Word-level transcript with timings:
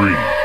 Three. 0.00 0.39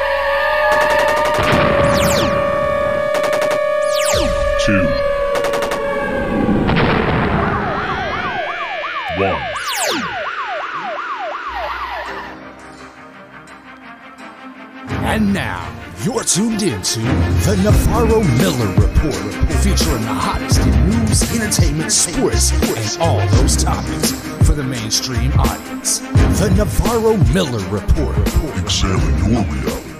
Tuned 16.36 16.64
into 16.64 17.00
the 17.00 17.58
Navarro 17.64 18.22
Miller 18.22 18.68
Report, 18.72 19.16
featuring 19.64 20.02
the 20.02 20.14
hottest 20.14 20.60
in 20.60 20.90
news, 20.90 21.34
entertainment, 21.34 21.90
sports, 21.94 22.52
and 22.52 23.02
all 23.02 23.26
those 23.38 23.56
topics 23.56 24.12
for 24.46 24.52
the 24.52 24.62
mainstream 24.62 25.32
audience. 25.40 26.00
The 26.00 26.54
Navarro 26.58 27.16
Miller 27.34 27.64
Report. 27.70 28.18
Examine 28.58 29.18
your 29.32 29.44
reality. 29.46 29.92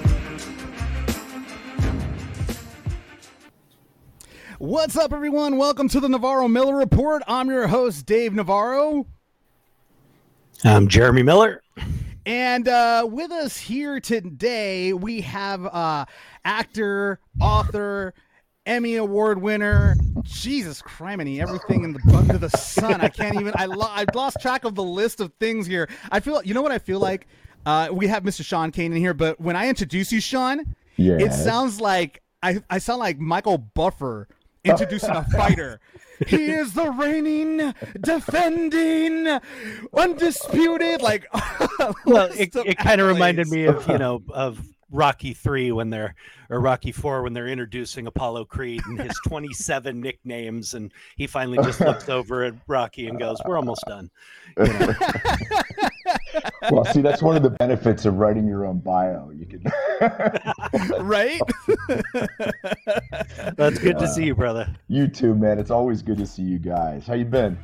What's 4.58 4.98
up, 4.98 5.14
everyone? 5.14 5.56
Welcome 5.56 5.88
to 5.88 6.02
the 6.02 6.10
Navarro 6.10 6.50
Miller 6.50 6.76
Report. 6.76 7.24
I'm 7.30 7.48
your 7.48 7.68
host, 7.68 8.06
Dave 8.06 8.34
Navarro. 8.34 9.08
I'm 10.66 10.90
Jeremy 10.90 11.24
Miller. 11.24 11.62
And 12.26 12.68
uh, 12.68 13.08
with 13.10 13.32
us 13.32 13.58
here 13.58 14.00
today, 14.00 14.94
we 14.94 15.22
have 15.22 15.66
uh, 15.66 16.06
actor, 16.44 17.20
author, 17.40 18.14
Emmy 18.66 18.96
Award 18.96 19.42
winner. 19.42 19.96
Jesus 20.24 20.82
criminy, 20.82 21.40
everything 21.40 21.84
in 21.84 21.94
the 21.94 22.18
under 22.18 22.40
the 22.40 22.50
sun. 22.50 23.00
I 23.00 23.10
can't 23.10 23.40
even. 23.40 23.54
I 23.56 23.66
lo- 23.66 23.92
I've 23.92 24.14
lost 24.16 24.38
track 24.42 24.64
of 24.66 24.74
the 24.74 24.84
list 24.84 25.20
of 25.20 25.32
things 25.40 25.68
here. 25.68 25.88
I 26.12 26.20
feel. 26.20 26.42
You 26.44 26.56
know 26.56 26.64
what 26.64 26.72
I 26.72 26.80
feel 26.80 27.00
like? 27.00 27.28
Uh, 27.66 27.90
we 27.92 28.08
have 28.08 28.24
Mr. 28.24 28.44
Sean 28.44 28.72
Kanan 28.72 28.98
here, 28.98 29.14
but 29.14 29.40
when 29.40 29.56
I 29.56 29.70
introduce 29.70 30.12
you, 30.12 30.20
Sean, 30.20 30.76
it 31.20 31.32
sounds 31.34 31.80
like 31.80 32.24
I, 32.42 32.64
I 32.70 32.78
sound 32.80 33.00
like 33.00 33.20
Michael 33.20 33.58
Buffer 33.60 34.28
introducing 34.66 35.12
a 35.12 35.24
fighter. 35.26 35.80
He 36.28 36.46
is 36.46 36.72
the 36.72 36.92
reigning, 36.92 37.74
defending, 38.00 39.38
undisputed. 39.94 41.02
Like, 41.02 41.28
Well, 42.06 42.30
it, 42.32 42.56
it 42.56 42.78
kind 42.78 43.02
of 43.02 43.08
reminded 43.08 43.50
me 43.50 43.66
of 43.66 43.86
you 43.88 43.98
know 43.98 44.24
of 44.30 44.66
Rocky 44.90 45.34
three 45.34 45.74
when 45.74 45.90
they're 45.90 46.16
or 46.50 46.62
Rocky 46.62 46.94
four 46.94 47.22
when 47.22 47.34
they're 47.34 47.50
introducing 47.50 48.08
Apollo 48.08 48.46
Creed 48.46 48.82
and 48.86 48.98
his 49.02 49.20
twenty 49.28 49.52
seven 49.54 50.00
nicknames, 50.00 50.74
and 50.74 50.94
he 51.18 51.28
finally 51.28 51.58
just 51.58 51.82
looks 51.82 52.08
over 52.08 52.46
at 52.46 52.54
Rocky 52.66 53.08
and 53.08 53.20
goes, 53.20 53.38
"We're 53.46 53.58
almost 53.58 53.84
done." 53.86 54.10
You 54.58 54.66
know? 54.68 54.94
Well, 56.72 56.86
see, 56.86 57.02
that's 57.02 57.22
one 57.22 57.36
of 57.36 57.44
the 57.44 57.50
benefits 57.52 58.06
of 58.06 58.16
writing 58.16 58.48
your 58.48 58.66
own 58.66 58.80
bio. 58.80 59.32
You 59.32 59.46
can. 59.46 59.64
right? 61.06 61.40
That's 63.56 63.80
good 63.80 63.98
to 64.00 64.08
see 64.08 64.26
you, 64.26 64.36
brother. 64.36 64.68
you 64.88 65.08
too, 65.08 65.36
man. 65.36 65.60
It's 65.60 65.72
always 65.72 66.02
good 66.02 66.18
to 66.18 66.26
see 66.26 66.42
you 66.44 66.60
guys. 66.60 67.06
How 67.08 67.14
you 67.14 67.26
been? 67.26 67.58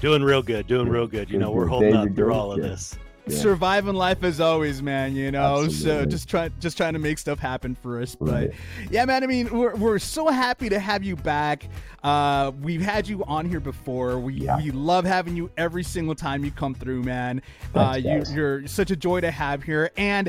Doing 0.00 0.22
real 0.22 0.42
good, 0.42 0.66
doing 0.66 0.88
real 0.88 1.06
good. 1.06 1.28
You 1.28 1.38
Good, 1.38 1.44
know, 1.44 1.50
we're 1.50 1.66
holding 1.66 1.90
There 1.92 2.00
up 2.08 2.14
through 2.14 2.32
all 2.32 2.52
of 2.52 2.58
Yeah. 2.58 2.68
this. 2.68 2.96
Yeah. 3.30 3.38
Surviving 3.38 3.94
life 3.94 4.22
as 4.24 4.40
always, 4.40 4.82
man. 4.82 5.14
You 5.16 5.30
know, 5.30 5.68
so 5.68 6.04
just 6.04 6.28
try, 6.28 6.50
just 6.60 6.76
trying 6.76 6.92
to 6.94 6.98
make 6.98 7.18
stuff 7.18 7.38
happen 7.38 7.74
for 7.74 8.00
us. 8.00 8.14
But 8.14 8.30
Right. 8.30 8.50
yeah, 8.90 9.04
man. 9.04 9.22
I 9.22 9.26
mean, 9.26 9.48
we're, 9.56 9.74
we're 9.76 9.98
so 9.98 10.28
happy 10.28 10.68
to 10.68 10.78
have 10.78 11.02
you 11.04 11.16
back. 11.16 11.68
Uh, 12.02 12.52
we've 12.60 12.82
had 12.82 13.06
you 13.08 13.24
on 13.24 13.48
here 13.48 13.60
before. 13.60 14.18
We 14.18 14.34
Yeah. 14.34 14.56
we 14.56 14.70
love 14.70 15.04
having 15.04 15.36
you 15.36 15.50
every 15.56 15.82
single 15.82 16.14
time 16.14 16.44
you 16.44 16.50
come 16.50 16.74
through, 16.74 17.02
man. 17.02 17.42
Thanks, 17.72 18.28
uh, 18.30 18.30
you, 18.32 18.36
you're 18.36 18.66
such 18.66 18.90
a 18.90 18.96
joy 18.96 19.20
to 19.20 19.30
have 19.30 19.62
here, 19.62 19.90
and. 19.96 20.28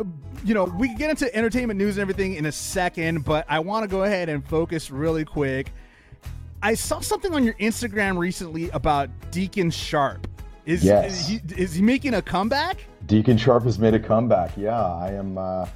uh, 0.00 0.04
You 0.44 0.54
know, 0.54 0.64
we 0.64 0.88
can 0.88 0.96
get 0.96 1.10
into 1.10 1.32
entertainment 1.36 1.78
news 1.78 1.96
and 1.98 2.02
everything 2.02 2.34
in 2.34 2.46
a 2.46 2.52
second, 2.52 3.24
but 3.24 3.44
I 3.48 3.60
want 3.60 3.84
to 3.84 3.88
go 3.88 4.02
ahead 4.02 4.28
and 4.28 4.44
focus 4.44 4.90
really 4.90 5.24
quick. 5.24 5.70
I 6.62 6.74
saw 6.74 6.98
something 7.00 7.32
on 7.34 7.44
your 7.44 7.54
Instagram 7.54 8.16
recently 8.18 8.68
about 8.70 9.08
Deacon 9.30 9.70
Sharp. 9.70 10.26
Is, 10.64 10.84
Yes. 10.84 11.12
is, 11.12 11.28
he, 11.28 11.40
is 11.60 11.74
he 11.74 11.82
making 11.82 12.14
a 12.14 12.22
comeback? 12.22 12.84
Deacon 13.06 13.36
Sharp 13.36 13.64
has 13.64 13.78
made 13.78 13.94
a 13.94 13.98
comeback. 13.98 14.56
Yeah, 14.56 14.80
I 14.80 15.10
am 15.10 15.36
uh, 15.36 15.66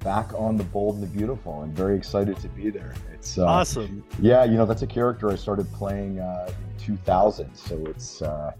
back 0.00 0.32
on 0.34 0.56
the 0.56 0.64
Bold 0.64 0.94
and 0.94 1.02
the 1.02 1.08
Beautiful, 1.08 1.62
and 1.62 1.74
very 1.74 1.96
excited 1.96 2.38
to 2.38 2.48
be 2.48 2.70
there. 2.70 2.94
It's 3.12 3.36
uh, 3.36 3.46
Awesome. 3.46 4.04
Yeah, 4.20 4.44
you 4.44 4.56
know 4.56 4.64
that's 4.64 4.82
a 4.82 4.86
character 4.86 5.30
I 5.30 5.36
started 5.36 5.70
playing 5.72 6.20
uh, 6.20 6.48
in 6.48 6.84
2000, 6.84 7.52
so 7.54 7.84
it's 7.86 8.22
uh, 8.22 8.52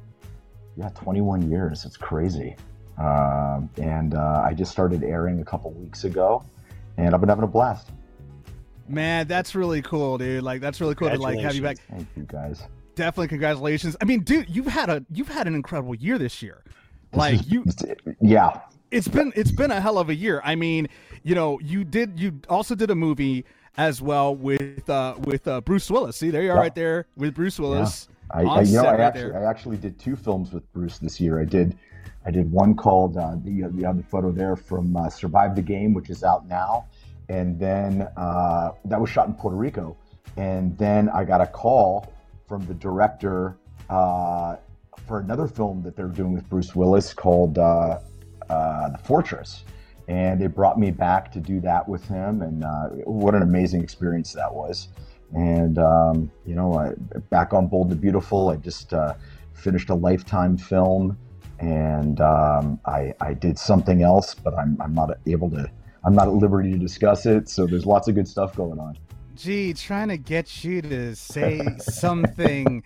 yeah, 0.76 0.88
21 0.90 1.48
years. 1.48 1.84
It's 1.84 1.96
crazy, 1.96 2.56
um, 2.98 3.70
and 3.76 4.14
uh, 4.14 4.42
I 4.44 4.54
just 4.54 4.72
started 4.72 5.04
airing 5.04 5.40
a 5.40 5.44
couple 5.44 5.70
weeks 5.72 6.02
ago, 6.04 6.44
and 6.96 7.14
I've 7.14 7.20
been 7.20 7.28
having 7.28 7.44
a 7.44 7.48
blast. 7.48 7.90
Man, 8.88 9.28
that's 9.28 9.54
really 9.54 9.82
cool, 9.82 10.18
dude. 10.18 10.42
Like 10.42 10.60
that's 10.60 10.80
really 10.80 10.96
cool 10.96 11.10
to 11.10 11.18
like 11.18 11.38
have 11.38 11.54
you 11.54 11.62
back. 11.62 11.76
Thank 11.88 12.08
you 12.16 12.24
guys. 12.24 12.62
Definitely 12.98 13.28
congratulations. 13.28 13.96
I 14.00 14.04
mean, 14.06 14.24
dude, 14.24 14.50
you've 14.50 14.66
had 14.66 14.90
a 14.90 15.04
you've 15.12 15.28
had 15.28 15.46
an 15.46 15.54
incredible 15.54 15.94
year 15.94 16.18
this 16.18 16.42
year. 16.42 16.64
Like 17.12 17.48
you 17.48 17.64
Yeah, 18.20 18.58
it's 18.90 19.06
been 19.06 19.32
it's 19.36 19.52
been 19.52 19.70
a 19.70 19.80
hell 19.80 19.98
of 19.98 20.08
a 20.08 20.16
year. 20.16 20.40
I 20.44 20.56
mean, 20.56 20.88
you 21.22 21.36
know, 21.36 21.60
you 21.60 21.84
did 21.84 22.18
you 22.18 22.40
also 22.48 22.74
did 22.74 22.90
a 22.90 22.96
movie 22.96 23.44
as 23.76 24.02
well 24.02 24.34
with 24.34 24.90
uh 24.90 25.14
with 25.22 25.46
uh 25.46 25.60
Bruce 25.60 25.88
Willis. 25.88 26.16
See, 26.16 26.30
there 26.30 26.42
you 26.42 26.50
are 26.50 26.56
Yeah. 26.56 26.60
right 26.60 26.74
there 26.74 27.06
with 27.16 27.36
Bruce 27.36 27.60
Willis. 27.60 28.08
I, 28.32 28.42
I 28.42 28.62
you 28.62 28.72
know 28.72 28.84
I 28.84 28.96
actually. 28.96 29.32
I 29.32 29.44
actually 29.48 29.76
did 29.76 29.96
two 30.00 30.16
films 30.16 30.52
with 30.52 30.70
Bruce 30.72 30.98
this 30.98 31.20
year. 31.20 31.40
I 31.40 31.44
did 31.44 31.78
I 32.26 32.32
did 32.32 32.50
one 32.50 32.74
called 32.74 33.16
uh, 33.16 33.36
the 33.44 33.68
the 33.74 33.86
other 33.86 34.02
photo 34.02 34.32
there 34.32 34.56
from 34.56 34.96
uh, 34.96 35.08
Survive 35.08 35.54
the 35.54 35.62
Game, 35.62 35.94
which 35.94 36.10
is 36.10 36.24
out 36.24 36.48
now, 36.48 36.86
and 37.28 37.60
then 37.60 38.08
uh, 38.16 38.72
that 38.86 39.00
was 39.00 39.08
shot 39.08 39.28
in 39.28 39.34
Puerto 39.34 39.56
Rico, 39.56 39.96
and 40.36 40.76
then 40.78 41.08
I 41.10 41.22
got 41.22 41.40
a 41.40 41.46
call 41.46 42.12
from 42.48 42.66
the 42.66 42.74
director 42.74 43.56
uh, 43.90 44.56
for 45.06 45.20
another 45.20 45.46
film 45.46 45.82
that 45.82 45.94
they're 45.96 46.06
doing 46.08 46.34
with 46.34 46.48
Bruce 46.48 46.74
Willis 46.74 47.12
called 47.12 47.58
uh, 47.58 47.98
uh, 48.48 48.90
The 48.90 48.98
Fortress. 48.98 49.64
And 50.08 50.40
they 50.40 50.46
brought 50.46 50.78
me 50.78 50.90
back 50.90 51.30
to 51.32 51.40
do 51.40 51.60
that 51.60 51.86
with 51.86 52.02
him, 52.08 52.40
and 52.40 52.64
uh, 52.64 52.88
what 53.04 53.34
an 53.34 53.42
amazing 53.42 53.82
experience 53.82 54.32
that 54.32 54.52
was 54.52 54.88
and 55.34 55.78
um, 55.78 56.30
you 56.46 56.54
know, 56.54 56.74
I, 56.74 56.92
back 57.30 57.52
on 57.52 57.66
Bold 57.66 57.90
and 57.90 58.00
Beautiful, 58.00 58.48
I 58.48 58.56
just 58.56 58.92
uh, 58.92 59.14
finished 59.54 59.90
a 59.90 59.94
Lifetime 59.94 60.56
film, 60.56 61.18
and 61.58 62.20
um, 62.20 62.80
I, 62.86 63.14
I 63.20 63.34
did 63.34 63.58
something 63.58 64.02
else, 64.02 64.34
but 64.34 64.54
I'm, 64.54 64.80
I'm 64.80 64.94
not 64.94 65.10
able 65.26 65.50
to. 65.50 65.70
I'm 66.04 66.14
not 66.14 66.28
at 66.28 66.34
liberty 66.34 66.70
to 66.72 66.78
discuss 66.78 67.26
it. 67.26 67.48
So 67.48 67.66
there's 67.66 67.84
lots 67.84 68.08
of 68.08 68.14
good 68.14 68.28
stuff 68.28 68.54
going 68.56 68.78
on. 68.78 68.96
Gee, 69.38 69.72
trying 69.72 70.08
to 70.08 70.16
get 70.16 70.64
you 70.64 70.82
to 70.82 71.14
say 71.14 71.60
something 71.78 72.82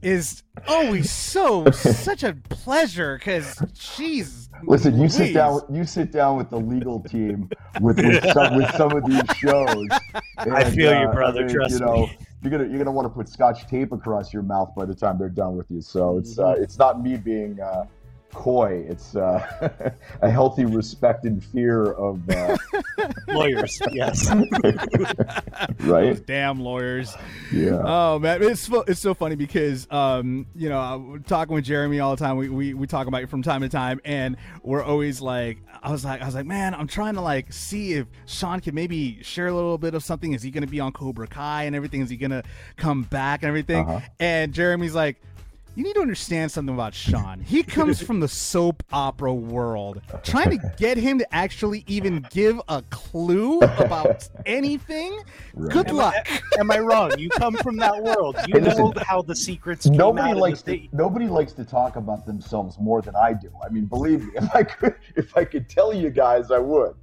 is 0.00 0.42
always 0.66 1.10
so 1.10 1.70
such 1.70 2.22
a 2.22 2.32
pleasure 2.48 3.18
because 3.18 3.54
jeez 3.74 4.48
Listen, 4.64 4.98
you 5.00 5.08
sit 5.08 5.34
down. 5.34 5.60
You 5.70 5.84
sit 5.84 6.10
down 6.10 6.36
with 6.36 6.50
the 6.50 6.58
legal 6.58 7.00
team 7.00 7.50
with 7.80 7.98
with 7.98 8.24
some, 8.32 8.56
with 8.56 8.74
some 8.76 8.96
of 8.96 9.04
these 9.04 9.22
shows. 9.36 9.86
I 10.38 10.62
and, 10.62 10.74
feel 10.74 10.90
you, 10.92 11.08
uh, 11.08 11.12
brother, 11.12 11.40
I 11.40 11.46
mean, 11.46 11.54
trust 11.54 11.74
you 11.74 11.86
know, 11.86 11.94
me. 12.06 12.18
You're 12.42 12.50
gonna 12.50 12.64
you're 12.64 12.78
gonna 12.78 12.90
want 12.90 13.06
to 13.06 13.10
put 13.10 13.28
scotch 13.28 13.66
tape 13.68 13.92
across 13.92 14.32
your 14.32 14.42
mouth 14.42 14.74
by 14.74 14.84
the 14.84 14.94
time 14.94 15.18
they're 15.18 15.28
done 15.28 15.56
with 15.56 15.70
you. 15.70 15.80
So 15.80 16.18
it's 16.18 16.38
uh, 16.38 16.42
Mm-hmm. 16.54 16.62
it's 16.62 16.78
not 16.78 17.02
me 17.02 17.16
being 17.16 17.60
uh, 17.60 17.84
coy. 18.32 18.84
It's 18.88 19.16
uh, 19.16 19.92
a 20.22 20.30
healthy 20.30 20.64
respect 20.64 21.24
and 21.24 21.42
fear 21.42 21.92
of 21.92 22.28
uh, 22.30 22.56
Lawyers, 23.28 23.80
yes. 23.92 24.30
right. 25.80 26.26
damn 26.26 26.60
lawyers 26.60 27.14
Yeah. 27.52 27.82
Oh 27.84 28.18
man, 28.18 28.42
it's 28.42 28.68
it's 28.86 29.00
so 29.00 29.14
funny 29.14 29.36
because 29.36 29.86
um 29.90 30.46
you 30.54 30.68
know 30.68 30.78
I'm 30.78 31.22
talking 31.24 31.54
with 31.54 31.64
Jeremy 31.64 32.00
all 32.00 32.14
the 32.14 32.22
time. 32.22 32.36
We, 32.36 32.48
we 32.48 32.74
we 32.74 32.86
talk 32.86 33.06
about 33.06 33.22
it 33.22 33.28
from 33.28 33.42
time 33.42 33.62
to 33.62 33.68
time, 33.68 34.00
and 34.04 34.36
we're 34.62 34.82
always 34.82 35.20
like, 35.20 35.58
I 35.82 35.90
was 35.90 36.04
like, 36.04 36.20
I 36.20 36.26
was 36.26 36.34
like, 36.34 36.46
man, 36.46 36.74
I'm 36.74 36.86
trying 36.86 37.14
to 37.14 37.20
like 37.20 37.52
see 37.52 37.94
if 37.94 38.06
Sean 38.26 38.60
can 38.60 38.74
maybe 38.74 39.22
share 39.22 39.46
a 39.46 39.54
little 39.54 39.78
bit 39.78 39.94
of 39.94 40.02
something. 40.02 40.32
Is 40.32 40.42
he 40.42 40.50
going 40.50 40.64
to 40.64 40.70
be 40.70 40.80
on 40.80 40.92
Cobra 40.92 41.26
Kai 41.26 41.64
and 41.64 41.76
everything? 41.76 42.00
Is 42.02 42.10
he 42.10 42.16
going 42.16 42.30
to 42.30 42.42
come 42.76 43.02
back 43.04 43.42
and 43.42 43.48
everything? 43.48 43.88
Uh-huh. 43.88 44.00
And 44.20 44.52
Jeremy's 44.52 44.94
like. 44.94 45.20
You 45.74 45.84
need 45.84 45.94
to 45.94 46.00
understand 46.00 46.50
something 46.50 46.74
about 46.74 46.92
Sean. 46.92 47.40
He 47.40 47.62
comes 47.62 48.02
from 48.02 48.18
the 48.20 48.26
soap 48.28 48.82
opera 48.92 49.32
world. 49.32 50.00
Trying 50.24 50.50
to 50.50 50.72
get 50.76 50.96
him 50.96 51.18
to 51.18 51.34
actually 51.34 51.84
even 51.86 52.26
give 52.30 52.60
a 52.68 52.82
clue 52.90 53.60
about 53.60 54.28
anything, 54.44 55.20
Right. 55.54 55.72
good 55.72 55.88
Am 55.88 55.96
luck. 55.96 56.14
I, 56.26 56.40
am 56.58 56.70
I 56.72 56.78
wrong? 56.80 57.16
You 57.18 57.28
come 57.30 57.54
from 57.56 57.76
that 57.76 58.02
world. 58.02 58.36
You 58.48 58.54
Hey, 58.54 58.60
listen, 58.60 58.84
know 58.86 58.92
how 59.06 59.22
the 59.22 59.36
secrets 59.36 59.84
came 59.86 59.96
Nobody 59.96 60.30
out 60.30 60.32
of 60.32 60.38
likes 60.38 60.62
the 60.62 60.88
to, 60.88 60.96
nobody 60.96 61.26
likes 61.28 61.52
to 61.52 61.64
talk 61.64 61.94
about 61.96 62.26
themselves 62.26 62.76
more 62.80 63.00
than 63.00 63.14
I 63.14 63.32
do. 63.32 63.50
I 63.64 63.68
mean, 63.68 63.84
believe 63.86 64.24
me, 64.24 64.32
if 64.36 64.54
I 64.54 64.64
could 64.64 64.96
if 65.16 65.36
I 65.36 65.44
could 65.44 65.68
tell 65.68 65.92
you 65.94 66.10
guys, 66.10 66.50
I 66.50 66.58
would. 66.58 66.94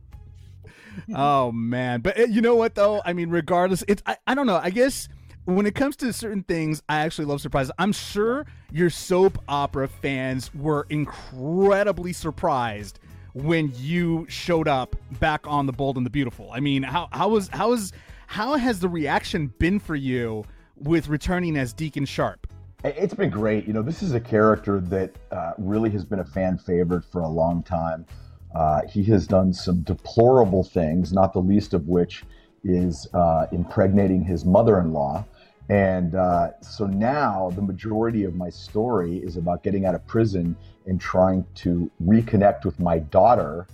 oh 1.14 1.52
man 1.52 2.00
but 2.00 2.18
uh, 2.18 2.24
you 2.24 2.40
know 2.40 2.56
what 2.56 2.74
though 2.74 3.02
i 3.04 3.12
mean 3.12 3.30
regardless 3.30 3.84
it's 3.86 4.02
I, 4.06 4.16
I 4.28 4.34
don't 4.34 4.48
know 4.48 4.56
i 4.64 4.70
guess 4.70 5.10
when 5.46 5.68
it 5.68 5.76
comes 5.76 5.96
to 5.96 6.12
certain 6.12 6.44
things 6.44 6.82
i 6.90 7.00
actually 7.00 7.26
love 7.26 7.40
surprises 7.40 7.72
i'm 7.78 7.92
sure 7.92 8.46
your 8.72 8.90
soap 8.90 9.38
opera 9.48 9.88
fans 9.88 10.54
were 10.56 10.86
incredibly 10.90 12.12
surprised 12.12 13.00
when 13.34 13.72
you 13.76 14.26
showed 14.28 14.68
up 14.68 14.96
back 15.20 15.46
on 15.48 15.66
the 15.66 15.74
bold 15.74 15.98
and 15.98 16.06
the 16.06 16.10
beautiful 16.10 16.50
i 16.52 16.60
mean 16.60 16.82
how 16.82 17.08
how 17.12 17.30
was 17.30 17.48
how 17.50 17.70
was 17.70 17.94
how 18.28 18.56
has 18.56 18.80
the 18.80 18.90
reaction 18.90 19.48
been 19.60 19.80
for 19.80 19.96
you 19.96 20.44
with 20.78 21.08
returning 21.08 21.56
as 21.58 21.74
deacon 21.74 22.06
sharp 22.06 22.48
It's 22.84 23.16
been 23.16 23.32
great. 23.32 23.66
You 23.66 23.74
know, 23.74 23.82
this 23.82 24.04
is 24.04 24.14
a 24.14 24.20
character 24.20 24.80
that 24.80 25.16
uh, 25.32 25.54
really 25.58 25.90
has 25.92 26.06
been 26.06 26.20
a 26.20 26.26
fan 26.26 26.58
favorite 26.58 27.04
for 27.04 27.22
a 27.22 27.28
long 27.28 27.64
time. 27.64 28.06
Uh, 28.54 28.82
he 28.88 29.04
has 29.06 29.26
done 29.26 29.54
some 29.54 29.82
deplorable 29.82 30.64
things, 30.64 31.12
not 31.12 31.34
the 31.34 31.40
least 31.42 31.74
of 31.74 31.88
which 31.88 32.24
is 32.64 33.08
uh, 33.14 33.48
impregnating 33.52 34.24
his 34.24 34.46
mother 34.46 34.80
in 34.80 34.94
law. 34.94 35.26
And 35.70 36.16
uh, 36.16 36.52
so 36.62 36.86
now 36.86 37.52
the 37.56 37.62
majority 37.62 38.24
of 38.24 38.36
my 38.36 38.50
story 38.50 39.18
is 39.18 39.38
about 39.38 39.64
getting 39.64 39.86
out 39.86 39.96
of 39.96 40.06
prison 40.06 40.56
and 40.86 41.02
trying 41.02 41.46
to 41.56 41.90
reconnect 42.04 42.66
with 42.66 42.80
my 42.80 43.00
daughter, 43.00 43.68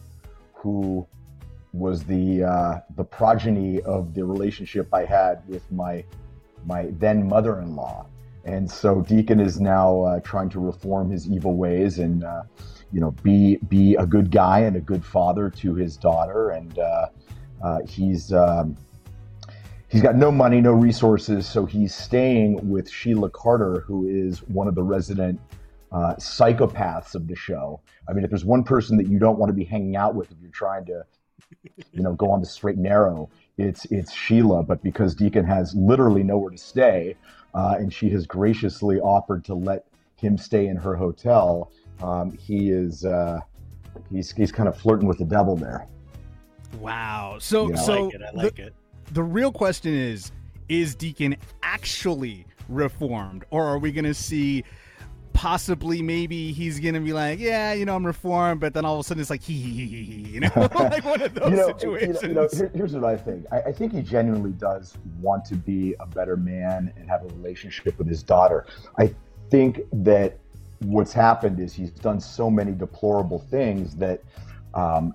who 0.54 1.06
was 1.74 2.04
the 2.04 2.44
uh, 2.44 2.80
the 2.96 3.04
progeny 3.04 3.82
of 3.82 4.14
the 4.14 4.24
relationship 4.24 4.94
I 4.94 5.06
had 5.06 5.42
with 5.48 5.70
my 5.72 6.04
my 6.66 6.88
then 7.00 7.28
mother-in-law. 7.28 8.06
And 8.46 8.70
so 8.70 9.02
Deacon 9.02 9.40
is 9.40 9.60
now 9.60 10.02
uh, 10.02 10.20
trying 10.22 10.50
to 10.50 10.60
reform 10.60 11.12
his 11.12 11.28
evil 11.28 11.56
ways 11.56 12.00
and, 12.00 12.24
uh, 12.24 12.44
you 12.92 13.00
know, 13.00 13.12
be 13.24 13.58
be 13.68 13.96
a 13.96 14.06
good 14.06 14.32
guy 14.32 14.60
and 14.62 14.76
a 14.76 14.82
good 14.82 15.06
father 15.06 15.50
to 15.50 15.76
his 15.76 15.98
daughter. 15.98 16.50
And 16.50 16.80
uh, 16.80 17.08
uh, 17.64 17.80
he's 17.88 18.34
um, 18.34 18.78
he's 19.92 20.02
got 20.02 20.16
no 20.16 20.32
money, 20.32 20.62
no 20.62 20.72
resources, 20.72 21.46
so 21.46 21.66
he's 21.66 21.94
staying 21.94 22.70
with 22.70 22.90
Sheila 22.90 23.30
Carter, 23.30 23.82
who 23.82 24.08
is 24.08 24.40
one 24.44 24.68
of 24.68 24.76
the 24.76 24.84
resident 24.84 25.40
uh, 25.92 26.16
psychopaths 26.16 27.14
of 27.16 27.28
the 27.28 27.36
show. 27.36 27.82
I 28.08 28.14
mean, 28.14 28.24
if 28.24 28.30
there's 28.30 28.46
one 28.46 28.64
person 28.64 28.96
that 28.98 29.08
you 29.08 29.20
don't 29.20 29.38
want 29.38 29.50
to 29.50 29.54
be 29.54 29.66
hanging 29.66 29.98
out 29.98 30.16
with 30.16 30.32
if 30.32 30.38
you're 30.42 30.50
trying 30.52 30.86
to, 30.86 31.04
you 31.92 32.02
know, 32.02 32.14
go 32.14 32.32
on 32.32 32.40
the 32.40 32.48
straight 32.48 32.76
and 32.76 32.84
narrow, 32.84 33.30
it's 33.58 33.86
it's 33.86 34.14
Sheila. 34.14 34.64
But 34.64 34.82
because 34.82 35.14
Deacon 35.14 35.44
has 35.46 35.76
literally 35.76 36.24
nowhere 36.24 36.52
to 36.52 36.58
stay, 36.58 37.18
uh, 37.54 37.76
and 37.78 37.94
she 37.94 38.10
has 38.10 38.26
graciously 38.26 39.00
offered 39.00 39.44
to 39.46 39.54
let 39.54 39.86
him 40.16 40.38
stay 40.38 40.68
in 40.68 40.78
her 40.78 40.96
hotel, 40.96 41.72
um, 42.02 42.32
he 42.32 42.70
is 42.70 43.04
uh, 43.04 43.42
he's 44.10 44.32
he's 44.32 44.52
kind 44.54 44.70
of 44.70 44.78
flirting 44.78 45.08
with 45.08 45.18
the 45.18 45.26
devil 45.26 45.58
there. 45.58 45.88
wow 46.80 47.38
so 47.40 47.70
Yeah. 47.70 47.76
I 47.76 47.80
I 47.80 47.86
so 47.86 48.04
like 48.06 48.14
it. 48.16 48.22
I 48.22 48.32
the- 48.32 48.48
it. 48.58 48.74
The 49.12 49.24
real 49.24 49.52
question 49.52 49.94
is 49.94 50.31
is 50.69 50.96
deacon 50.96 51.36
actually 51.63 52.46
reformed 52.69 53.44
or 53.50 53.66
are 53.66 53.78
we 53.78 53.92
gonna 53.92 54.13
see 54.13 54.63
possibly 55.34 56.02
maybe 56.02 56.52
he's 56.52 56.80
gonna 56.80 57.00
be 57.00 57.13
like 57.13 57.40
yeah 57.40 57.74
you 57.74 57.86
know 57.86 57.96
i'm 57.96 58.06
reformed 58.06 58.60
but 58.60 58.74
then 58.74 58.84
all 58.86 58.96
of 58.96 59.00
a 59.00 59.04
sudden 59.04 59.22
it's 59.22 59.30
like 59.30 59.42
hee 59.42 59.60
hee 59.60 59.86
hee 59.86 59.88
hee 59.88 60.04
hee, 60.24 60.30
you 60.30 60.40
know 60.42 60.50
like 60.75 61.04
one 61.06 61.22
of 61.22 61.34
those 61.34 61.52
you 61.52 61.56
know, 61.58 61.68
situations 61.68 62.22
You 62.22 62.28
know, 62.30 62.42
you 62.44 62.50
know, 62.50 62.58
here- 62.58 62.72
here's 62.74 62.94
what 62.94 63.06
I 63.06 63.18
think. 63.18 63.46
I, 63.52 63.62
I 63.62 63.72
think 63.72 63.94
he 63.94 64.02
genuinely 64.02 64.52
does 64.52 64.98
want 65.19 65.46
to 65.46 65.56
be 65.56 65.96
a 66.00 66.06
better 66.06 66.36
man 66.38 66.94
and 66.98 67.10
have 67.10 67.24
a 67.24 67.28
relationship 67.28 67.98
with 67.98 68.07
his 68.07 68.24
daughter. 68.24 68.66
I 69.00 69.14
think 69.50 69.81
that 69.94 70.38
what's 70.80 71.14
happened 71.14 71.60
is 71.60 71.74
he's 71.74 71.92
done 71.92 72.19
so 72.19 72.50
many 72.50 72.72
deplorable 72.74 73.40
things 73.40 73.96
that 73.98 74.22
um, 74.74 75.14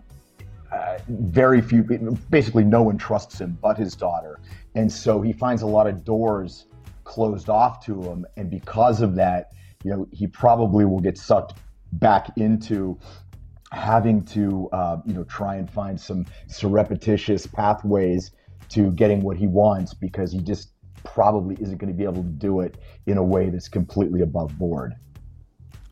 uh, 0.73 0.99
very 1.09 1.61
few, 1.61 1.83
basically 2.31 2.65
no 2.65 2.83
one 2.83 2.99
trusts 2.99 3.41
him 3.41 3.59
but 3.63 3.77
his 3.79 3.95
daughter, 3.95 4.41
and 4.75 4.91
so 4.91 5.21
he 5.21 5.33
finds 5.33 5.63
a 5.63 5.67
lot 5.67 5.87
of 5.87 6.05
doors 6.05 6.67
closed 7.05 7.49
off 7.49 7.85
to 7.87 8.03
him, 8.03 8.27
and 8.37 8.51
because 8.51 9.01
of 9.01 9.15
that, 9.15 9.53
you 9.85 9.91
know, 9.91 10.07
he 10.11 10.27
probably 10.27 10.85
will 10.85 11.01
get 11.01 11.17
sucked 11.17 11.55
back 11.93 12.37
into 12.37 12.99
having 13.73 14.25
to 14.25 14.69
uh, 14.73 14.99
you 15.05 15.15
know 15.15 15.25
try 15.25 15.57
and 15.57 15.71
find 15.71 16.01
some 16.01 16.25
surreptitious 16.47 17.47
pathways 17.47 18.33
to 18.69 18.91
getting 18.93 19.21
what 19.21 19.37
he 19.37 19.47
wants 19.47 19.95
because 19.95 20.33
he 20.33 20.41
just 20.41 20.73
probably 21.05 21.57
isn't 21.61 21.79
going 21.79 21.93
to 21.93 21.97
be 21.97 22.05
able 22.05 22.23
to 22.23 22.31
do 22.31 22.61
it 22.61 22.77
in 23.07 23.17
a 23.17 23.23
way 23.23 23.49
that's 23.49 23.69
completely 23.69 24.23
above 24.23 24.57
board. 24.59 24.95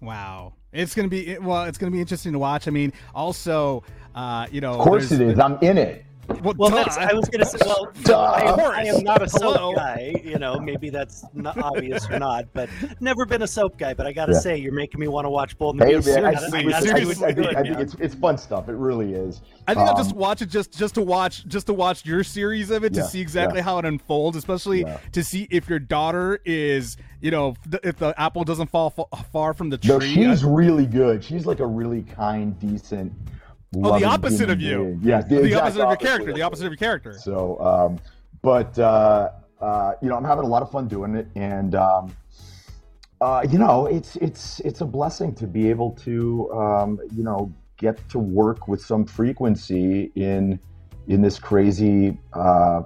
wow 0.01 0.53
it's 0.75 0.95
gonna 0.95 1.09
be 1.09 1.39
well 1.39 1.65
it's 1.65 1.79
gonna 1.79 1.91
be 1.93 2.01
interesting 2.01 2.33
to 2.33 2.39
watch 2.39 2.69
i 2.69 2.71
mean 2.71 2.93
also 3.15 3.83
uh 4.15 4.47
you 4.51 4.61
know 4.61 4.75
Of 4.75 4.81
course 4.81 5.11
it 5.11 5.21
is. 5.21 5.39
I'm 5.39 5.59
in 5.63 5.79
it. 5.79 6.05
Well, 6.43 6.55
Well, 6.57 6.71
that's. 6.71 6.97
I 6.97 7.13
was 7.13 7.29
gonna 7.29 7.45
say. 7.45 7.59
Well, 7.65 7.93
I, 8.09 8.43
am, 8.43 8.61
I 8.61 8.83
am 8.85 9.03
not 9.05 9.23
a 9.23 9.27
Hello. 9.27 9.55
soap 9.55 9.77
guy. 9.77 10.21
You 10.25 10.39
know, 10.39 10.59
maybe 10.59 10.91
that's 10.91 11.25
not 11.35 11.59
obvious 11.59 12.09
or 12.09 12.19
not, 12.19 12.47
but 12.53 12.69
never 13.01 13.25
been 13.27 13.43
a 13.43 13.47
soap 13.47 13.79
guy. 13.79 13.95
But 13.95 14.07
I 14.07 14.13
gotta 14.13 14.33
Yeah. 14.33 14.39
say, 14.41 14.57
you're 14.57 14.73
making 14.73 15.01
me 15.01 15.09
want 15.09 15.25
to 15.27 15.31
watch 15.31 15.57
Bold 15.59 15.77
and 15.81 15.85
Hey, 15.89 15.95
the 15.97 16.03
Beautiful. 16.03 16.23
man, 16.23 16.25
I, 16.25 16.39
I, 16.39 16.61
I 16.61 16.63
gotta 16.63 16.77
I, 16.77 16.81
see 16.81 16.91
I, 16.91 17.05
what's 17.07 17.21
think, 17.21 17.37
good, 17.37 17.57
I 17.57 17.63
think 17.63 17.75
man. 17.75 17.81
it's 17.83 17.95
it's 17.95 18.15
fun 18.15 18.39
stuff. 18.39 18.69
It 18.69 18.75
really 18.75 19.15
is. 19.15 19.41
I 19.67 19.75
think 19.75 19.89
I'll 19.89 19.97
just 19.97 20.13
Um, 20.13 20.19
watch 20.19 20.43
it 20.43 20.51
just 20.51 20.73
just 20.77 20.95
to 20.95 21.03
watch 21.03 21.47
just 21.47 21.67
to 21.67 21.75
watch 21.75 22.05
your 22.05 22.23
series 22.25 22.71
of 22.71 22.85
it 22.85 22.93
to 22.95 23.01
Yeah, 23.01 23.07
see 23.07 23.21
exactly 23.21 23.59
yeah. 23.59 23.65
how 23.65 23.79
it 23.79 23.85
unfolds, 23.85 24.37
especially 24.37 24.83
Yeah. 24.83 24.99
to 25.13 25.25
see 25.25 25.47
if 25.51 25.69
your 25.69 25.79
daughter 25.79 26.41
is 26.45 26.97
you 27.21 27.31
know 27.31 27.55
th- 27.71 27.81
if 27.85 27.97
the 27.97 28.15
apple 28.21 28.45
doesn't 28.45 28.69
fall 28.71 28.91
fa- 28.91 29.05
far 29.33 29.55
from 29.55 29.71
the 29.71 29.79
tree. 29.79 29.89
No, 29.91 30.01
she's 30.01 30.45
really 30.45 30.87
good. 30.87 31.23
She's 31.25 31.47
like 31.47 31.61
a 31.61 31.67
really 31.67 32.03
kind, 32.03 32.59
decent. 32.59 33.13
Oh, 33.83 33.99
the 33.99 34.05
opposite 34.05 34.51
of 34.51 34.61
you. 34.61 34.85
being. 34.85 35.01
Yeah, 35.03 35.23
the, 35.23 35.45
exact 35.45 35.63
opposite 35.63 35.83
of 35.83 35.89
your 35.89 35.97
character. 35.97 36.33
The 36.33 36.43
opposite 36.43 36.67
of 36.67 36.73
your 36.73 36.79
character. 36.79 37.19
So, 37.19 37.59
um, 37.61 37.99
but 38.43 38.79
uh, 38.79 39.31
uh, 39.61 39.95
you 40.03 40.09
know, 40.09 40.17
I'm 40.17 40.25
having 40.25 40.45
a 40.45 40.49
lot 40.49 40.63
of 40.63 40.71
fun 40.71 40.89
doing 40.89 41.15
it, 41.15 41.29
and 41.35 41.75
um, 41.75 42.17
uh, 43.21 43.47
you 43.51 43.59
know, 43.59 43.87
it's 43.87 44.17
it's 44.17 44.61
it's 44.61 44.81
a 44.81 44.87
blessing 44.87 45.35
to 45.37 45.47
be 45.47 45.71
able 45.71 45.93
to 45.93 46.53
um, 46.53 47.01
you 47.15 47.23
know 47.23 47.53
get 47.77 48.09
to 48.09 48.19
work 48.19 48.69
with 48.69 48.81
some 48.81 49.05
frequency 49.05 50.13
in 50.15 50.59
in 51.07 51.23
this 51.23 51.39
crazy 51.39 52.19
uh, 52.33 52.83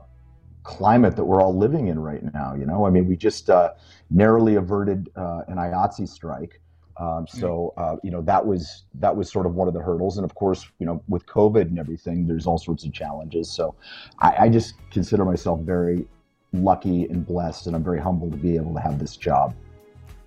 climate 0.63 1.17
that 1.17 1.25
we're 1.25 1.41
all 1.41 1.57
living 1.57 1.89
in 1.89 1.99
right 1.99 2.23
now. 2.35 2.55
You 2.55 2.67
know, 2.67 2.87
I 2.87 2.91
mean, 2.91 3.07
we 3.07 3.17
just 3.17 3.49
uh, 3.51 3.73
narrowly 4.11 4.57
averted 4.57 5.11
uh, 5.17 5.43
an 5.49 5.57
IATSE 5.57 6.09
strike. 6.09 6.61
Um, 6.99 7.27
so 7.29 7.73
uh, 7.77 7.97
you 8.03 8.11
know 8.11 8.23
that 8.23 8.45
was 8.45 8.85
that 8.95 9.17
was 9.17 9.31
sort 9.31 9.47
of 9.47 9.55
one 9.55 9.69
of 9.69 9.75
the 9.75 9.81
hurdles, 9.81 10.19
and 10.19 10.25
of 10.25 10.35
course, 10.35 10.67
you 10.81 10.87
know, 10.87 11.03
with 11.09 11.25
COVID 11.27 11.63
and 11.63 11.79
everything, 11.79 12.27
there's 12.27 12.47
all 12.47 12.59
sorts 12.59 12.85
of 12.85 12.93
challenges. 12.93 13.49
So 13.51 13.75
I, 14.19 14.35
I 14.41 14.49
just 14.49 14.75
consider 14.91 15.25
myself 15.25 15.61
very 15.61 16.07
lucky 16.53 17.05
and 17.05 17.25
blessed, 17.25 17.69
and 17.69 17.77
I'm 17.77 17.85
very 17.85 18.01
humbled 18.01 18.33
to 18.33 18.39
be 18.39 18.57
able 18.57 18.75
to 18.75 18.81
have 18.81 18.99
this 18.99 19.17
job. 19.17 19.55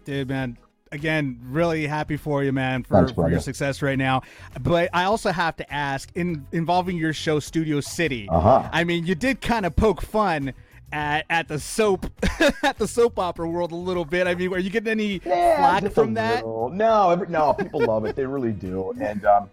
Dude, 0.06 0.30
man. 0.30 0.58
Again, 0.94 1.40
really 1.46 1.88
happy 1.88 2.18
for 2.18 2.44
you, 2.44 2.52
man, 2.52 2.84
for, 2.84 2.98
Thanks, 2.98 3.14
for 3.14 3.30
your 3.30 3.40
success 3.40 3.82
right 3.82 3.98
now. 3.98 4.24
But 4.60 4.90
I 4.92 5.06
also 5.06 5.32
have 5.32 5.56
to 5.56 5.74
ask, 5.74 6.12
in 6.16 6.46
involving 6.52 6.98
your 6.98 7.14
show 7.14 7.40
Studio 7.40 7.80
City, 7.80 8.28
Uh 8.30 8.42
huh. 8.42 8.70
I 8.74 8.84
mean, 8.84 9.06
you 9.06 9.16
did 9.16 9.40
kind 9.40 9.66
of 9.66 9.74
poke 9.74 10.02
fun 10.02 10.54
at, 10.92 11.26
at 11.30 11.48
the 11.48 11.60
soap 11.60 12.06
at 12.64 12.78
the 12.78 12.88
soap 12.88 13.20
opera 13.20 13.48
world 13.48 13.72
a 13.72 13.76
little 13.76 14.06
bit. 14.06 14.28
I 14.28 14.36
mean, 14.36 14.54
are 14.54 14.60
you 14.60 14.70
getting 14.70 14.90
any 14.90 15.20
flack 15.20 15.92
from 15.92 16.14
that? 16.16 16.46
little. 16.46 16.70
No, 16.70 17.12
every, 17.12 17.28
no, 17.28 17.54
people 17.54 17.82
love 17.82 18.06
it. 18.06 18.16
They 18.16 18.26
really 18.26 18.52
do. 18.52 18.94
And 19.00 19.26
um, 19.26 19.50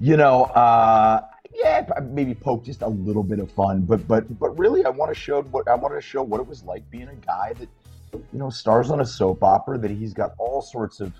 you 0.00 0.16
know, 0.16 0.44
uh, 0.44 1.22
yeah, 1.54 1.86
maybe 2.02 2.34
poke 2.34 2.64
just 2.64 2.82
a 2.82 2.88
little 2.88 3.22
bit 3.22 3.38
of 3.38 3.50
fun, 3.50 3.82
but 3.82 4.06
but 4.06 4.38
but 4.38 4.58
really, 4.58 4.84
I 4.84 4.90
want 4.90 5.12
to 5.12 5.18
show 5.18 5.42
what 5.42 5.68
I 5.68 5.74
wanted 5.74 5.96
to 5.96 6.00
show 6.02 6.22
what 6.22 6.40
it 6.40 6.46
was 6.46 6.62
like 6.64 6.88
being 6.90 7.08
a 7.08 7.14
guy 7.14 7.54
that 7.58 7.68
you 8.12 8.38
know 8.38 8.50
stars 8.50 8.90
on 8.90 9.00
a 9.00 9.06
soap 9.06 9.42
opera. 9.42 9.78
That 9.78 9.90
he's 9.90 10.12
got 10.12 10.34
all 10.38 10.60
sorts 10.60 11.00
of 11.00 11.12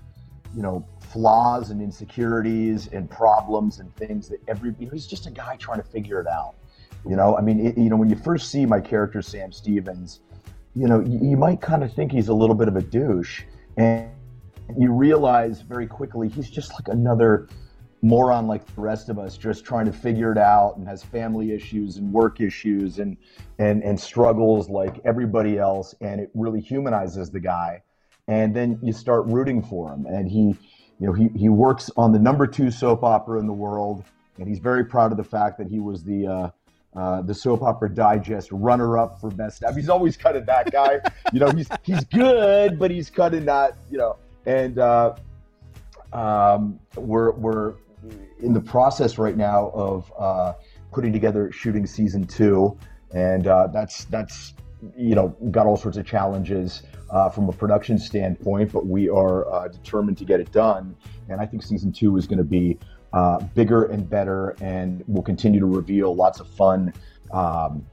you 0.55 0.61
know 0.61 0.85
flaws 0.99 1.71
and 1.71 1.81
insecurities 1.81 2.87
and 2.91 3.09
problems 3.09 3.79
and 3.79 3.95
things 3.95 4.27
that 4.29 4.39
every 4.47 4.75
you 4.79 4.85
know, 4.85 4.91
he's 4.91 5.07
just 5.07 5.25
a 5.25 5.31
guy 5.31 5.55
trying 5.55 5.81
to 5.81 5.87
figure 5.87 6.19
it 6.19 6.27
out. 6.27 6.55
You 7.07 7.15
know, 7.15 7.37
I 7.37 7.41
mean, 7.41 7.65
it, 7.67 7.77
you 7.77 7.89
know, 7.89 7.95
when 7.95 8.09
you 8.09 8.17
first 8.17 8.51
see 8.51 8.65
my 8.65 8.81
character 8.81 9.21
Sam 9.21 9.51
Stevens, 9.51 10.19
you 10.75 10.87
know, 10.87 10.99
you, 10.99 11.19
you 11.31 11.37
might 11.37 11.61
kind 11.61 11.83
of 11.83 11.93
think 11.93 12.11
he's 12.11 12.27
a 12.27 12.33
little 12.33 12.55
bit 12.55 12.67
of 12.67 12.75
a 12.75 12.81
douche, 12.81 13.43
and 13.77 14.09
you 14.77 14.91
realize 14.91 15.61
very 15.61 15.87
quickly 15.87 16.27
he's 16.27 16.49
just 16.49 16.71
like 16.73 16.87
another 16.89 17.47
moron 18.01 18.45
like 18.45 18.65
the 18.75 18.81
rest 18.81 19.09
of 19.09 19.17
us, 19.17 19.37
just 19.37 19.65
trying 19.65 19.85
to 19.85 19.93
figure 19.93 20.31
it 20.31 20.37
out 20.37 20.75
and 20.77 20.87
has 20.87 21.01
family 21.01 21.51
issues 21.53 21.97
and 21.97 22.11
work 22.11 22.41
issues 22.41 22.99
and 22.99 23.17
and 23.57 23.83
and 23.83 23.99
struggles 23.99 24.69
like 24.69 24.99
everybody 25.05 25.57
else, 25.57 25.95
and 26.01 26.19
it 26.21 26.29
really 26.35 26.61
humanizes 26.61 27.31
the 27.31 27.39
guy. 27.39 27.81
and 28.27 28.55
then 28.55 28.79
you 28.83 28.91
start 28.93 29.25
rooting 29.27 29.61
for 29.61 29.93
him. 29.93 30.05
And 30.05 30.29
he, 30.29 30.55
you 30.99 31.07
know, 31.07 31.13
he 31.13 31.29
he 31.35 31.49
works 31.49 31.89
on 31.97 32.11
the 32.11 32.19
number 32.19 32.45
two 32.45 32.71
soap 32.71 33.03
opera 33.03 33.39
in 33.39 33.47
the 33.47 33.53
world, 33.53 34.03
and 34.37 34.47
he's 34.47 34.59
very 34.59 34.85
proud 34.85 35.11
of 35.11 35.17
the 35.17 35.23
fact 35.23 35.57
that 35.59 35.67
he 35.67 35.79
was 35.79 36.03
the. 36.03 36.27
Uh, 36.27 36.49
uh, 36.95 37.21
the 37.21 37.33
soap 37.33 37.61
opera 37.61 37.93
digest 37.93 38.49
runner-up 38.51 39.19
for 39.19 39.29
best 39.29 39.57
staff. 39.57 39.75
He's 39.75 39.89
always 39.89 40.17
kind 40.17 40.35
of 40.35 40.45
that 40.47 40.71
guy, 40.71 40.99
you 41.33 41.39
know. 41.39 41.51
He's 41.51 41.67
he's 41.83 42.03
good, 42.05 42.79
but 42.79 42.91
he's 42.91 43.09
kind 43.09 43.33
of 43.33 43.43
not, 43.43 43.73
you 43.91 43.97
know. 43.97 44.17
And 44.45 44.79
uh, 44.79 45.15
um, 46.13 46.79
we're 46.95 47.31
we're 47.31 47.75
in 48.39 48.53
the 48.53 48.61
process 48.61 49.17
right 49.17 49.35
now 49.37 49.71
of 49.73 50.11
uh, 50.17 50.53
putting 50.91 51.13
together 51.13 51.51
shooting 51.51 51.85
season 51.85 52.25
two, 52.25 52.77
and 53.13 53.47
uh, 53.47 53.67
that's 53.67 54.05
that's 54.05 54.53
you 54.95 55.15
know 55.15 55.29
got 55.51 55.65
all 55.65 55.77
sorts 55.77 55.97
of 55.97 56.05
challenges 56.05 56.83
uh, 57.09 57.29
from 57.29 57.49
a 57.49 57.51
production 57.51 57.97
standpoint, 57.97 58.71
but 58.71 58.85
we 58.85 59.09
are 59.09 59.51
uh, 59.51 59.67
determined 59.67 60.17
to 60.17 60.25
get 60.25 60.39
it 60.39 60.51
done. 60.51 60.95
And 61.29 61.41
I 61.41 61.45
think 61.45 61.63
season 61.63 61.91
two 61.91 62.17
is 62.17 62.27
going 62.27 62.37
to 62.37 62.43
be 62.43 62.79
uh, 63.17 63.39
bigger 63.55 63.85
and 63.85 64.07
better, 64.07 64.55
and 64.61 65.03
we'll 65.07 65.23
continue 65.23 65.59
to 65.59 65.65
reveal 65.65 66.15
lots 66.15 66.39
of 66.39 66.47
fun. 66.47 66.93
Um, 67.31 67.83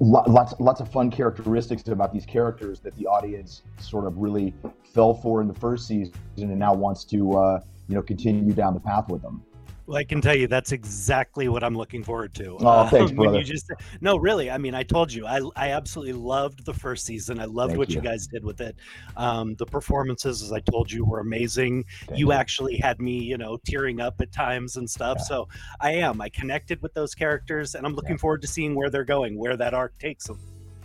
lo- 0.00 0.24
lots 0.26 0.54
lots 0.58 0.80
of 0.80 0.90
fun 0.90 1.10
characteristics 1.10 1.86
about 1.88 2.14
these 2.14 2.24
characters 2.24 2.80
that 2.80 2.96
the 2.96 3.06
audience 3.06 3.62
sort 3.78 4.06
of 4.06 4.16
really 4.16 4.54
fell 4.94 5.12
for 5.12 5.42
in 5.42 5.48
the 5.48 5.54
first 5.54 5.86
season 5.86 6.14
and 6.38 6.58
now 6.58 6.72
wants 6.72 7.04
to 7.04 7.36
uh, 7.36 7.60
you 7.88 7.94
know 7.94 8.00
continue 8.00 8.54
down 8.54 8.72
the 8.72 8.80
path 8.80 9.06
with 9.10 9.20
them. 9.20 9.42
Well, 9.86 9.96
I 9.98 10.04
can 10.04 10.20
tell 10.20 10.36
you 10.36 10.48
that's 10.48 10.72
exactly 10.72 11.48
what 11.48 11.62
I'm 11.62 11.76
looking 11.76 12.02
forward 12.02 12.34
to. 12.34 12.56
Oh, 12.60 12.86
thanks, 12.88 13.12
when 13.12 13.16
brother. 13.28 13.38
you 13.38 13.44
just 13.44 13.70
no, 14.00 14.16
really. 14.16 14.50
I 14.50 14.58
mean, 14.58 14.74
I 14.74 14.82
told 14.82 15.12
you, 15.12 15.26
I 15.26 15.40
I 15.54 15.70
absolutely 15.70 16.14
loved 16.14 16.64
the 16.64 16.74
first 16.74 17.06
season. 17.06 17.38
I 17.38 17.44
loved 17.44 17.70
Thank 17.70 17.78
what 17.78 17.88
you. 17.90 17.96
you. 17.96 18.00
guys 18.02 18.26
did 18.26 18.44
with 18.44 18.60
it. 18.60 18.74
Um, 19.16 19.54
the 19.54 19.66
performances, 19.66 20.42
as 20.42 20.52
I 20.52 20.58
told 20.58 20.90
you, 20.90 21.04
were 21.04 21.20
amazing. 21.20 21.84
Thank 22.06 22.18
you 22.18 22.26
you. 22.28 22.32
actually 22.32 22.76
had 22.78 23.00
me, 23.00 23.18
you 23.22 23.38
know, 23.38 23.58
tearing 23.64 24.00
up 24.00 24.20
at 24.20 24.32
times 24.32 24.76
and 24.76 24.90
stuff. 24.90 25.18
Yeah. 25.20 25.24
So 25.24 25.48
I 25.80 25.92
am. 25.92 26.20
I 26.20 26.30
connected 26.30 26.82
with 26.82 26.92
those 26.94 27.14
characters, 27.14 27.76
and 27.76 27.86
I'm 27.86 27.94
looking 27.94 28.12
Yeah. 28.12 28.16
forward 28.16 28.42
to 28.42 28.48
seeing 28.48 28.74
where 28.74 28.90
they're 28.90 29.04
going, 29.04 29.38
where 29.38 29.56
that 29.56 29.72
arc 29.72 29.96
takes 29.98 30.26
them. 30.26 30.38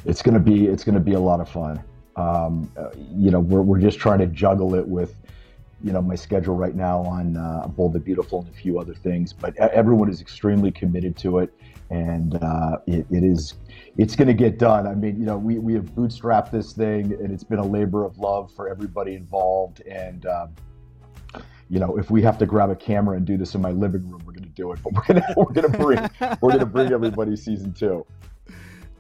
it's 0.06 0.22
gonna 0.22 0.40
be 0.40 0.68
it's 0.68 0.84
gonna 0.84 1.00
be 1.00 1.14
a 1.14 1.20
lot 1.20 1.40
of 1.40 1.50
fun. 1.50 1.80
Um, 2.18 2.72
uh, 2.78 2.90
you 3.16 3.32
know, 3.32 3.40
we're 3.40 3.62
we're 3.62 3.80
just 3.80 3.98
trying 4.00 4.20
to 4.20 4.28
juggle 4.28 4.76
it 4.76 4.88
with, 4.88 5.16
you 5.84 5.92
know, 5.92 6.02
my 6.02 6.16
schedule 6.16 6.56
right 6.56 6.76
now 6.76 7.02
on 7.04 7.38
uh, 7.38 7.68
Bold 7.68 7.94
the 7.94 8.00
Beautiful 8.00 8.42
and 8.42 8.50
a 8.50 8.54
few 8.54 8.80
other 8.80 8.94
things. 8.94 9.34
But 9.34 9.58
everyone 9.58 10.10
is 10.10 10.22
extremely 10.22 10.72
committed 10.72 11.18
to 11.18 11.40
it, 11.40 11.54
and 11.90 12.36
uh, 12.44 12.78
it, 12.88 13.06
it 13.10 13.24
is 13.24 13.56
it's 13.98 14.16
gonna 14.16 14.34
get 14.34 14.58
done. 14.58 14.88
I 14.88 14.96
mean, 14.96 15.20
you 15.20 15.26
know, 15.26 15.38
we 15.38 15.60
we 15.60 15.74
have 15.74 15.86
bootstrapped 15.96 16.52
this 16.52 16.74
thing, 16.74 17.14
and 17.14 17.32
it's 17.32 17.44
been 17.44 17.60
a 17.60 17.66
labor 17.66 18.06
of 18.06 18.18
love 18.18 18.52
for 18.54 18.70
everybody 18.70 19.16
involved. 19.16 19.82
And 19.82 20.26
um, 20.26 20.50
you 21.70 21.80
know, 21.80 21.98
if 21.98 22.12
we 22.12 22.22
have 22.22 22.38
to 22.40 22.46
grab 22.46 22.70
a 22.70 22.76
camera 22.76 23.18
and 23.18 23.26
do 23.26 23.38
this 23.38 23.56
in 23.56 23.62
my 23.62 23.72
living 23.72 24.10
room, 24.10 24.22
we're 24.26 24.34
gonna 24.34 24.48
do 24.48 24.72
it. 24.74 24.80
But 24.84 24.94
we're 24.94 25.04
gonna 25.14 25.34
we're 25.38 25.54
gonna 25.54 25.70
bring 25.70 26.38
we're 26.42 26.52
gonna 26.52 26.66
bring 26.66 26.92
everybody 26.92 27.36
season 27.36 27.74
two. 27.74 28.06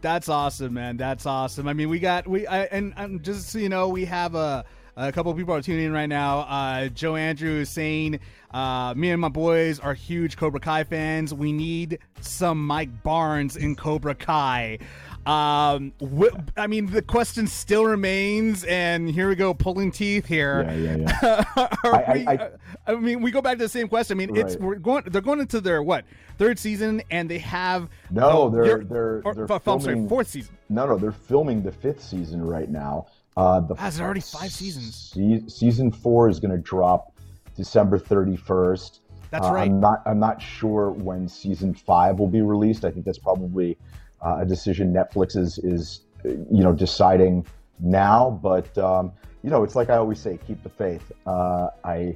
That's 0.01 0.29
awesome, 0.29 0.73
man. 0.73 0.97
That's 0.97 1.25
awesome. 1.27 1.67
I 1.67 1.73
mean, 1.73 1.89
we 1.89 2.00
got 2.00 2.27
we 2.27 2.47
I, 2.47 2.63
and, 2.63 2.93
and 2.97 3.23
just 3.23 3.50
so 3.50 3.59
you 3.59 3.69
know, 3.69 3.88
we 3.88 4.05
have 4.05 4.33
a 4.35 4.65
a 4.98 5.12
couple 5.12 5.31
of 5.31 5.38
people 5.38 5.53
are 5.55 5.62
tuning 5.62 5.86
in 5.86 5.93
right 5.93 6.10
now. 6.10 6.39
Uh, 6.39 6.88
Joe 6.89 7.15
Andrew 7.15 7.60
is 7.62 7.69
saying, 7.69 8.19
uh, 8.53 8.93
"Me 8.95 9.12
and 9.12 9.21
my 9.21 9.29
boys 9.29 9.79
are 9.79 9.93
huge 9.93 10.38
Cobra 10.38 10.60
Kai 10.60 10.83
fans. 10.83 11.33
We 11.33 11.51
need 11.51 12.00
some 12.21 12.65
Mike 12.65 13.03
Barnes 13.03 13.55
in 13.55 13.75
Cobra 13.75 14.15
Kai." 14.15 14.79
Um, 15.25 15.93
wh- 16.01 16.36
I 16.57 16.65
mean, 16.65 16.88
the 16.88 17.03
question 17.03 17.45
still 17.45 17.86
remains, 17.86 18.63
and 18.63 19.07
here 19.10 19.29
we 19.29 19.36
go, 19.36 19.53
pulling 19.53 19.91
teeth 19.91 20.25
here. 20.25 20.63
Yeah, 20.63 20.74
yeah, 20.74 20.95
yeah. 21.21 21.43
I- 21.83 22.13
we- 22.13 22.27
I- 22.27 22.50
I 22.88 22.95
mean, 22.95 23.21
we 23.21 23.29
go 23.29 23.39
back 23.41 23.57
to 23.60 23.63
the 23.65 23.69
same 23.69 23.88
question. 23.88 24.17
I 24.17 24.25
mean, 24.25 24.36
it's 24.36 24.57
we're 24.57 24.75
going. 24.75 25.03
They're 25.05 25.21
going 25.21 25.39
into 25.39 25.62
their 25.62 25.83
what 25.83 26.05
third 26.39 26.57
season, 26.57 27.03
and 27.12 27.29
they 27.29 27.38
have 27.38 27.88
No, 28.10 28.50
the- 28.50 28.62
they're- 28.63 28.83
they're- 28.83 29.21
or- 29.24 29.36
they're 29.36 29.48
sorry, 29.48 29.60
filming- 29.60 30.10
fourth 30.10 30.27
season. 30.27 30.57
No, 30.69 30.88
no, 30.88 30.98
they're 30.98 31.12
filming 31.12 31.62
the 31.62 31.71
fifth 31.71 32.03
season 32.03 32.43
right 32.43 32.69
now. 32.69 33.05
Uh, 33.38 33.61
the 33.61 33.75
Ah, 33.77 33.88
is 33.88 34.00
it 34.00 34.03
already 34.03 34.21
five 34.21 34.51
seasons? 34.51 35.11
Se- 35.13 35.47
season 35.47 35.91
four 35.91 36.27
is 36.29 36.39
going 36.39 36.51
to 36.51 36.57
drop 36.57 37.13
December 37.55 37.97
thirty 37.97 38.35
first. 38.35 39.01
That's 39.29 39.47
uh, 39.47 39.53
right. 39.53 39.69
I'm 39.69 39.79
not. 39.79 40.01
I'm 40.05 40.19
not 40.19 40.41
sure 40.41 40.91
when 40.91 41.27
season 41.27 41.73
five 41.73 42.19
will 42.19 42.27
be 42.27 42.41
released. 42.41 42.83
I 42.83 42.91
think 42.91 43.05
that's 43.05 43.17
probably 43.17 43.77
uh, 44.21 44.39
a 44.41 44.45
decision 44.45 44.93
Netflix 44.93 45.38
is 45.38 45.57
is 45.59 46.01
uh, 46.25 46.29
you 46.29 46.63
know 46.63 46.73
deciding 46.73 47.45
now. 47.79 48.39
But 48.43 48.77
um, 48.77 49.13
you 49.43 49.50
know, 49.50 49.63
it's 49.63 49.75
like 49.75 49.89
I 49.89 49.95
always 49.95 50.19
say, 50.19 50.38
keep 50.45 50.61
the 50.63 50.69
faith. 50.69 51.11
Uh, 51.25 51.69
I. 51.83 52.15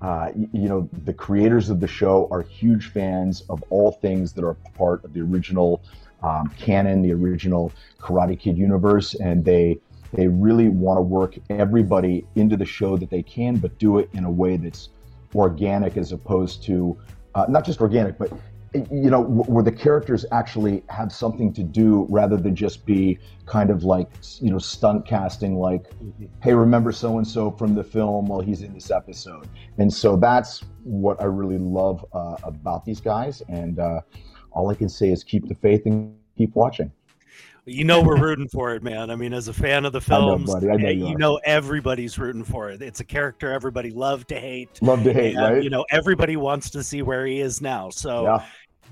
Uh, 0.00 0.30
y- 0.36 0.46
you 0.52 0.68
know, 0.68 0.88
the 1.04 1.12
creators 1.12 1.70
of 1.70 1.80
the 1.80 1.88
show 1.88 2.28
are 2.30 2.40
huge 2.40 2.92
fans 2.92 3.40
of 3.50 3.64
all 3.68 3.90
things 3.90 4.32
that 4.32 4.44
are 4.44 4.54
part 4.76 5.04
of 5.04 5.12
the 5.12 5.20
original 5.20 5.82
um, 6.22 6.48
canon, 6.56 7.02
the 7.02 7.12
original 7.12 7.72
Karate 8.00 8.38
Kid 8.38 8.56
universe, 8.56 9.14
and 9.14 9.44
they 9.44 9.76
they 10.12 10.28
really 10.28 10.68
want 10.68 10.98
to 10.98 11.02
work 11.02 11.36
everybody 11.50 12.26
into 12.34 12.56
the 12.56 12.64
show 12.64 12.96
that 12.96 13.10
they 13.10 13.22
can, 13.22 13.56
but 13.56 13.78
do 13.78 13.98
it 13.98 14.08
in 14.14 14.24
a 14.24 14.30
way 14.30 14.56
that's 14.56 14.90
organic 15.34 15.96
as 15.96 16.12
opposed 16.12 16.62
to 16.64 16.98
uh, 17.34 17.46
not 17.48 17.64
just 17.64 17.80
organic, 17.80 18.18
but 18.18 18.32
you 18.74 19.08
know 19.10 19.22
where 19.22 19.64
the 19.64 19.72
characters 19.72 20.26
actually 20.30 20.82
have 20.88 21.10
something 21.10 21.52
to 21.54 21.62
do 21.62 22.06
rather 22.10 22.36
than 22.36 22.54
just 22.54 22.84
be 22.84 23.18
kind 23.46 23.70
of 23.70 23.82
like 23.84 24.10
you 24.40 24.50
know 24.50 24.58
stunt 24.58 25.06
casting 25.06 25.56
like 25.56 25.86
hey 26.42 26.52
remember 26.52 26.92
so 26.92 27.16
and 27.16 27.26
so 27.26 27.50
from 27.50 27.74
the 27.74 27.82
film 27.82 28.26
well 28.26 28.40
he's 28.40 28.62
in 28.62 28.74
this 28.74 28.90
episode? 28.90 29.48
And 29.78 29.92
so 29.92 30.16
that's 30.16 30.64
what 30.84 31.20
i 31.20 31.24
really 31.24 31.58
love 31.58 32.04
uh, 32.12 32.36
about 32.42 32.84
these 32.84 33.00
guys 33.00 33.42
and 33.48 33.78
uh, 33.78 34.00
all 34.50 34.68
i 34.70 34.74
can 34.74 34.88
say 34.88 35.10
is 35.10 35.24
keep 35.24 35.48
the 35.48 35.54
faith 35.54 35.82
and 35.86 36.14
keep 36.36 36.54
watching 36.54 36.92
You 37.68 37.84
know 37.84 38.02
we're 38.02 38.20
rooting 38.20 38.48
for 38.48 38.74
it, 38.74 38.82
man. 38.82 39.10
I 39.10 39.16
mean, 39.16 39.32
as 39.32 39.48
a 39.48 39.52
fan 39.52 39.84
of 39.84 39.92
the 39.92 39.98
know, 40.00 40.36
films. 40.38 40.54
I 40.54 40.60
know 40.60 40.88
eh, 40.88 40.90
you 40.90 41.08
you 41.08 41.16
know 41.16 41.38
everybody's 41.44 42.18
rooting 42.18 42.44
for 42.44 42.70
it. 42.70 42.82
It's 42.82 43.00
a 43.00 43.04
character 43.04 43.52
everybody 43.52 43.90
loved 43.90 44.28
to 44.28 44.40
hate. 44.40 44.80
love 44.82 45.04
to 45.04 45.12
hate 45.12 45.36
and, 45.36 45.54
right 45.54 45.62
You 45.62 45.70
know, 45.70 45.84
everybody 45.90 46.36
wants 46.36 46.70
to 46.70 46.82
see 46.82 47.02
where 47.02 47.26
he 47.26 47.40
is 47.40 47.60
now. 47.60 47.90
So 47.90 48.24
yeah 48.24 48.44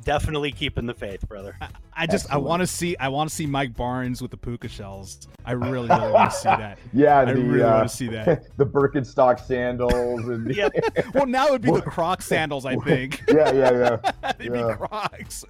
definitely 0.04 0.52
keeping 0.52 0.86
the 0.86 0.94
faith, 0.94 1.26
brother. 1.28 1.56
I 1.98 2.06
just 2.06 2.30
I 2.32 2.36
want 2.36 2.60
to 2.60 2.66
see 2.66 2.96
I 2.98 3.08
want 3.08 3.30
to 3.30 3.34
see 3.34 3.46
Mike 3.46 3.74
Barnes 3.74 4.20
with 4.22 4.30
the 4.30 4.36
puka 4.36 4.68
shells. 4.68 5.26
I 5.44 5.52
really 5.52 5.88
really 5.88 6.10
want 6.12 6.30
to 6.30 6.36
see 6.36 6.48
that. 6.48 6.78
yeah 6.92 7.18
I 7.20 7.24
the, 7.26 7.34
really 7.40 7.62
uh, 7.62 7.76
want 7.78 7.88
to 7.88 7.96
see 7.96 8.08
that. 8.08 8.44
the 8.56 8.66
Birkenstock 8.66 9.44
sandals 9.46 10.26
and 10.28 10.54
yeah. 10.54 10.68
Well, 11.14 11.26
now 11.26 11.46
it 11.46 11.52
would 11.52 11.62
be 11.62 11.70
the 11.72 11.82
Croc 11.82 12.22
sandals, 12.22 12.66
I 12.66 12.76
think. 12.76 13.22
yeah 13.28 13.52
yeah 13.52 13.98
yeah 14.12 14.32
They'd 14.38 14.52
Yeah. 14.52 14.68
be 14.68 14.74
Crocs. 14.74 15.44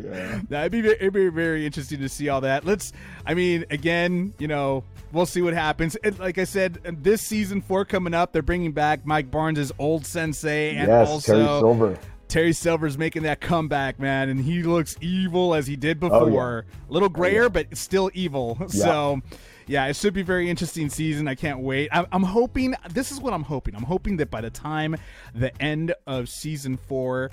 yeah 0.00 0.40
That'd 0.48 0.72
be 0.72 0.80
ve- 0.82 0.90
it'd 0.90 1.12
be 1.12 1.28
very 1.28 1.64
interesting 1.66 2.00
to 2.00 2.08
see 2.08 2.28
all 2.28 2.40
that. 2.42 2.64
Let's. 2.64 2.92
I 3.26 3.34
mean, 3.34 3.64
again, 3.70 4.34
you 4.38 4.48
know, 4.48 4.84
we'll 5.12 5.26
see 5.26 5.42
what 5.42 5.54
happens. 5.54 5.96
And 5.96 6.18
like 6.18 6.38
I 6.38 6.44
said, 6.44 6.74
this 7.02 7.22
season 7.22 7.60
four 7.60 7.84
coming 7.84 8.14
up, 8.14 8.32
they're 8.32 8.42
bringing 8.42 8.72
back 8.72 9.06
Mike 9.06 9.30
Barnes' 9.30 9.72
old 9.78 10.04
sensei, 10.06 10.74
and 10.76 10.90
also. 10.90 11.38
yes 11.38 11.48
also 11.62 11.98
Terry 12.30 12.52
Silver's 12.52 12.96
making 12.96 13.24
that 13.24 13.40
comeback, 13.40 13.98
man, 13.98 14.28
and 14.28 14.40
he 14.40 14.62
looks 14.62 14.96
evil 15.00 15.52
as 15.52 15.66
he 15.66 15.74
did 15.74 15.98
before. 15.98 16.64
Oh, 16.64 16.70
yeah. 16.70 16.88
A 16.88 16.92
little 16.92 17.06
oh, 17.06 17.10
grayer, 17.10 17.48
but 17.48 17.76
still 17.76 18.10
evil. 18.14 18.56
Yeah. 18.70 18.84
So, 18.84 19.20
yeah, 19.66 19.86
it 19.86 19.96
should 19.96 20.14
be 20.14 20.20
a 20.20 20.24
very 20.24 20.48
interesting 20.48 20.88
season. 20.88 21.26
I 21.26 21.34
can't 21.34 21.58
wait. 21.58 21.88
I'm, 21.90 22.06
I'm 22.12 22.22
hoping. 22.22 22.76
This 22.90 23.10
is 23.10 23.20
what 23.20 23.32
I'm 23.32 23.42
hoping. 23.42 23.74
I'm 23.74 23.82
hoping 23.82 24.16
that 24.18 24.30
by 24.30 24.40
the 24.40 24.50
time 24.50 24.96
the 25.34 25.56
end 25.60 25.92
of 26.06 26.28
season 26.28 26.76
four. 26.76 27.30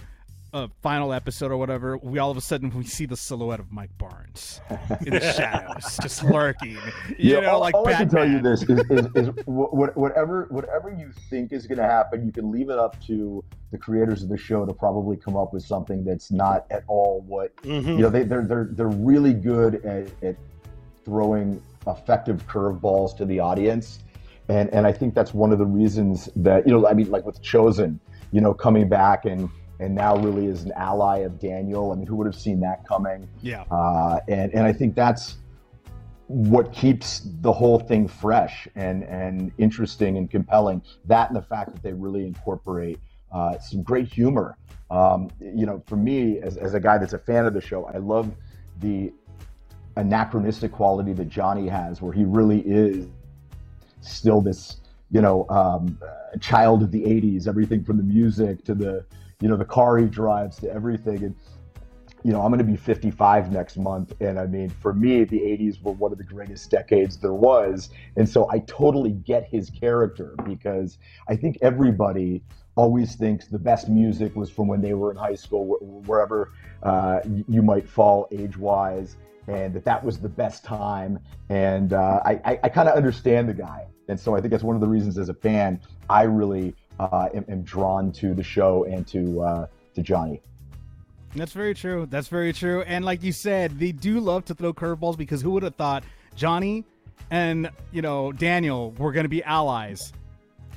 Uh, 0.54 0.68
final 0.82 1.12
episode 1.12 1.51
or 1.51 1.58
whatever, 1.58 1.98
we 1.98 2.20
all 2.20 2.32
of 2.32 2.38
a 2.38 2.42
sudden 2.42 2.70
we 2.74 2.84
see 2.86 3.06
the 3.06 3.18
silhouette 3.18 3.60
of 3.60 3.70
Mike 3.72 3.89
Barnes 3.98 4.62
in 5.06 5.12
the 5.12 5.20
shadows, 5.36 5.98
just 6.01 6.24
lurking. 6.24 6.77
You 7.18 7.36
Yeah, 7.36 7.39
know, 7.42 7.50
all, 7.56 7.60
like 7.60 7.75
all 7.75 7.86
I 7.88 7.94
can 7.96 8.08
tell 8.10 8.27
you 8.27 8.39
this 8.42 8.63
is, 8.63 8.80
is, 8.89 9.06
is 9.13 9.27
wh- 9.46 9.68
wh- 9.75 9.98
whatever 9.98 10.48
whatever 10.50 10.89
you 10.89 11.12
think 11.30 11.51
is 11.51 11.68
going 11.68 11.80
to 11.80 11.84
happen, 11.84 12.25
you 12.25 12.32
can 12.32 12.50
leave 12.50 12.70
it 12.70 12.80
up 12.80 12.96
to 13.08 13.44
the 13.72 13.77
creators 13.77 14.24
of 14.24 14.30
the 14.30 14.38
show 14.38 14.66
to 14.66 14.74
probably 14.74 15.18
come 15.18 15.36
up 15.36 15.51
with 15.54 15.63
something 15.63 16.06
that's 16.06 16.32
not 16.32 16.66
at 16.72 16.84
all 16.88 17.25
what 17.27 17.54
Mhm. 17.63 17.86
you 17.98 17.98
know. 18.04 18.10
They, 18.10 18.24
they're 18.24 18.46
they're 18.46 18.70
they're 18.72 18.88
really 18.88 19.34
good 19.34 19.84
at, 19.86 20.08
at 20.24 20.38
throwing 21.04 21.62
effective 21.88 22.46
curveballs 22.48 23.16
to 23.18 23.25
the 23.25 23.39
audience, 23.42 24.00
and 24.48 24.70
and 24.74 24.88
I 24.88 24.94
think 24.94 25.13
that's 25.13 25.34
one 25.34 25.51
of 25.51 25.60
the 25.60 25.66
reasons 25.66 26.30
that 26.38 26.66
you 26.66 26.72
know 26.74 26.88
I 26.88 26.94
mean 26.94 27.12
like 27.12 27.25
with 27.25 27.42
Chozen, 27.42 28.00
you 28.32 28.39
know 28.39 28.54
coming 28.54 28.88
back 28.88 29.25
and 29.25 29.50
and 29.79 29.93
now 29.93 30.17
really 30.17 30.48
is 30.48 30.63
an 30.63 30.72
ally 30.75 31.19
of 31.19 31.39
Daniel. 31.39 31.91
I 31.91 31.96
mean, 31.96 32.07
who 32.07 32.15
would 32.17 32.27
have 32.27 32.36
seen 32.36 32.60
that 32.62 32.88
coming? 32.88 33.27
Yeah, 33.41 33.63
uh, 33.72 34.19
and 34.27 34.53
and 34.53 34.63
I 34.63 34.74
think 34.74 34.96
that's 34.96 35.38
what 36.27 36.74
keeps 36.74 37.22
the 37.41 37.51
whole 37.51 37.79
thing 37.79 38.07
fresh 38.07 38.67
and 38.75 39.03
and 39.03 39.51
interesting 39.57 40.17
and 40.17 40.29
compelling. 40.29 40.81
That 41.05 41.29
and 41.29 41.38
the 41.38 41.41
fact 41.41 41.74
that 41.74 41.81
they 41.81 41.93
really 41.93 42.25
incorporate 42.25 43.00
uh, 43.31 43.57
some 43.60 43.81
great 43.84 44.07
humor. 44.07 44.57
Um, 44.89 45.29
you 45.39 45.65
know, 45.65 45.84
for 45.86 45.96
me 45.96 46.39
as 46.39 46.57
as 46.57 46.74
a 46.74 46.79
guy 46.79 46.98
that's 46.98 47.13
a 47.13 47.19
fan 47.19 47.46
of 47.46 47.53
the 47.53 47.62
show, 47.62 47.86
I 47.86 47.98
love 47.98 48.31
the 48.79 49.12
anachronistic 49.96 50.72
quality 50.72 51.13
that 51.13 51.29
Johnny 51.29 51.67
has, 51.67 52.01
where 52.01 52.13
he 52.13 52.24
really 52.24 52.60
is 52.62 53.07
still 54.01 54.41
this, 54.41 54.77
you 55.12 55.22
know, 55.22 55.48
um, 55.50 55.98
child 56.39 56.84
of 56.84 56.91
the 56.91 57.01
'80s. 57.03 57.48
Everything 57.48 57.84
from 57.84 57.98
the 57.98 58.03
music 58.03 58.63
to 58.65 58.75
the, 58.75 59.05
you 59.41 59.48
know, 59.48 59.58
the 59.58 59.65
car 59.65 59.98
he 59.98 60.06
drives 60.06 60.58
to 60.60 60.72
everything. 60.72 61.24
And 61.24 61.36
you 62.24 62.32
know, 62.32 62.41
I'm 62.41 62.50
going 62.50 62.60
to 62.60 62.65
be 62.65 62.75
55 62.75 63.51
next 63.51 63.77
month. 63.77 64.13
And 64.20 64.39
I 64.39 64.48
mean, 64.48 64.70
for 64.70 64.94
me, 64.94 65.24
the 65.24 65.39
80s 65.39 65.82
were 65.82 65.94
one 65.94 66.12
of 66.12 66.17
the 66.17 66.24
greatest 66.24 66.70
decades 66.70 67.17
there 67.17 67.34
was. 67.34 67.89
And 68.15 68.27
so 68.27 68.50
I 68.51 68.60
totally 68.60 69.12
get 69.12 69.48
his 69.48 69.70
character 69.70 70.36
because 70.44 70.98
I 71.29 71.36
think 71.36 71.58
everybody 71.62 72.44
always 72.75 73.15
thinks 73.15 73.48
the 73.48 73.60
best 73.60 73.88
music 73.88 74.36
was 74.36 74.50
from 74.50 74.67
when 74.67 74.82
they 74.82 74.94
were 74.94 75.12
in 75.12 75.17
high 75.17 75.36
school, 75.36 75.77
wherever 76.06 76.51
uh, 76.84 77.20
you 77.48 77.62
might 77.62 77.88
fall 77.88 78.27
age 78.32 78.58
wise, 78.58 79.15
and 79.48 79.74
that 79.74 79.86
that 79.86 80.03
was 80.03 80.20
the 80.20 80.29
best 80.29 80.63
time. 80.63 81.20
And 81.50 81.94
uh, 81.94 82.20
I, 82.25 82.41
I, 82.46 82.60
I 82.63 82.70
kind 82.70 82.89
of 82.89 82.96
understand 82.96 83.48
the 83.48 83.53
guy. 83.53 83.88
And 84.10 84.20
so 84.20 84.36
I 84.36 84.41
think 84.41 84.51
that's 84.51 84.63
one 84.63 84.75
of 84.75 84.82
the 84.82 84.88
reasons 84.88 85.17
as 85.17 85.29
a 85.29 85.34
fan, 85.34 85.82
I 86.10 86.24
really 86.24 86.75
uh, 87.00 87.30
am, 87.34 87.46
am 87.50 87.62
drawn 87.63 88.12
to 88.13 88.34
the 88.34 88.44
show 88.44 88.84
and 88.86 89.08
to, 89.08 89.42
uh, 89.42 89.68
to 89.96 90.01
Johnny. 90.01 90.42
That's 91.36 91.54
very 91.54 91.74
true. 91.74 92.08
That's 92.10 92.27
very 92.27 92.54
true. 92.54 92.82
And 92.84 93.06
like 93.06 93.22
you 93.24 93.32
said, 93.32 93.77
they 93.80 93.92
do 93.92 94.20
love 94.20 94.46
to 94.46 94.56
throw 94.56 94.74
curveballs 94.74 95.18
because 95.18 95.42
who 95.42 95.51
would 95.51 95.63
have 95.63 95.75
thought 95.75 96.04
Johnny 96.36 96.86
and 97.30 97.70
you 97.92 98.01
know 98.01 98.32
Daniel 98.32 98.92
were 98.92 99.12
going 99.12 99.25
to 99.25 99.30
be 99.30 99.44
allies? 99.44 100.13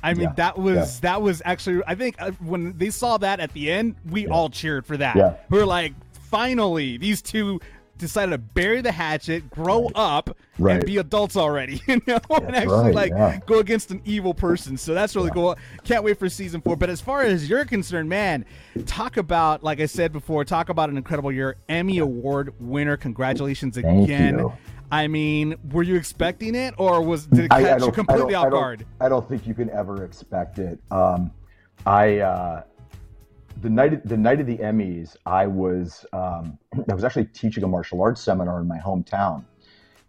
I 0.03 0.13
mean, 0.13 0.23
Yeah, 0.23 0.33
that 0.33 0.57
was 0.57 0.75
yeah. 0.75 0.99
that 1.01 1.21
was 1.21 1.41
actually. 1.45 1.81
I 1.87 1.95
think 1.95 2.15
uh, 2.19 2.31
when 2.39 2.77
they 2.77 2.89
saw 2.89 3.17
that 3.17 3.39
at 3.39 3.53
the 3.53 3.71
end, 3.71 3.95
we 4.09 4.27
all 4.27 4.49
cheered 4.49 4.85
for 4.85 4.97
that. 4.97 5.15
Yeah. 5.15 5.35
we're 5.49 5.65
like, 5.65 5.93
finally, 6.11 6.97
these 6.97 7.21
two 7.21 7.59
decided 8.01 8.31
to 8.31 8.37
bury 8.37 8.81
the 8.81 8.91
hatchet, 8.91 9.49
grow 9.49 9.87
up, 9.95 10.35
and 10.57 10.85
be 10.85 10.97
adults 10.97 11.37
already. 11.37 11.81
You 11.87 12.01
know, 12.07 12.19
and 12.29 12.55
actually 12.55 12.85
right, 12.85 12.95
like 12.95 13.11
yeah. 13.11 13.39
go 13.45 13.59
against 13.59 13.91
an 13.91 14.01
evil 14.05 14.33
person. 14.33 14.77
So 14.77 14.93
that's 14.93 15.15
really 15.15 15.31
cool. 15.31 15.57
Can't 15.83 16.03
wait 16.03 16.19
for 16.19 16.29
season 16.29 16.61
four. 16.61 16.75
But 16.75 16.89
as 16.89 17.01
far 17.01 17.21
as 17.21 17.49
you're 17.49 17.65
concerned, 17.65 18.07
man, 18.09 18.45
talk 18.85 19.17
about 19.17 19.63
like 19.63 19.79
I 19.79 19.85
said 19.85 20.11
before, 20.11 20.43
talk 20.45 20.69
about 20.69 20.89
an 20.89 20.97
incredible 20.97 21.31
year, 21.31 21.57
Emmy 21.69 21.99
Award 21.99 22.53
winner. 22.59 22.97
Congratulations 22.97 23.75
Thank 23.75 24.05
again. 24.05 24.39
you. 24.39 24.53
I 24.91 25.07
mean, 25.07 25.55
were 25.71 25.83
you 25.83 25.95
expecting 25.95 26.53
it, 26.53 26.73
or 26.77 27.01
was 27.01 27.25
did 27.25 27.45
it 27.45 27.49
catch 27.49 27.81
you 27.81 27.91
completely 27.91 28.35
off 28.35 28.47
I 28.47 28.49
don't- 28.49 28.59
guard? 28.59 28.85
I 28.99 29.09
don't 29.09 29.27
think 29.27 29.47
you 29.47 29.53
can 29.53 29.69
ever 29.69 30.03
expect 30.03 30.59
it. 30.59 30.79
Um, 30.91 31.31
I 31.85 32.19
uh, 32.19 32.63
the 33.61 33.69
night 33.69 34.07
the 34.07 34.17
night 34.17 34.39
of 34.39 34.47
the 34.47 34.57
Emmys, 34.57 35.15
I 35.25 35.47
was 35.47 36.05
um, 36.13 36.57
I 36.89 36.93
was 36.93 37.03
actually 37.03 37.25
teaching 37.25 37.63
a 37.63 37.67
martial 37.67 38.01
arts 38.01 38.21
seminar 38.21 38.61
in 38.61 38.67
my 38.67 38.77
hometown, 38.77 39.43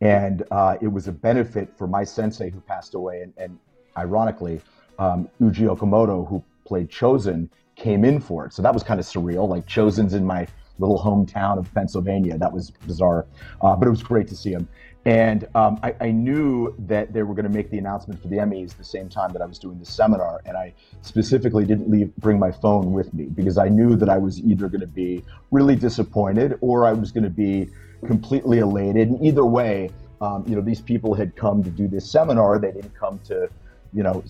and 0.00 0.42
uh, 0.50 0.76
it 0.80 0.88
was 0.88 1.08
a 1.08 1.12
benefit 1.12 1.76
for 1.76 1.87
my 1.87 2.04
sensei 2.04 2.50
who 2.50 2.61
passed 2.61 2.94
away, 2.94 3.22
and, 3.22 3.32
and 3.37 3.58
ironically, 3.96 4.61
um, 4.99 5.28
Yuji 5.40 5.75
Okumoto, 5.75 6.28
who 6.28 6.42
played 6.64 6.88
Chozen, 6.90 7.49
came 7.76 8.04
in 8.04 8.20
for 8.20 8.46
it. 8.46 8.52
So 8.52 8.62
that 8.62 8.72
was 8.72 8.82
kind 8.82 9.00
of 9.00 9.06
surreal. 9.06 9.49
Like 9.49 9.66
Chozen's 9.66 10.14
in 10.14 10.25
my 10.25 10.46
little 10.78 10.99
hometown 10.99 11.58
of 11.58 11.72
Pennsylvania. 11.75 12.38
That 12.38 12.52
was 12.52 12.70
bizarre, 12.87 13.26
uh, 13.61 13.76
but 13.76 13.87
it 13.87 13.90
was 13.90 14.02
great 14.02 14.28
to 14.28 14.37
see 14.37 14.50
him. 14.50 14.68
And 15.04 15.49
um, 15.56 15.80
I, 15.82 15.94
I 16.00 16.11
knew 16.12 16.75
that 16.78 17.12
they 17.12 17.25
were 17.25 17.35
going 17.35 17.44
to 17.44 17.50
make 17.50 17.71
the 17.71 17.78
announcement 17.78 18.23
for 18.23 18.28
the 18.28 18.37
Emmys 18.37 18.76
the 18.76 18.85
same 18.85 19.09
time 19.09 19.32
that 19.32 19.42
I 19.42 19.47
was 19.47 19.59
doing 19.59 19.78
the 19.80 19.85
seminar, 19.85 20.40
and 20.47 20.56
I 20.56 20.75
specifically 21.00 21.64
didn't 21.64 21.90
leave 21.90 22.14
bring 22.16 22.38
my 22.38 22.52
phone 22.52 22.92
with 22.92 23.12
me 23.12 23.25
because 23.25 23.59
I 23.59 23.68
knew 23.68 23.97
that 23.97 24.09
I 24.09 24.18
was 24.18 24.38
either 24.40 24.68
going 24.68 24.80
to 24.80 24.87
be 24.87 25.25
really 25.50 25.75
disappointed 25.75 26.56
or 26.61 26.87
I 26.87 26.92
was 26.92 27.11
going 27.11 27.25
to 27.25 27.30
be 27.30 27.68
completely 28.06 28.61
elated. 28.61 29.09
And 29.09 29.25
either 29.25 29.44
way, 29.44 29.90
um, 30.21 30.44
you 30.47 30.54
know, 30.54 30.62
these 30.62 30.80
people 30.80 31.14
had 31.14 31.35
come 31.35 31.64
to 31.64 31.71
do 31.71 31.88
this 31.88 32.09
seminar; 32.09 32.61
they 32.61 32.71
didn't 32.71 32.94
come 32.94 33.18
to, 33.25 33.49
you 33.92 34.04
know, 34.04 34.23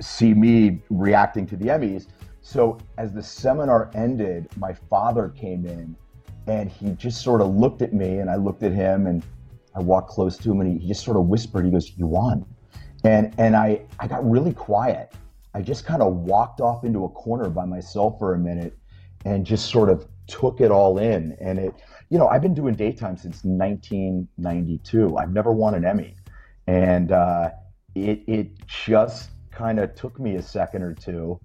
see 0.00 0.34
me 0.34 0.82
reacting 0.90 1.46
to 1.46 1.56
the 1.56 1.66
Emmys. 1.66 2.06
So 2.42 2.76
as 2.98 3.14
the 3.14 3.22
seminar 3.22 3.90
ended, 3.94 4.48
my 4.58 4.74
father 4.74 5.30
came 5.30 5.64
in 5.64 5.96
and 6.46 6.70
he 6.70 6.90
just 6.90 7.22
sort 7.22 7.40
of 7.40 7.54
looked 7.54 7.80
at 7.80 7.94
me 7.94 8.18
and 8.18 8.28
I 8.28 8.36
looked 8.36 8.62
at 8.62 8.72
him 8.72 9.06
and 9.06 9.22
I 9.74 9.80
walked 9.80 10.10
close 10.10 10.36
to 10.38 10.52
him 10.52 10.60
and 10.60 10.80
he, 10.80 10.88
just 10.88 11.04
sort 11.04 11.16
of 11.16 11.26
whispered, 11.26 11.64
he 11.64 11.70
goes, 11.70 11.92
You 11.96 12.06
won. 12.06 12.46
And 13.04 13.34
and 13.38 13.54
I, 13.56 13.82
I 13.98 14.06
got 14.06 14.28
really 14.28 14.52
quiet. 14.52 15.12
I 15.54 15.62
just 15.62 15.84
kind 15.84 16.02
of 16.02 16.14
walked 16.14 16.60
off 16.60 16.84
into 16.84 17.04
a 17.04 17.08
corner 17.08 17.48
by 17.48 17.64
myself 17.64 18.18
for 18.18 18.34
a 18.34 18.38
minute 18.38 18.76
and 19.24 19.46
just 19.46 19.70
sort 19.70 19.88
of 19.88 20.06
took 20.26 20.60
it 20.60 20.70
all 20.70 20.98
in. 20.98 21.36
And 21.40 21.58
it, 21.58 21.74
you 22.10 22.18
know, 22.18 22.28
I've 22.28 22.42
been 22.42 22.54
doing 22.54 22.74
daytime 22.74 23.16
since 23.16 23.44
1992. 23.44 25.16
I've 25.16 25.32
never 25.32 25.52
won 25.52 25.74
an 25.74 25.84
Emmy. 25.84 26.14
And 26.66 27.12
uh, 27.12 27.50
it, 27.94 28.22
it 28.26 28.66
just 28.66 29.30
kind 29.50 29.78
of 29.78 29.94
took 29.94 30.18
me 30.18 30.36
a 30.36 30.42
second 30.42 30.82
or 30.82 30.94
two 30.94 31.38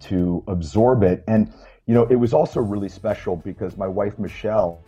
to 0.00 0.44
absorb 0.46 1.02
it. 1.02 1.24
And, 1.26 1.52
you 1.86 1.94
know, 1.94 2.04
it 2.04 2.16
was 2.16 2.32
also 2.32 2.60
really 2.60 2.88
special 2.88 3.36
because 3.36 3.76
my 3.76 3.88
wife, 3.88 4.18
Michelle, 4.18 4.84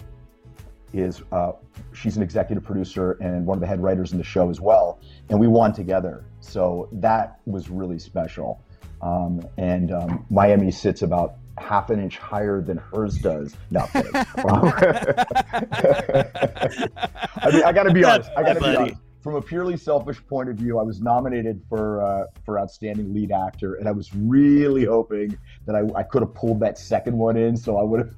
is 0.92 1.22
uh, 1.33 1.53
she's 1.92 2.16
an 2.16 2.22
executive 2.22 2.64
producer 2.64 3.12
and 3.20 3.46
one 3.46 3.57
of 3.57 3.61
the 3.61 3.66
head 3.66 3.83
writers 3.83 4.12
in 4.12 4.18
the 4.18 4.24
show 4.24 4.50
as 4.50 4.61
well, 4.61 5.00
and 5.29 5.38
we 5.38 5.46
won 5.46 5.72
together. 5.72 6.24
So 6.40 6.88
that 6.92 7.40
was 7.46 7.70
really 7.70 7.98
special. 7.98 8.62
Um, 9.03 9.46
and 9.57 9.92
um, 9.92 10.26
my 10.31 10.50
Emmy 10.50 10.70
sits 10.70 11.03
about 11.03 11.37
half 11.59 11.90
an 11.90 12.00
inch 12.00 12.18
higher 12.18 12.61
than 12.61 12.79
hers 12.79 13.18
does. 13.18 13.57
No. 13.70 13.87
I 13.94 14.05
mean, 17.53 17.62
I 17.64 17.72
got 17.72 17.85
to 17.85 17.92
be 17.92 18.05
honest. 18.05 18.31
I 18.37 18.42
got 18.42 18.55
to 18.55 18.61
be 18.61 18.76
honest. 18.76 18.96
From 19.20 19.35
a 19.35 19.42
purely 19.42 19.76
selfish 19.76 20.16
point 20.26 20.48
of 20.48 20.57
view, 20.57 20.79
I 20.79 20.83
was 20.83 21.03
nominated 21.03 21.62
for 21.68 22.00
uh, 22.00 22.24
for 22.44 22.59
outstanding 22.59 23.12
lead 23.12 23.33
actor, 23.33 23.74
and 23.74 23.87
I 23.87 23.92
was 23.92 24.14
really 24.14 24.87
hoping 24.87 25.37
that 25.66 25.76
I, 25.76 25.83
I 25.94 26.03
could 26.03 26.22
have 26.22 26.33
pulled 26.33 26.61
that 26.61 26.79
second 26.79 27.18
one 27.18 27.37
in, 27.37 27.55
so 27.55 27.76
I 27.76 27.83
would 27.83 28.00
have 28.00 28.14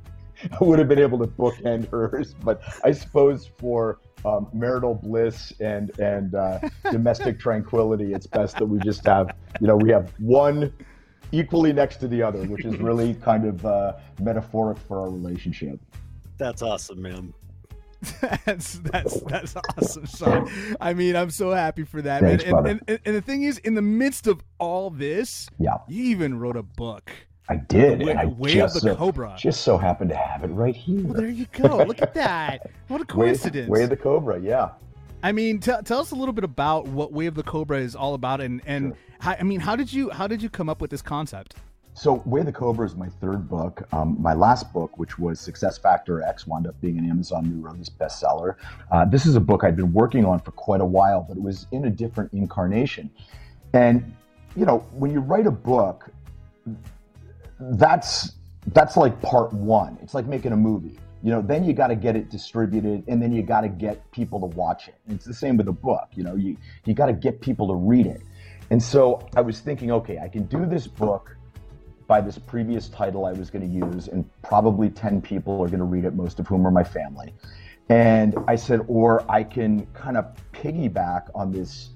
I 0.50 0.56
would 0.64 0.78
have 0.78 0.88
been 0.88 0.98
able 0.98 1.18
to 1.18 1.26
bookend 1.26 1.90
hers, 1.90 2.34
but 2.42 2.62
I 2.84 2.92
suppose 2.92 3.46
for 3.58 4.00
um, 4.24 4.48
marital 4.52 4.94
bliss 4.94 5.52
and 5.60 5.98
and 5.98 6.34
uh, 6.34 6.60
domestic 6.90 7.38
tranquility, 7.38 8.14
it's 8.14 8.26
best 8.26 8.56
that 8.56 8.66
we 8.66 8.78
just 8.80 9.06
have 9.06 9.36
you 9.60 9.66
know 9.66 9.76
we 9.76 9.90
have 9.90 10.12
one 10.18 10.72
equally 11.32 11.72
next 11.72 11.96
to 11.96 12.08
the 12.08 12.22
other, 12.22 12.42
which 12.44 12.64
is 12.64 12.76
really 12.78 13.14
kind 13.14 13.46
of 13.46 13.64
uh, 13.64 13.94
metaphoric 14.20 14.78
for 14.78 15.00
our 15.00 15.10
relationship. 15.10 15.80
That's 16.38 16.62
awesome, 16.62 17.02
man. 17.02 17.34
that's 18.44 18.80
that's 18.80 19.20
that's 19.22 19.54
awesome, 19.56 20.06
Sean. 20.06 20.50
I 20.80 20.92
mean, 20.92 21.14
I'm 21.14 21.30
so 21.30 21.52
happy 21.52 21.84
for 21.84 22.02
that, 22.02 22.20
Thanks, 22.20 22.44
man. 22.44 22.54
And, 22.56 22.66
and, 22.66 22.82
and, 22.88 23.00
and 23.04 23.16
the 23.16 23.20
thing 23.20 23.44
is, 23.44 23.58
in 23.58 23.74
the 23.74 23.82
midst 23.82 24.26
of 24.26 24.42
all 24.58 24.90
this, 24.90 25.48
Yeah, 25.58 25.78
you 25.88 26.04
even 26.04 26.38
wrote 26.38 26.56
a 26.56 26.64
book. 26.64 27.12
I 27.48 27.56
did. 27.56 28.00
Way- 28.02 28.10
and 28.10 28.20
I 28.20 28.26
Way 28.26 28.50
of 28.52 28.56
just 28.56 28.74
the 28.74 28.80
so, 28.80 28.96
Cobra. 28.96 29.34
just 29.38 29.62
so 29.62 29.76
happened 29.76 30.10
to 30.10 30.16
have 30.16 30.44
it 30.44 30.48
right 30.48 30.74
here. 30.76 31.04
Well, 31.04 31.14
there 31.14 31.28
you 31.28 31.46
go. 31.52 31.78
Look 31.84 32.00
at 32.02 32.14
that. 32.14 32.70
What 32.88 33.00
a 33.00 33.04
Way, 33.04 33.26
coincidence. 33.26 33.68
Way 33.70 33.84
of 33.84 33.90
the 33.90 33.96
Cobra, 33.96 34.38
yeah. 34.38 34.70
I 35.22 35.32
mean, 35.32 35.60
t- 35.60 35.72
tell 35.84 36.00
us 36.00 36.10
a 36.10 36.14
little 36.14 36.32
bit 36.34 36.44
about 36.44 36.86
what 36.88 37.12
Way 37.12 37.26
of 37.26 37.34
the 37.34 37.42
Cobra 37.42 37.78
is 37.78 37.94
all 37.96 38.14
about, 38.14 38.40
and 38.40 38.60
and 38.66 38.88
Sure. 38.88 38.96
how, 39.20 39.36
I 39.38 39.42
mean, 39.44 39.60
how 39.60 39.76
did 39.76 39.92
you 39.92 40.10
how 40.10 40.26
did 40.26 40.42
you 40.42 40.48
come 40.50 40.68
up 40.68 40.80
with 40.80 40.90
this 40.90 41.00
concept? 41.02 41.54
So, 41.94 42.22
Way 42.24 42.40
of 42.40 42.46
the 42.46 42.52
Cobra 42.52 42.86
is 42.86 42.96
my 42.96 43.08
third 43.20 43.48
book. 43.50 43.82
Um, 43.92 44.16
my 44.20 44.32
last 44.34 44.72
book, 44.72 44.96
which 44.98 45.18
was 45.18 45.38
Success 45.40 45.76
Factor 45.78 46.22
X, 46.22 46.46
wound 46.46 46.66
up 46.66 46.78
being 46.80 46.96
an 46.98 47.08
Amazon 47.08 47.44
New 47.44 47.66
Release 47.66 47.88
bestseller. 47.90 48.54
Uh, 48.90 49.04
this 49.04 49.26
is 49.26 49.36
a 49.36 49.40
book 49.40 49.62
I'd 49.62 49.76
been 49.76 49.92
working 49.92 50.24
on 50.24 50.40
for 50.40 50.52
quite 50.52 50.80
a 50.80 50.86
while, 50.86 51.24
but 51.28 51.36
it 51.36 51.42
was 51.42 51.66
in 51.70 51.84
a 51.84 51.90
different 51.90 52.32
incarnation. 52.32 53.10
And, 53.74 54.14
you 54.56 54.64
know, 54.64 54.78
when 54.92 55.10
you 55.12 55.20
write 55.20 55.46
a 55.46 55.50
book, 55.50 56.08
that's 57.72 58.32
that's 58.68 58.96
like 58.96 59.20
part 59.20 59.52
one. 59.52 59.98
It's 60.02 60.14
like 60.14 60.26
making 60.26 60.52
a 60.52 60.56
movie. 60.56 60.98
You 61.22 61.30
know, 61.30 61.42
then 61.42 61.64
you 61.64 61.72
got 61.72 61.88
to 61.88 61.94
get 61.94 62.16
it 62.16 62.30
distributed, 62.30 63.04
and 63.06 63.22
then 63.22 63.32
you 63.32 63.42
got 63.42 63.60
to 63.60 63.68
get 63.68 64.10
people 64.10 64.40
to 64.40 64.46
watch 64.46 64.88
it. 64.88 64.96
It's 65.08 65.24
the 65.24 65.34
same 65.34 65.56
with 65.56 65.68
a 65.68 65.72
book. 65.72 66.08
You 66.14 66.24
know, 66.24 66.34
you 66.34 66.56
you 66.84 66.94
got 66.94 67.06
to 67.06 67.12
get 67.12 67.40
people 67.40 67.68
to 67.68 67.74
read 67.74 68.06
it. 68.06 68.22
And 68.70 68.82
so 68.82 69.28
I 69.36 69.40
was 69.40 69.60
thinking, 69.60 69.92
okay, 69.92 70.18
I 70.18 70.28
can 70.28 70.44
do 70.44 70.66
this 70.66 70.86
book 70.86 71.36
by 72.06 72.20
this 72.20 72.38
previous 72.38 72.88
title 72.88 73.26
I 73.26 73.32
was 73.32 73.50
going 73.50 73.68
to 73.68 73.86
use, 73.86 74.08
and 74.08 74.28
probably 74.42 74.90
10 74.90 75.20
people 75.20 75.62
are 75.62 75.68
going 75.68 75.78
to 75.78 75.84
read 75.84 76.04
it, 76.04 76.14
most 76.14 76.40
of 76.40 76.46
whom 76.46 76.66
are 76.66 76.70
my 76.70 76.84
family. 76.84 77.34
And 77.88 78.34
I 78.48 78.56
said, 78.56 78.80
or 78.88 79.24
I 79.30 79.44
can 79.44 79.86
kind 79.94 80.16
of 80.16 80.26
piggyback 80.52 81.28
on 81.34 81.52
this 81.52 81.90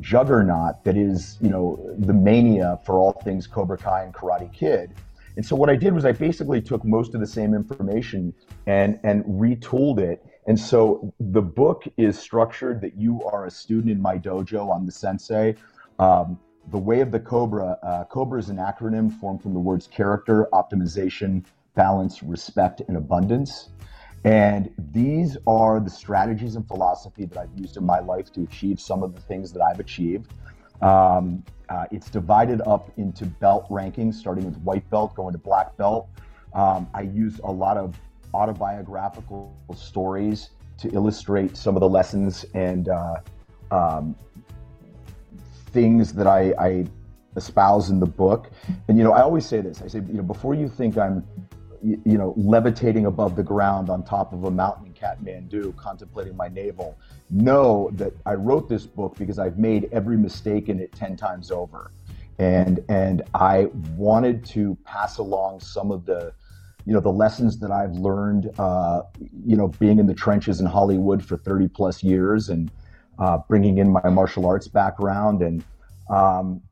juggernaut 0.00 0.84
that 0.84 0.96
is, 0.96 1.38
you 1.40 1.48
know, 1.48 1.78
the 1.98 2.12
mania 2.12 2.78
for 2.84 2.98
all 2.98 3.12
things 3.24 3.46
Cobra 3.46 3.78
Kai 3.78 4.04
and 4.04 4.14
Karate 4.14 4.52
Kid. 4.52 4.94
And 5.36 5.44
so 5.44 5.54
what 5.54 5.68
I 5.68 5.76
did 5.76 5.92
was 5.94 6.04
I 6.04 6.12
basically 6.12 6.62
took 6.62 6.84
most 6.84 7.14
of 7.14 7.20
the 7.20 7.26
same 7.26 7.54
information 7.54 8.34
and 8.66 8.98
and 9.04 9.24
retooled 9.24 9.98
it. 9.98 10.24
And 10.46 10.58
so 10.58 11.12
the 11.20 11.42
book 11.42 11.84
is 11.96 12.18
structured 12.18 12.80
that 12.80 12.96
you 12.96 13.22
are 13.24 13.46
a 13.46 13.50
student 13.50 13.90
in 13.90 14.00
my 14.00 14.18
dojo. 14.18 14.74
I'm 14.74 14.86
the 14.86 14.92
sensei. 14.92 15.56
Um, 15.98 16.38
the 16.70 16.78
Way 16.78 17.00
of 17.00 17.10
the 17.10 17.20
Cobra. 17.20 17.78
Uh, 17.82 18.04
Cobra 18.04 18.38
is 18.38 18.48
an 18.48 18.56
acronym 18.56 19.12
formed 19.20 19.42
from 19.42 19.54
the 19.54 19.60
words 19.60 19.86
character, 19.86 20.48
optimization, 20.52 21.44
balance, 21.74 22.22
respect, 22.22 22.82
and 22.88 22.96
abundance. 22.96 23.70
And 24.24 24.70
these 24.90 25.36
are 25.46 25.78
the 25.78 25.90
strategies 25.90 26.56
and 26.56 26.66
philosophy 26.66 27.26
that 27.26 27.38
I've 27.38 27.56
used 27.56 27.76
in 27.76 27.84
my 27.84 28.00
life 28.00 28.32
to 28.32 28.42
achieve 28.42 28.80
some 28.80 29.04
of 29.04 29.14
the 29.14 29.20
things 29.20 29.52
that 29.52 29.62
I've 29.62 29.78
achieved. 29.78 30.32
Um, 30.82 31.44
uh, 31.68 31.86
it's 31.90 32.10
divided 32.10 32.60
up 32.66 32.90
into 32.96 33.26
belt 33.26 33.68
rankings, 33.70 34.14
starting 34.14 34.44
with 34.44 34.56
white 34.58 34.88
belt, 34.90 35.14
going 35.14 35.32
to 35.32 35.38
black 35.38 35.76
belt. 35.76 36.08
Um, 36.54 36.88
I 36.94 37.02
use 37.02 37.40
a 37.44 37.50
lot 37.50 37.76
of 37.76 37.98
autobiographical 38.34 39.54
stories 39.74 40.50
to 40.78 40.88
illustrate 40.90 41.56
some 41.56 41.74
of 41.76 41.80
the 41.80 41.88
lessons 41.88 42.44
and 42.54 42.88
uh, 42.88 43.16
um, 43.70 44.14
things 45.72 46.12
that 46.12 46.26
I, 46.26 46.52
I 46.58 46.86
espouse 47.36 47.90
in 47.90 48.00
the 48.00 48.06
book. 48.06 48.50
And 48.88 48.98
you 48.98 49.04
know, 49.04 49.12
I 49.12 49.22
always 49.22 49.46
say 49.46 49.60
this. 49.60 49.82
I 49.82 49.88
say, 49.88 50.00
you 50.06 50.14
know, 50.14 50.22
before 50.22 50.54
you 50.54 50.68
think 50.68 50.96
I'm, 50.98 51.26
you 51.82 52.18
know, 52.18 52.34
levitating 52.36 53.06
above 53.06 53.36
the 53.36 53.42
ground 53.42 53.90
on 53.90 54.02
top 54.02 54.32
of 54.32 54.44
a 54.44 54.50
mountain 54.50 54.85
in 54.85 54.85
Kathmandu, 55.06 55.76
contemplating 55.76 56.36
my 56.36 56.48
navel, 56.48 56.96
know 57.30 57.90
that 57.94 58.12
I 58.24 58.34
wrote 58.34 58.68
this 58.68 58.86
book 58.86 59.16
because 59.18 59.38
I've 59.38 59.58
made 59.58 59.88
every 59.92 60.16
mistake 60.16 60.68
in 60.68 60.80
it 60.80 60.92
ten 60.92 61.16
times 61.16 61.50
over, 61.50 61.90
and 62.38 62.84
and 62.88 63.22
I 63.34 63.66
wanted 63.96 64.44
to 64.46 64.76
pass 64.84 65.18
along 65.18 65.60
some 65.60 65.90
of 65.90 66.06
the 66.06 66.32
you 66.84 66.92
know 66.92 67.00
the 67.00 67.12
lessons 67.12 67.58
that 67.58 67.70
I've 67.70 67.92
learned, 67.92 68.50
uh, 68.58 69.02
you 69.44 69.56
know, 69.56 69.68
being 69.68 69.98
in 69.98 70.06
the 70.06 70.14
trenches 70.14 70.60
in 70.60 70.66
Hollywood 70.66 71.24
for 71.24 71.36
30 71.36 71.68
plus 71.68 72.02
years 72.02 72.48
and 72.48 72.70
uh, 73.18 73.38
bringing 73.48 73.78
in 73.78 73.90
my 73.90 74.08
martial 74.08 74.46
arts 74.46 74.68
background 74.68 75.42
and 75.42 75.64
um, 76.08 76.62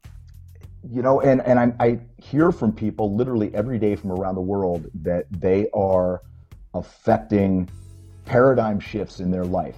you 0.90 1.02
know, 1.02 1.20
and 1.20 1.40
and 1.42 1.58
I, 1.58 1.72
I 1.80 1.98
hear 2.22 2.52
from 2.52 2.72
people 2.72 3.14
literally 3.14 3.52
every 3.54 3.78
day 3.78 3.96
from 3.96 4.12
around 4.12 4.34
the 4.34 4.42
world 4.42 4.86
that 5.02 5.26
they 5.30 5.68
are 5.74 6.22
affecting 6.74 7.68
paradigm 8.24 8.80
shifts 8.80 9.20
in 9.20 9.30
their 9.30 9.44
life 9.44 9.76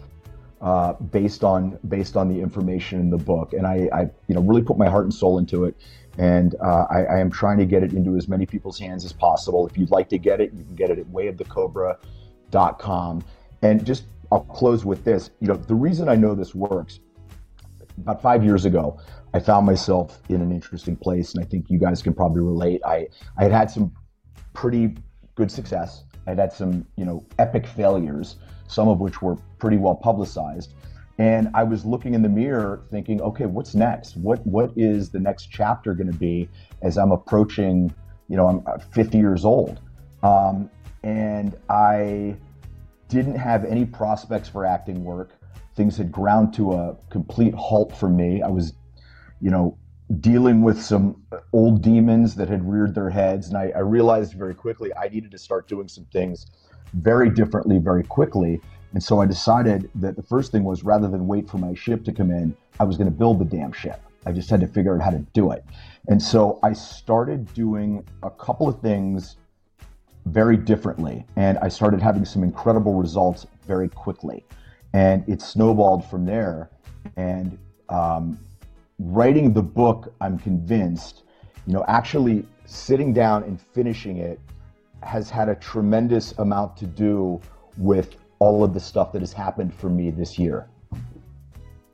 uh, 0.60 0.92
based 0.94 1.44
on 1.44 1.78
based 1.88 2.16
on 2.16 2.28
the 2.28 2.40
information 2.40 3.00
in 3.00 3.10
the 3.10 3.18
book, 3.18 3.52
and 3.52 3.66
I, 3.66 3.88
I 3.92 4.02
you 4.28 4.34
know 4.34 4.40
really 4.40 4.62
put 4.62 4.78
my 4.78 4.88
heart 4.88 5.04
and 5.04 5.12
soul 5.12 5.38
into 5.38 5.64
it, 5.64 5.76
and 6.18 6.54
uh, 6.62 6.86
I, 6.90 7.04
I 7.04 7.18
am 7.18 7.30
trying 7.30 7.58
to 7.58 7.66
get 7.66 7.82
it 7.82 7.92
into 7.92 8.16
as 8.16 8.26
many 8.28 8.46
people's 8.46 8.78
hands 8.78 9.04
as 9.04 9.12
possible. 9.12 9.66
If 9.66 9.76
you'd 9.76 9.90
like 9.90 10.08
to 10.10 10.18
get 10.18 10.40
it, 10.40 10.52
you 10.54 10.64
can 10.64 10.74
get 10.74 10.88
it 10.90 10.98
at 10.98 11.06
wayofthecobra.com. 11.06 13.24
And 13.62 13.84
just 13.84 14.04
I'll 14.32 14.40
close 14.40 14.84
with 14.84 15.04
this. 15.04 15.30
You 15.40 15.48
know, 15.48 15.56
the 15.56 15.74
reason 15.74 16.08
I 16.08 16.14
know 16.14 16.34
this 16.34 16.54
works. 16.54 17.00
About 17.98 18.20
five 18.20 18.44
years 18.44 18.66
ago, 18.66 18.98
I 19.32 19.40
found 19.40 19.64
myself 19.64 20.20
in 20.28 20.42
an 20.42 20.52
interesting 20.52 20.96
place, 20.96 21.34
and 21.34 21.42
I 21.42 21.46
think 21.46 21.70
you 21.70 21.78
guys 21.78 22.02
can 22.02 22.12
probably 22.12 22.42
relate. 22.42 22.82
I 22.84 23.08
I 23.38 23.44
had 23.44 23.52
had 23.52 23.70
some 23.70 23.90
pretty 24.52 24.96
good 25.34 25.50
success. 25.50 26.04
I'd 26.26 26.38
had 26.38 26.52
some, 26.52 26.86
you 26.96 27.04
know, 27.04 27.24
epic 27.38 27.66
failures, 27.66 28.36
some 28.68 28.88
of 28.88 29.00
which 29.00 29.22
were 29.22 29.36
pretty 29.58 29.76
well 29.76 29.94
publicized. 29.94 30.74
And 31.18 31.48
I 31.54 31.62
was 31.62 31.84
looking 31.84 32.14
in 32.14 32.22
the 32.22 32.28
mirror 32.28 32.82
thinking, 32.90 33.22
okay, 33.22 33.46
what's 33.46 33.74
next? 33.74 34.16
What 34.16 34.46
what 34.46 34.70
is 34.76 35.10
the 35.10 35.20
next 35.20 35.46
chapter 35.50 35.94
going 35.94 36.12
to 36.12 36.18
be 36.18 36.48
as 36.82 36.98
I'm 36.98 37.10
approaching, 37.10 37.94
you 38.28 38.36
know, 38.36 38.48
I'm 38.48 38.62
uh, 38.66 38.78
50 38.78 39.16
years 39.16 39.44
old. 39.44 39.80
Um, 40.22 40.70
and 41.02 41.56
I 41.70 42.36
didn't 43.08 43.36
have 43.36 43.64
any 43.64 43.84
prospects 43.84 44.48
for 44.48 44.66
acting 44.66 45.04
work. 45.04 45.30
Things 45.74 45.96
had 45.96 46.10
ground 46.10 46.52
to 46.54 46.72
a 46.72 46.96
complete 47.10 47.54
halt 47.54 47.96
for 47.96 48.08
me. 48.08 48.42
I 48.42 48.48
was, 48.48 48.74
you 49.40 49.50
know, 49.50 49.78
dealing 50.20 50.62
with 50.62 50.80
some 50.80 51.20
old 51.52 51.82
demons 51.82 52.34
that 52.36 52.48
had 52.48 52.68
reared 52.68 52.94
their 52.94 53.10
heads. 53.10 53.48
And 53.48 53.56
I, 53.56 53.72
I 53.74 53.80
realized 53.80 54.34
very 54.34 54.54
quickly 54.54 54.90
I 54.94 55.08
needed 55.08 55.30
to 55.32 55.38
start 55.38 55.68
doing 55.68 55.88
some 55.88 56.04
things 56.12 56.46
very 56.94 57.28
differently, 57.28 57.78
very 57.78 58.04
quickly. 58.04 58.60
And 58.92 59.02
so 59.02 59.20
I 59.20 59.26
decided 59.26 59.90
that 59.96 60.16
the 60.16 60.22
first 60.22 60.52
thing 60.52 60.64
was 60.64 60.84
rather 60.84 61.08
than 61.08 61.26
wait 61.26 61.50
for 61.50 61.58
my 61.58 61.74
ship 61.74 62.04
to 62.04 62.12
come 62.12 62.30
in, 62.30 62.56
I 62.78 62.84
was 62.84 62.96
going 62.96 63.10
to 63.10 63.16
build 63.16 63.40
the 63.40 63.44
damn 63.44 63.72
ship. 63.72 64.00
I 64.24 64.32
just 64.32 64.48
had 64.48 64.60
to 64.60 64.66
figure 64.66 64.94
out 64.94 65.02
how 65.02 65.10
to 65.10 65.18
do 65.32 65.50
it. 65.50 65.64
And 66.08 66.22
so 66.22 66.58
I 66.62 66.72
started 66.72 67.52
doing 67.52 68.06
a 68.22 68.30
couple 68.30 68.68
of 68.68 68.80
things 68.80 69.36
very 70.26 70.56
differently. 70.56 71.24
And 71.36 71.58
I 71.58 71.68
started 71.68 72.00
having 72.00 72.24
some 72.24 72.42
incredible 72.42 72.94
results 72.94 73.46
very 73.66 73.88
quickly. 73.88 74.44
And 74.92 75.28
it 75.28 75.42
snowballed 75.42 76.08
from 76.08 76.24
there. 76.24 76.70
And 77.16 77.58
um, 77.88 78.38
writing 78.98 79.52
the 79.52 79.62
book, 79.62 80.14
I'm 80.20 80.38
convinced, 80.38 81.24
you 81.66 81.72
know, 81.72 81.84
actually 81.88 82.46
sitting 82.64 83.12
down 83.12 83.44
and 83.44 83.60
finishing 83.60 84.18
it 84.18 84.40
has 85.02 85.30
had 85.30 85.48
a 85.48 85.54
tremendous 85.54 86.32
amount 86.38 86.76
to 86.78 86.86
do 86.86 87.40
with 87.76 88.16
all 88.38 88.64
of 88.64 88.74
the 88.74 88.80
stuff 88.80 89.12
that 89.12 89.20
has 89.22 89.32
happened 89.32 89.72
for 89.72 89.88
me 89.88 90.10
this 90.10 90.38
year. 90.38 90.68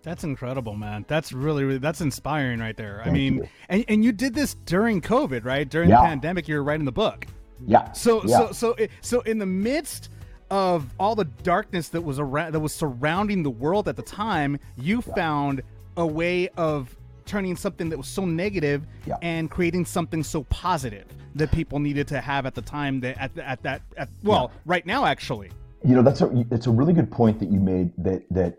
That's 0.02 0.24
incredible, 0.24 0.74
man. 0.74 1.04
That's 1.06 1.32
really, 1.32 1.64
really 1.64 1.78
that's 1.78 2.00
inspiring 2.00 2.58
right 2.58 2.76
there. 2.76 3.02
I 3.04 3.10
mean, 3.10 3.36
you. 3.36 3.48
and, 3.68 3.84
and 3.88 4.04
you 4.04 4.10
did 4.10 4.34
this 4.34 4.54
during 4.54 5.00
COVID, 5.00 5.44
right? 5.44 5.68
During 5.68 5.90
Yeah. 5.90 6.00
the 6.00 6.08
pandemic, 6.08 6.48
you 6.48 6.56
were 6.56 6.64
writing 6.64 6.84
the 6.84 6.92
book. 6.92 7.26
Yeah. 7.64 7.92
So 7.92 8.24
yeah. 8.24 8.38
so 8.38 8.52
so 8.52 8.76
so 9.00 9.20
in 9.20 9.38
the 9.38 9.46
midst 9.46 10.10
of 10.50 10.92
all 10.98 11.14
the 11.14 11.24
darkness 11.24 11.88
that 11.90 12.00
was 12.00 12.18
around 12.18 12.52
that 12.52 12.60
was 12.60 12.74
surrounding 12.74 13.44
the 13.44 13.50
world 13.50 13.86
at 13.86 13.94
the 13.94 14.02
time, 14.02 14.58
you 14.76 15.02
found 15.02 15.62
a 15.96 16.06
way 16.06 16.48
of 16.56 16.94
turning 17.24 17.56
something 17.56 17.88
that 17.88 17.96
was 17.96 18.08
so 18.08 18.24
negative 18.24 18.86
Yeah. 19.06 19.16
and 19.22 19.50
creating 19.50 19.84
something 19.84 20.22
so 20.24 20.44
positive 20.44 21.06
that 21.34 21.50
people 21.52 21.78
needed 21.78 22.08
to 22.08 22.20
have 22.20 22.46
at 22.46 22.54
the 22.54 22.62
time 22.62 23.00
that 23.00 23.16
at, 23.18 23.38
at 23.38 23.62
that 23.62 23.82
at 23.96 24.08
well 24.22 24.50
right 24.66 24.84
now 24.84 25.04
actually 25.06 25.50
you 25.84 25.94
know 25.94 26.02
that's 26.02 26.20
a 26.20 26.44
it's 26.50 26.66
a 26.66 26.70
really 26.70 26.92
good 26.92 27.10
point 27.10 27.38
that 27.38 27.50
you 27.50 27.58
made 27.60 27.92
that 27.96 28.22
that 28.30 28.58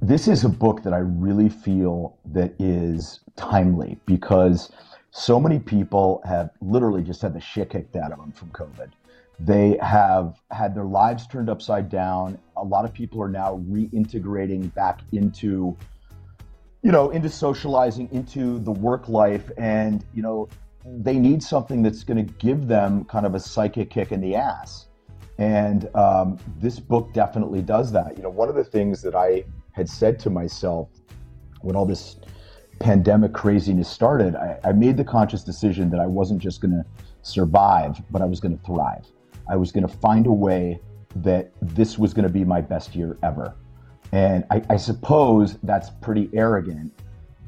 this 0.00 0.28
is 0.28 0.44
a 0.44 0.48
book 0.48 0.82
that 0.82 0.92
I 0.92 0.98
really 0.98 1.48
feel 1.48 2.18
that 2.32 2.54
is 2.58 3.20
timely 3.36 3.98
because 4.04 4.70
so 5.12 5.38
many 5.38 5.60
people 5.60 6.20
have 6.24 6.50
literally 6.60 7.02
just 7.04 7.22
had 7.22 7.34
the 7.34 7.40
shit 7.40 7.70
kicked 7.70 7.94
out 7.94 8.10
of 8.10 8.18
them 8.18 8.32
from 8.32 8.48
COVID. 8.50 8.90
They 9.38 9.78
have 9.80 10.40
had 10.50 10.74
their 10.74 10.84
lives 10.84 11.28
turned 11.28 11.48
upside 11.48 11.88
down. 11.88 12.36
A 12.56 12.64
lot 12.64 12.84
of 12.84 12.92
people 12.92 13.22
are 13.22 13.28
now 13.28 13.62
reintegrating 13.70 14.74
back 14.74 15.00
into 15.12 15.76
you 16.82 16.90
know, 16.90 17.10
into 17.10 17.28
socializing, 17.28 18.08
into 18.12 18.58
the 18.60 18.72
work 18.72 19.08
life, 19.08 19.50
and 19.56 20.04
you 20.14 20.22
know, 20.22 20.48
they 20.84 21.16
need 21.16 21.42
something 21.42 21.82
that's 21.82 22.02
going 22.02 22.24
to 22.24 22.32
give 22.34 22.66
them 22.66 23.04
kind 23.04 23.24
of 23.24 23.34
a 23.34 23.40
psychic 23.40 23.90
kick 23.90 24.12
in 24.12 24.20
the 24.20 24.34
ass. 24.34 24.88
And 25.38 25.88
um, 25.96 26.38
this 26.58 26.78
book 26.78 27.12
definitely 27.12 27.62
does 27.62 27.92
that. 27.92 28.16
You 28.16 28.22
know, 28.24 28.30
one 28.30 28.48
of 28.48 28.54
the 28.54 28.64
things 28.64 29.00
that 29.02 29.14
I 29.14 29.44
had 29.72 29.88
said 29.88 30.18
to 30.20 30.30
myself 30.30 30.88
when 31.60 31.76
all 31.76 31.86
this 31.86 32.16
pandemic 32.80 33.32
craziness 33.32 33.88
started, 33.88 34.34
I, 34.34 34.58
I 34.64 34.72
made 34.72 34.96
the 34.96 35.04
conscious 35.04 35.44
decision 35.44 35.88
that 35.90 36.00
I 36.00 36.06
wasn't 36.06 36.40
just 36.40 36.60
going 36.60 36.72
to 36.72 36.84
survive, 37.22 38.02
but 38.10 38.20
I 38.20 38.24
was 38.24 38.40
going 38.40 38.58
to 38.58 38.64
thrive. 38.64 39.06
I 39.48 39.56
was 39.56 39.70
going 39.70 39.86
to 39.86 39.96
find 39.96 40.26
a 40.26 40.32
way 40.32 40.80
that 41.16 41.52
this 41.60 41.98
was 41.98 42.12
going 42.12 42.26
to 42.26 42.32
be 42.32 42.44
my 42.44 42.60
best 42.60 42.94
year 42.94 43.16
ever. 43.22 43.54
And 44.12 44.44
I, 44.50 44.62
I 44.68 44.76
suppose 44.76 45.56
that's 45.62 45.88
pretty 45.88 46.28
arrogant 46.34 46.92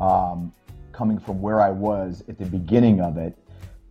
um, 0.00 0.52
coming 0.92 1.18
from 1.18 1.42
where 1.42 1.60
I 1.60 1.70
was 1.70 2.24
at 2.28 2.38
the 2.38 2.46
beginning 2.46 3.00
of 3.00 3.18
it. 3.18 3.36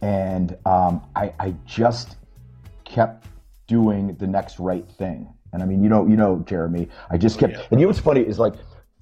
And 0.02 0.58
um, 0.66 1.02
I, 1.16 1.34
I 1.40 1.56
just 1.66 2.18
kept 2.84 3.28
doing 3.68 4.16
the 4.16 4.28
next 4.28 4.60
right 4.60 4.88
thing. 4.90 5.32
And 5.54 5.62
I 5.62 5.66
mean, 5.66 5.84
you 5.84 5.90
know, 5.90 6.08
you 6.08 6.18
know, 6.18 6.44
Jeremy, 6.48 6.90
I 7.12 7.18
just 7.18 7.40
kept, 7.40 7.54
and 7.72 7.80
you 7.80 7.86
know 7.86 7.88
what's 7.88 8.00
funny 8.00 8.22
is 8.22 8.40
like 8.40 8.56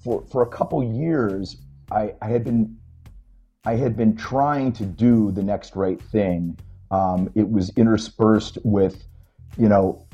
for, 0.04 0.22
for 0.30 0.42
a 0.42 0.46
couple 0.46 0.82
years, 0.84 1.56
I, 1.90 2.14
I 2.20 2.28
had 2.28 2.44
been, 2.44 2.76
I 3.64 3.74
had 3.76 3.96
been 3.96 4.14
trying 4.16 4.72
to 4.74 4.84
do 4.84 5.30
the 5.32 5.42
next 5.42 5.76
right 5.76 6.00
thing. 6.00 6.58
Um, 6.90 7.30
it 7.34 7.48
was 7.48 7.70
interspersed 7.70 8.58
with, 8.64 9.02
you 9.56 9.68
know, 9.68 10.06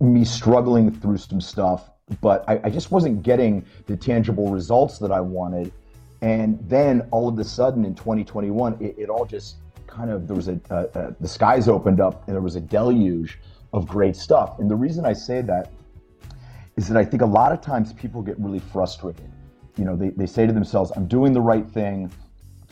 me 0.00 0.24
struggling 0.24 0.92
through 0.92 1.18
some 1.18 1.40
stuff, 1.40 1.90
but 2.20 2.44
I, 2.48 2.60
I 2.64 2.70
just 2.70 2.90
wasn't 2.90 3.22
getting 3.22 3.64
the 3.86 3.96
tangible 3.96 4.50
results 4.50 4.98
that 4.98 5.12
I 5.12 5.20
wanted. 5.20 5.72
And 6.20 6.58
then 6.68 7.06
all 7.10 7.28
of 7.28 7.38
a 7.38 7.44
sudden 7.44 7.84
in 7.84 7.94
2021, 7.94 8.76
it, 8.80 8.94
it 8.98 9.08
all 9.08 9.24
just 9.24 9.56
kind 9.86 10.10
of, 10.10 10.26
there 10.26 10.36
was 10.36 10.48
a, 10.48 10.60
a, 10.70 10.84
a, 10.98 11.16
the 11.20 11.28
skies 11.28 11.68
opened 11.68 12.00
up 12.00 12.26
and 12.26 12.34
there 12.34 12.42
was 12.42 12.56
a 12.56 12.60
deluge 12.60 13.38
of 13.72 13.86
great 13.86 14.16
stuff. 14.16 14.58
And 14.58 14.70
the 14.70 14.76
reason 14.76 15.04
I 15.04 15.12
say 15.12 15.42
that 15.42 15.70
is 16.76 16.88
that 16.88 16.96
I 16.96 17.04
think 17.04 17.22
a 17.22 17.26
lot 17.26 17.52
of 17.52 17.60
times 17.60 17.92
people 17.92 18.22
get 18.22 18.38
really 18.38 18.60
frustrated. 18.60 19.30
You 19.76 19.84
know, 19.84 19.96
they, 19.96 20.10
they 20.10 20.26
say 20.26 20.46
to 20.46 20.52
themselves, 20.52 20.92
I'm 20.96 21.06
doing 21.06 21.32
the 21.32 21.40
right 21.40 21.68
thing. 21.68 22.10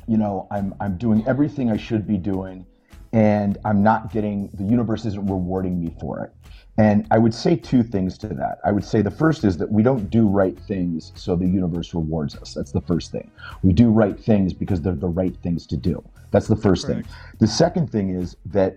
You 0.09 0.17
know, 0.17 0.47
I'm, 0.51 0.75
I'm 0.81 0.97
doing 0.97 1.27
everything 1.27 1.71
I 1.71 1.77
should 1.77 2.07
be 2.07 2.17
doing 2.17 2.67
and 3.13 3.59
I'm 3.65 3.83
not 3.83 4.13
getting, 4.13 4.51
the 4.55 4.65
universe 4.65 5.07
isn't 5.07 5.27
rewarding 5.27 5.81
me 5.81 5.95
for 6.01 6.25
it. 6.25 6.33
And 6.79 7.07
I 7.11 7.19
would 7.19 7.33
say 7.33 7.57
two 7.57 7.83
things 7.83 8.19
to 8.19 8.29
that. 8.29 8.59
I 8.65 8.71
would 8.71 8.85
say 8.85 9.01
the 9.01 9.11
first 9.11 9.45
is 9.45 9.57
that 9.59 9.71
we 9.71 9.83
don't 9.83 10.11
do 10.11 10.29
right 10.29 10.59
things 10.59 11.13
so 11.15 11.35
the 11.35 11.47
universe 11.47 11.95
rewards 11.95 12.37
us. 12.37 12.53
That's 12.53 12.73
the 12.73 12.83
first 12.83 13.13
thing. 13.13 13.31
We 13.63 13.73
do 13.73 13.91
right 13.91 14.19
things 14.19 14.53
because 14.53 14.83
they're 14.83 14.95
the 14.95 15.09
right 15.09 15.35
things 15.43 15.67
to 15.69 15.77
do. 15.77 16.05
That's 16.33 16.49
the 16.49 16.57
first 16.57 16.87
thing. 16.87 17.05
The 17.39 17.47
second 17.47 17.91
thing 17.91 18.11
is 18.11 18.37
that, 18.47 18.77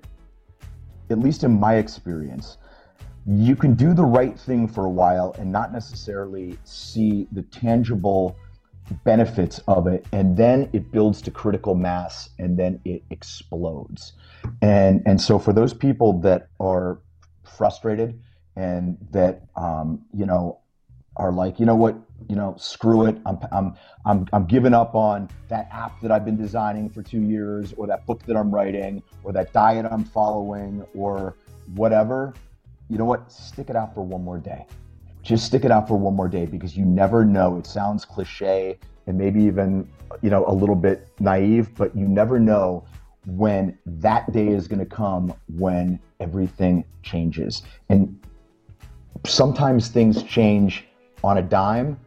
at 1.10 1.20
least 1.20 1.44
in 1.44 1.60
my 1.60 1.76
experience, 1.76 2.58
you 3.28 3.56
can 3.56 3.74
do 3.74 3.94
the 3.94 4.06
right 4.06 4.40
thing 4.40 4.68
for 4.68 4.86
a 4.86 4.90
while 4.90 5.36
and 5.38 5.52
not 5.52 5.74
necessarily 5.74 6.58
see 6.64 7.28
the 7.32 7.42
tangible 7.44 8.38
benefits 9.04 9.60
of 9.68 9.86
it 9.86 10.04
and 10.14 10.36
then 10.36 10.68
it 10.74 10.92
builds 10.92 11.22
to 11.22 11.30
critical 11.30 11.76
mass 11.76 12.30
and 12.40 12.58
then 12.58 12.80
it 12.86 13.04
explodes 13.12 14.14
and 14.64 15.04
and 15.06 15.22
so 15.22 15.38
for 15.38 15.54
those 15.54 15.76
people 15.76 16.20
that 16.20 16.48
are 16.60 16.98
frustrated 17.60 18.20
and 18.56 18.98
that 19.12 19.44
um, 19.56 20.02
you 20.14 20.26
know 20.26 20.60
are 21.18 21.32
like 21.32 21.60
you 21.60 21.66
know 21.66 21.76
what? 21.76 21.96
You 22.30 22.36
know 22.36 22.56
screw 22.58 23.06
it. 23.06 23.18
I'm, 23.26 23.38
I'm 23.52 23.76
i'm 24.06 24.28
i'm 24.34 24.46
giving 24.46 24.74
up 24.74 24.96
on 24.96 25.30
that 25.50 25.68
app 25.72 26.00
that 26.02 26.12
i've 26.12 26.24
been 26.24 26.38
designing 26.38 26.90
for 26.90 27.02
two 27.04 27.22
years 27.22 27.74
or 27.78 27.86
that 27.88 28.06
book 28.06 28.24
that 28.28 28.38
i'm 28.38 28.50
writing 28.50 29.04
or 29.24 29.34
that 29.34 29.52
diet 29.52 29.86
i'm 29.92 30.06
following 30.06 30.86
or 30.96 31.36
whatever. 31.76 32.34
You 32.90 32.98
know 32.98 33.06
what? 33.06 33.32
Stick 33.32 33.70
it 33.70 33.76
out 33.76 33.94
for 33.94 34.04
one 34.04 34.24
more 34.24 34.40
day. 34.40 34.66
Just 35.22 35.46
stick 35.46 35.66
it 35.66 35.72
out 35.72 35.88
for 35.88 35.98
one 35.98 36.16
more 36.16 36.30
day 36.30 36.46
because 36.46 36.76
you 36.76 36.86
never 36.86 37.26
know. 37.26 37.58
It 37.58 37.68
sounds 37.68 38.06
cliche 38.06 38.80
and 39.10 39.18
maybe 39.18 39.44
even 39.44 39.90
you 40.22 40.30
know 40.30 40.46
a 40.48 40.54
little 40.54 40.76
bit 40.76 41.08
naive 41.20 41.74
but 41.76 41.96
you 41.96 42.08
never 42.08 42.40
know 42.40 42.86
when 43.26 43.78
that 43.86 44.32
day 44.32 44.48
is 44.48 44.68
going 44.68 44.80
to 44.80 44.86
come 44.86 45.34
when 45.58 46.00
everything 46.20 46.84
changes 47.02 47.64
and 47.90 48.20
sometimes 49.26 49.88
things 49.88 50.24
change 50.24 50.86
on 51.24 51.38
a 51.38 51.42
dime 51.42 51.98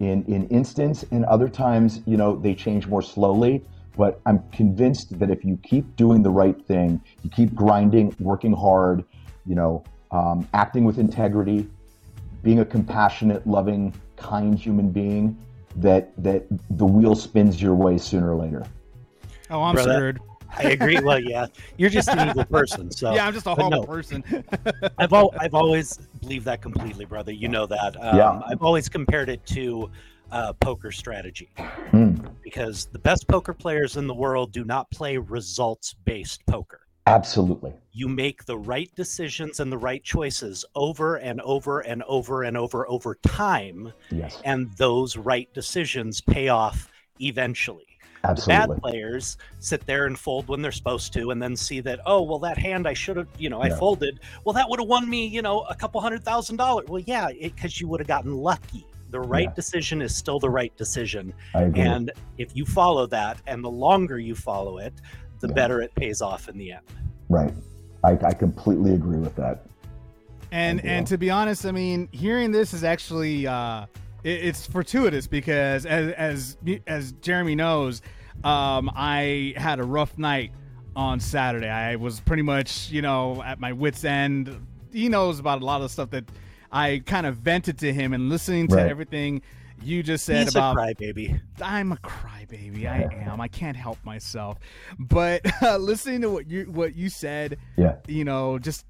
in 0.00 0.24
in 0.24 0.46
instance 0.48 1.04
and 1.10 1.24
other 1.24 1.48
times 1.48 2.00
you 2.06 2.16
know 2.16 2.36
they 2.36 2.54
change 2.54 2.86
more 2.86 3.02
slowly 3.02 3.64
but 3.96 4.20
i'm 4.26 4.42
convinced 4.50 5.18
that 5.18 5.30
if 5.30 5.44
you 5.44 5.58
keep 5.62 5.96
doing 5.96 6.22
the 6.22 6.30
right 6.30 6.64
thing 6.66 7.00
you 7.22 7.30
keep 7.30 7.54
grinding 7.54 8.14
working 8.20 8.52
hard 8.52 9.04
you 9.46 9.54
know 9.54 9.82
um, 10.12 10.48
acting 10.54 10.84
with 10.84 10.98
integrity 10.98 11.66
being 12.42 12.60
a 12.60 12.64
compassionate 12.64 13.44
loving 13.46 13.92
kind 14.16 14.56
human 14.58 14.90
being 14.90 15.36
that 15.76 16.12
that 16.22 16.46
the 16.70 16.84
wheel 16.86 17.14
spins 17.14 17.60
your 17.60 17.74
way 17.74 17.98
sooner 17.98 18.32
or 18.32 18.36
later 18.36 18.64
Oh, 19.48 19.62
I'm 19.62 19.74
Brother. 19.74 19.92
screwed. 19.92 20.20
I 20.58 20.70
agree. 20.70 20.98
Well, 21.00 21.20
yeah, 21.20 21.46
you're 21.76 21.90
just 21.90 22.08
an 22.08 22.28
evil 22.28 22.44
person. 22.44 22.90
So 22.90 23.14
yeah, 23.14 23.26
I'm 23.26 23.32
just 23.34 23.46
a 23.46 23.50
but 23.54 23.62
horrible 23.62 23.80
no. 23.82 23.86
person. 23.86 24.24
I've 24.98 25.12
al- 25.12 25.34
I've 25.38 25.54
always 25.54 25.96
believed 26.20 26.44
that 26.46 26.62
completely, 26.62 27.04
brother. 27.04 27.32
You 27.32 27.48
know 27.48 27.66
that. 27.66 27.96
Um, 28.00 28.16
Yeah. 28.16 28.40
I've 28.46 28.62
always 28.62 28.88
compared 28.88 29.28
it 29.28 29.44
to 29.46 29.90
uh, 30.32 30.52
poker 30.54 30.90
strategy 30.90 31.48
Hmm. 31.90 32.14
because 32.42 32.86
the 32.86 32.98
best 32.98 33.28
poker 33.28 33.52
players 33.54 33.96
in 33.96 34.06
the 34.06 34.14
world 34.14 34.52
do 34.52 34.64
not 34.64 34.90
play 34.90 35.18
results-based 35.18 36.44
poker. 36.46 36.80
absolutely 37.06 37.72
You 37.92 38.08
make 38.08 38.44
the 38.44 38.58
right 38.58 38.90
decisions 38.96 39.60
and 39.60 39.70
the 39.70 39.78
right 39.78 40.02
choices 40.02 40.64
over 40.74 41.16
and 41.16 41.40
over 41.42 41.80
and 41.80 42.02
over 42.08 42.42
and 42.42 42.56
over 42.56 42.88
over 42.90 43.14
time, 43.22 43.92
yes 44.10 44.40
and 44.44 44.72
those 44.76 45.16
right 45.16 45.48
decisions 45.54 46.20
pay 46.20 46.48
off 46.48 46.90
eventually. 47.20 47.85
The 48.34 48.44
bad 48.46 48.70
players 48.82 49.36
sit 49.60 49.84
there 49.86 50.06
and 50.06 50.18
fold 50.18 50.48
when 50.48 50.62
they're 50.62 50.72
supposed 50.72 51.12
to, 51.14 51.30
and 51.30 51.42
then 51.42 51.56
see 51.56 51.80
that, 51.80 52.00
oh, 52.06 52.22
well, 52.22 52.38
that 52.40 52.58
hand 52.58 52.86
I 52.88 52.94
should 52.94 53.16
have, 53.16 53.28
you 53.38 53.48
know, 53.50 53.60
I 53.60 53.68
Yeah. 53.68 53.76
folded. 53.76 54.20
Well, 54.44 54.52
that 54.54 54.68
would 54.68 54.80
have 54.80 54.88
won 54.88 55.08
me, 55.08 55.26
you 55.26 55.42
know, 55.42 55.60
a 55.62 55.74
couple 55.74 56.00
hundred 56.00 56.24
thousand 56.24 56.56
dollars. 56.56 56.86
Well, 56.88 57.02
yeah, 57.06 57.28
because 57.40 57.80
you 57.80 57.88
would 57.88 58.00
have 58.00 58.08
gotten 58.08 58.34
lucky. 58.36 58.86
The 59.10 59.20
right 59.20 59.44
Yeah. 59.48 59.54
decision 59.54 60.02
is 60.02 60.14
still 60.14 60.38
the 60.40 60.50
right 60.50 60.76
decision. 60.76 61.32
And 61.54 62.10
if 62.38 62.56
you 62.56 62.64
follow 62.64 63.06
that, 63.06 63.40
and 63.46 63.62
the 63.64 63.70
longer 63.70 64.18
you 64.18 64.34
follow 64.34 64.78
it, 64.78 64.94
the 65.40 65.48
Yeah. 65.48 65.54
better 65.54 65.80
it 65.82 65.94
pays 65.94 66.20
off 66.22 66.48
in 66.48 66.58
the 66.58 66.72
end. 66.72 66.82
right 67.28 67.52
I, 68.04 68.12
I 68.24 68.32
completely 68.32 68.94
agree 68.94 69.18
with 69.18 69.34
that 69.36 69.66
And 70.52 70.84
and 70.84 71.06
to 71.08 71.18
be 71.18 71.28
honest, 71.30 71.66
I 71.66 71.72
mean, 71.72 72.08
hearing 72.12 72.52
this 72.52 72.72
is 72.72 72.84
actually 72.84 73.46
uh, 73.48 73.82
it, 73.82 73.88
it's 74.26 74.66
fortuitous 74.66 75.26
because 75.26 75.86
as 75.86 76.12
as 76.12 76.56
as 76.86 77.12
Jeremy 77.20 77.54
knows, 77.54 78.02
um, 78.44 78.90
I 78.94 79.54
had 79.56 79.78
a 79.78 79.84
rough 79.84 80.18
night 80.18 80.52
on 80.94 81.20
Saturday. 81.20 81.68
I 81.68 81.96
was 81.96 82.20
pretty 82.20 82.42
much 82.42 82.90
you 82.90 83.02
know 83.02 83.42
at 83.42 83.60
my 83.60 83.72
wits 83.72 84.04
end. 84.04 84.66
He 84.92 85.08
knows 85.08 85.38
about 85.38 85.62
a 85.62 85.64
lot 85.64 85.82
of 85.82 85.90
stuff 85.90 86.10
that 86.10 86.24
I 86.72 87.02
kind 87.06 87.26
of 87.26 87.36
vented 87.36 87.78
to 87.80 87.92
him 87.92 88.12
and 88.12 88.28
listening 88.28 88.68
to 88.68 88.76
Right. 88.76 88.90
everything 88.90 89.42
you 89.82 90.02
just 90.02 90.24
said 90.24 90.44
He's 90.44 90.54
about 90.56 90.76
a 90.76 90.80
crybaby. 90.80 91.38
I'm 91.60 91.92
a 91.92 91.96
crybaby. 91.96 92.86
I 92.86 93.08
am. 93.30 93.40
I 93.42 93.48
can't 93.48 93.76
help 93.76 93.98
myself. 94.04 94.58
But 94.98 95.42
uh, 95.62 95.76
listening 95.92 96.22
to 96.22 96.30
what 96.30 96.48
you 96.48 96.64
what 96.64 96.96
you 96.96 97.08
said, 97.10 97.58
yeah 97.76 97.96
you 98.08 98.24
know, 98.24 98.58
just 98.58 98.86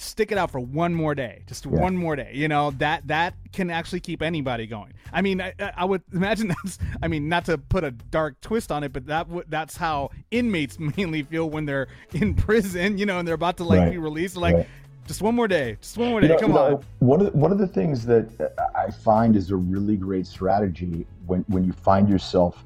stick 0.00 0.32
it 0.32 0.38
out 0.38 0.50
for 0.50 0.60
one 0.60 0.94
more 0.94 1.14
day, 1.14 1.42
just 1.46 1.64
Yeah. 1.66 1.72
one 1.72 1.96
more 1.96 2.16
day. 2.16 2.30
You 2.34 2.48
know 2.48 2.70
that 2.78 3.06
that 3.08 3.34
can 3.52 3.70
actually 3.70 4.00
keep 4.00 4.22
anybody 4.22 4.66
going. 4.66 4.92
I 5.12 5.22
mean, 5.22 5.40
I, 5.40 5.52
I 5.76 5.84
would 5.84 6.02
imagine 6.12 6.48
that's. 6.48 6.78
I 7.02 7.08
mean, 7.08 7.28
not 7.28 7.44
to 7.46 7.58
put 7.58 7.84
a 7.84 7.90
dark 7.90 8.40
twist 8.40 8.72
on 8.72 8.84
it, 8.84 8.92
but 8.92 9.06
that 9.06 9.28
would 9.28 9.46
that's 9.50 9.76
how 9.76 10.10
inmates 10.30 10.78
mainly 10.96 11.22
feel 11.22 11.48
when 11.50 11.66
they're 11.66 11.88
in 12.12 12.34
prison. 12.34 12.98
You 12.98 13.06
know, 13.06 13.18
and 13.18 13.26
they're 13.28 13.34
about 13.34 13.56
to 13.58 13.64
like 13.64 13.80
Right. 13.80 13.90
be 13.92 13.98
released. 13.98 14.36
Like, 14.36 14.54
Right. 14.54 14.66
just 15.06 15.22
one 15.22 15.34
more 15.34 15.48
day, 15.48 15.76
just 15.80 15.96
one 15.98 16.10
more 16.10 16.20
You 16.22 16.28
day. 16.28 16.34
know- 16.34 16.40
Come 16.40 16.50
you 16.50 16.56
know, 16.56 16.76
on. 16.76 16.84
One 17.00 17.20
of 17.20 17.32
the, 17.32 17.38
one 17.38 17.52
of 17.52 17.58
the 17.58 17.66
things 17.66 18.04
that 18.06 18.52
I 18.76 18.90
find 18.90 19.36
is 19.36 19.50
a 19.50 19.56
really 19.56 19.96
great 19.96 20.26
strategy 20.26 21.06
when 21.26 21.44
when 21.48 21.64
you 21.64 21.72
find 21.72 22.08
yourself 22.08 22.64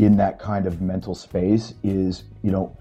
in 0.00 0.16
that 0.16 0.38
kind 0.40 0.66
of 0.66 0.80
mental 0.80 1.14
space 1.14 1.74
is 1.84 2.24
you 2.42 2.50
know 2.50 2.76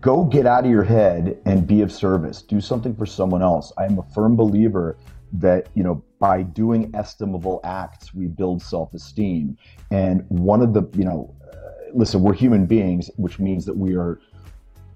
go 0.00 0.24
get 0.24 0.46
out 0.46 0.64
of 0.64 0.70
your 0.70 0.84
head 0.84 1.38
and 1.44 1.66
be 1.66 1.82
of 1.82 1.92
service. 1.92 2.42
Do 2.42 2.60
something 2.60 2.94
for 2.94 3.06
someone 3.06 3.42
else. 3.42 3.72
I 3.76 3.84
am 3.84 3.98
a 3.98 4.02
firm 4.14 4.36
believer 4.36 4.96
that 5.32 5.68
you 5.74 5.82
know 5.82 6.02
by 6.20 6.42
doing 6.42 6.90
estimable 6.94 7.60
acts 7.64 8.14
we 8.14 8.26
build 8.26 8.62
self-esteem. 8.62 9.56
And 9.90 10.24
one 10.28 10.62
of 10.62 10.74
the 10.74 10.88
you 10.96 11.04
know 11.04 11.34
uh, 11.52 11.56
listen, 11.92 12.22
we're 12.22 12.34
human 12.34 12.66
beings, 12.66 13.10
which 13.16 13.38
means 13.38 13.64
that 13.66 13.76
we 13.76 13.96
are 13.96 14.20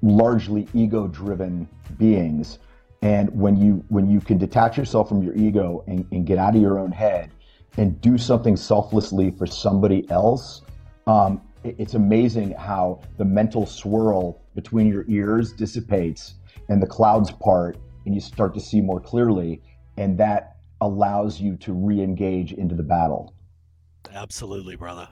largely 0.03 0.69
ego-driven 0.75 1.69
beings 1.97 2.59
and 3.03 3.31
when 3.31 3.57
you 3.57 3.85
when 3.89 4.09
you 4.09 4.21
can 4.21 4.39
detach 4.39 4.77
yourself 4.77 5.09
from 5.09 5.23
your 5.23 5.35
ego 5.35 5.85
and, 5.87 6.07
and 6.11 6.27
get 6.27 6.39
out 6.39 6.55
of 6.55 6.61
your 6.61 6.79
own 6.79 6.91
head 6.91 7.31
and 7.77 8.01
do 8.01 8.19
something 8.19 8.57
selflessly 8.57 9.31
for 9.31 9.47
somebody 9.47 10.09
else 10.11 10.63
um, 11.07 11.41
it's 11.65 11.95
amazing 11.95 12.53
how 12.53 13.01
the 13.17 13.25
mental 13.25 13.67
swirl 13.67 14.41
between 14.55 14.87
your 14.87 15.05
ears 15.09 15.53
dissipates 15.53 16.35
and 16.69 16.83
the 16.83 16.87
clouds 16.87 17.31
part 17.31 17.77
and 18.07 18.15
you 18.15 18.21
start 18.21 18.55
to 18.55 18.61
see 18.61 18.81
more 18.81 19.01
clearly 19.01 19.61
and 19.97 20.17
that 20.19 20.57
allows 20.81 21.41
you 21.41 21.57
to 21.57 21.73
re-engage 21.73 22.53
into 22.53 22.75
the 22.75 22.83
battle 22.83 23.35
Absolutely, 24.15 24.77
brother. 24.77 25.09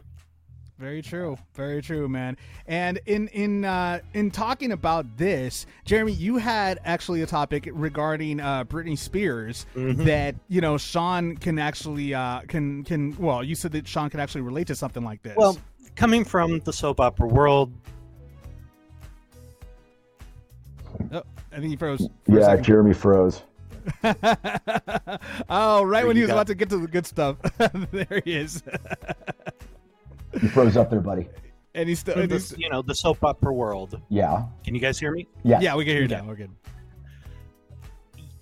Very 0.78 1.00
true. 1.00 1.38
Very 1.54 1.80
true, 1.80 2.06
man. 2.06 2.36
And 2.66 3.00
in 3.06 3.28
in 3.28 3.64
uh, 3.64 4.00
in 4.12 4.30
talking 4.30 4.72
about 4.72 5.16
this, 5.16 5.64
Jeremy, 5.86 6.12
you 6.12 6.36
had 6.36 6.80
actually 6.84 7.22
a 7.22 7.26
topic 7.26 7.66
regarding 7.72 8.40
uh, 8.40 8.64
Britney 8.64 8.98
Spears 8.98 9.64
Mhm. 9.74 10.04
that 10.04 10.34
you 10.48 10.60
know 10.60 10.76
Sean 10.76 11.36
can 11.38 11.58
actually 11.58 12.12
uh, 12.12 12.40
can 12.42 12.84
can 12.84 13.16
well, 13.16 13.42
you 13.42 13.54
said 13.54 13.72
that 13.72 13.88
Sean 13.88 14.10
can 14.10 14.20
actually 14.20 14.42
relate 14.42 14.66
to 14.66 14.74
something 14.74 15.02
like 15.02 15.22
this. 15.22 15.34
Well, 15.36 15.56
coming 15.96 16.24
from 16.24 16.60
the 16.60 16.72
soap 16.72 17.00
opera 17.00 17.26
world, 17.26 17.72
oh, 21.12 21.22
I 21.52 21.56
think 21.56 21.64
he 21.70 21.76
froze. 21.76 22.06
For 22.24 22.38
yeah 22.38 22.56
jeremy 22.56 22.94
froze 22.94 23.42
oh, 24.04 25.82
right 25.82 26.00
There 26.00 26.06
when 26.06 26.16
he 26.16 26.22
was 26.22 26.28
go. 26.28 26.34
about 26.34 26.46
to 26.48 26.54
get 26.54 26.68
to 26.70 26.78
the 26.78 26.88
good 26.88 27.06
stuff, 27.06 27.36
there 27.92 28.20
he 28.24 28.34
is, 28.36 28.62
you 30.42 30.48
froze 30.48 30.76
up 30.76 30.90
there 30.90 31.00
buddy 31.00 31.28
and 31.74 31.88
he's 31.88 31.98
still. 32.00 32.14
in 32.14 32.22
And 32.22 32.30
the, 32.30 32.34
he's, 32.36 32.56
you 32.58 32.68
know, 32.70 32.82
the 32.82 32.94
soap 32.94 33.22
opera 33.22 33.52
world. 33.52 34.00
yeah 34.08 34.44
Can 34.64 34.74
you 34.74 34.80
guys 34.80 34.98
hear 34.98 35.12
me? 35.12 35.26
yeah 35.44 35.60
yeah, 35.60 35.74
we 35.76 35.84
can 35.84 35.92
hear 35.94 36.00
you 36.02 36.06
Okay. 36.06 36.16
now. 36.22 36.26
We're 36.28 36.36
good. 36.36 36.50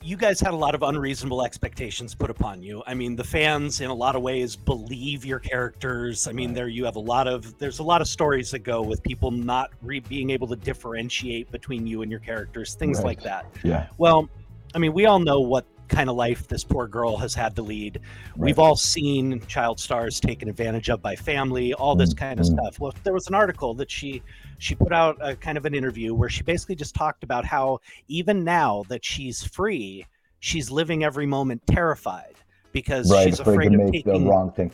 You 0.04 0.16
guys 0.18 0.38
had 0.38 0.52
a 0.52 0.56
lot 0.56 0.74
of 0.74 0.82
unreasonable 0.82 1.42
expectations 1.42 2.14
put 2.14 2.28
upon 2.28 2.62
you. 2.62 2.82
I 2.86 2.92
mean, 2.92 3.16
the 3.16 3.24
fans 3.24 3.80
in 3.80 3.88
a 3.88 3.94
lot 3.94 4.14
of 4.14 4.22
ways 4.22 4.54
believe 4.54 5.24
your 5.24 5.38
characters. 5.38 6.28
I 6.28 6.32
mean, 6.32 6.52
there 6.52 6.68
you 6.68 6.84
have 6.84 6.96
a 6.96 7.00
lot 7.00 7.26
of 7.26 7.56
there's 7.58 7.78
a 7.78 7.82
lot 7.82 8.02
of 8.02 8.06
stories 8.08 8.50
that 8.50 8.60
go 8.60 8.82
with 8.82 9.02
people 9.02 9.30
not 9.30 9.70
re- 9.80 10.00
being 10.00 10.28
able 10.28 10.46
to 10.48 10.56
differentiate 10.56 11.50
between 11.50 11.86
you 11.86 12.02
and 12.02 12.10
your 12.10 12.20
characters, 12.20 12.74
things 12.74 12.98
Right. 12.98 13.06
like 13.06 13.22
that. 13.22 13.46
yeah 13.62 13.86
Well, 13.96 14.28
I 14.74 14.78
mean, 14.78 14.92
we 14.92 15.06
all 15.06 15.18
know 15.20 15.40
what 15.40 15.64
kind 15.88 16.10
of 16.10 16.16
life 16.16 16.48
this 16.48 16.64
poor 16.64 16.86
girl 16.86 17.16
has 17.16 17.34
had 17.34 17.54
to 17.56 17.62
lead. 17.62 18.00
We've 18.36 18.58
all 18.58 18.74
seen 18.76 19.40
child 19.46 19.78
stars 19.80 20.18
taken 20.20 20.48
advantage 20.48 20.90
of 20.90 21.00
by 21.00 21.14
family, 21.16 21.72
all 21.74 21.94
this 21.96 22.12
kind 22.12 22.40
of 22.40 22.46
Mhm. 22.46 22.58
stuff. 22.58 22.80
Well, 22.80 22.92
there 23.04 23.12
was 23.14 23.26
an 23.28 23.34
article 23.34 23.74
that 23.74 23.90
she 23.90 24.22
she 24.58 24.74
put 24.74 24.92
out 24.92 25.16
a 25.20 25.36
kind 25.36 25.58
of 25.58 25.64
an 25.66 25.74
interview 25.74 26.14
where 26.14 26.28
she 26.28 26.42
basically 26.42 26.74
just 26.74 26.94
talked 26.94 27.24
about 27.24 27.44
how 27.44 27.80
even 28.08 28.44
now 28.44 28.84
that 28.88 29.04
she's 29.04 29.42
free, 29.42 30.06
she's 30.40 30.70
living 30.70 31.04
every 31.04 31.26
moment 31.26 31.66
terrified 31.66 32.34
because 32.72 33.10
right 33.10 33.24
she's 33.24 33.40
afraid 33.40 33.54
afraid 33.54 33.68
to 33.70 33.74
of 33.76 33.80
make 33.84 33.92
taking 34.04 34.24
the 34.24 34.30
wrong 34.30 34.50
thing 34.50 34.70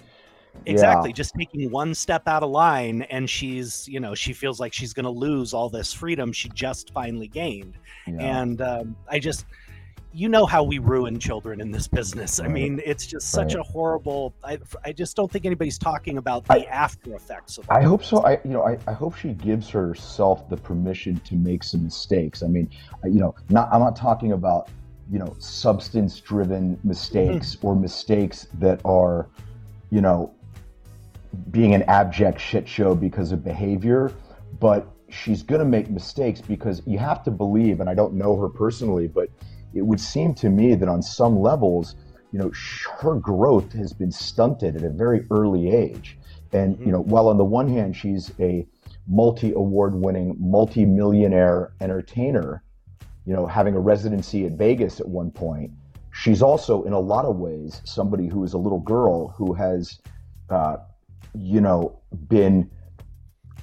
exactly 0.67 1.11
Yeah. 1.11 1.15
just 1.15 1.35
taking 1.39 1.71
one 1.71 1.95
step 1.95 2.27
out 2.27 2.43
of 2.43 2.51
line 2.51 3.03
and 3.03 3.29
she's 3.29 3.87
you 3.89 4.01
know 4.01 4.15
she 4.15 4.33
feels 4.33 4.59
like 4.59 4.73
she's 4.73 4.93
going 4.93 5.05
to 5.05 5.11
lose 5.11 5.55
all 5.55 5.69
this 5.69 5.93
freedom 5.93 6.33
she 6.33 6.49
just 6.51 6.93
finally 6.93 7.29
gained 7.29 7.75
Yeah. 8.07 8.41
and 8.41 8.61
um, 8.63 8.97
i 9.09 9.19
just 9.19 9.45
you 10.13 10.29
know 10.29 10.45
how 10.45 10.63
we 10.65 10.79
ruin 10.79 11.19
children 11.19 11.61
in 11.61 11.71
this 11.71 11.87
business. 11.87 12.41
I 12.41 12.49
mean, 12.49 12.81
it's 12.85 13.07
just 13.07 13.31
such 13.31 13.55
Right. 13.55 13.61
a 13.61 13.63
horrible. 13.63 14.35
I, 14.43 14.59
I 14.85 14.93
just 14.93 15.17
don't 15.17 15.31
think 15.31 15.47
anybody's 15.47 15.79
talking 15.79 16.19
about 16.19 16.47
the 16.47 16.55
I- 16.55 16.71
after 16.71 17.15
effects 17.15 17.59
of. 17.59 17.71
I 17.71 17.83
hope 17.83 18.03
so. 18.03 18.25
I, 18.25 18.41
you 18.45 18.51
know, 18.51 18.65
I, 18.65 18.79
I 18.89 18.93
hope 18.93 19.17
she 19.17 19.35
gives 19.35 19.69
herself 19.71 20.49
the 20.49 20.57
permission 20.57 21.21
to 21.27 21.37
make 21.37 21.63
some 21.63 21.85
mistakes. 21.85 22.43
I 22.43 22.49
mean, 22.49 22.69
you 23.05 23.21
know, 23.21 23.35
not 23.51 23.69
I'm 23.73 23.81
not 23.81 23.95
talking 23.95 24.33
about, 24.33 24.69
you 25.11 25.19
know, 25.19 25.37
substance-driven 25.39 26.81
mistakes 26.83 27.55
mm-hmm. 27.55 27.67
or 27.67 27.77
mistakes 27.77 28.49
that 28.55 28.81
are, 28.85 29.29
you 29.91 30.01
know, 30.01 30.35
being 31.53 31.75
an 31.75 31.83
abject 31.85 32.41
shit 32.41 32.69
show 32.69 32.95
because 32.95 33.31
of 33.31 33.45
behavior, 33.45 34.13
but 34.59 34.89
she's 35.09 35.43
going 35.45 35.61
to 35.61 35.65
make 35.65 35.89
mistakes 35.89 36.41
because 36.41 36.83
you 36.87 36.99
have 36.99 37.23
to 37.23 37.31
believe, 37.31 37.81
and 37.81 37.89
I 37.89 37.95
don't 37.95 38.15
know 38.15 38.37
her 38.37 38.49
personally, 38.49 39.07
but 39.07 39.29
it 39.75 39.83
would 39.83 40.01
seem 40.01 40.35
to 40.35 40.51
me 40.51 40.75
that 40.75 40.89
on 40.89 41.03
some 41.03 41.39
levels, 41.39 41.97
you 42.33 42.39
know, 42.39 42.51
her 43.01 43.15
growth 43.17 43.73
has 43.73 43.93
been 43.93 44.13
stunted 44.13 44.77
at 44.77 44.85
a 44.85 44.91
very 44.91 45.27
early 45.31 45.71
age. 45.71 46.19
And, 46.53 46.79
you 46.81 46.93
know, 46.93 47.01
while 47.01 47.29
on 47.29 47.39
the 47.39 47.45
one 47.45 47.69
hand, 47.69 47.97
she's 47.97 48.33
a 48.41 48.67
multi 49.07 49.53
award 49.53 49.95
winning, 49.95 50.37
multi 50.39 50.85
millionaire 50.85 51.73
entertainer, 51.81 52.63
you 53.25 53.35
know, 53.35 53.47
having 53.47 53.75
a 53.75 53.81
residency 53.81 54.47
at 54.47 54.53
Vegas 54.53 55.01
at 55.01 55.09
one 55.09 55.31
point, 55.31 55.71
she's 56.13 56.43
also, 56.43 56.83
in 56.85 56.93
a 56.93 57.01
lot 57.01 57.25
of 57.25 57.37
ways, 57.37 57.81
somebody 57.85 58.27
who 58.29 58.43
is 58.45 58.53
a 58.53 58.59
little 58.59 58.81
girl 58.81 59.29
who 59.29 59.53
has, 59.55 60.01
uh, 60.49 60.77
you 61.35 61.61
know, 61.61 62.01
been 62.29 62.69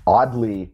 oddly 0.05 0.71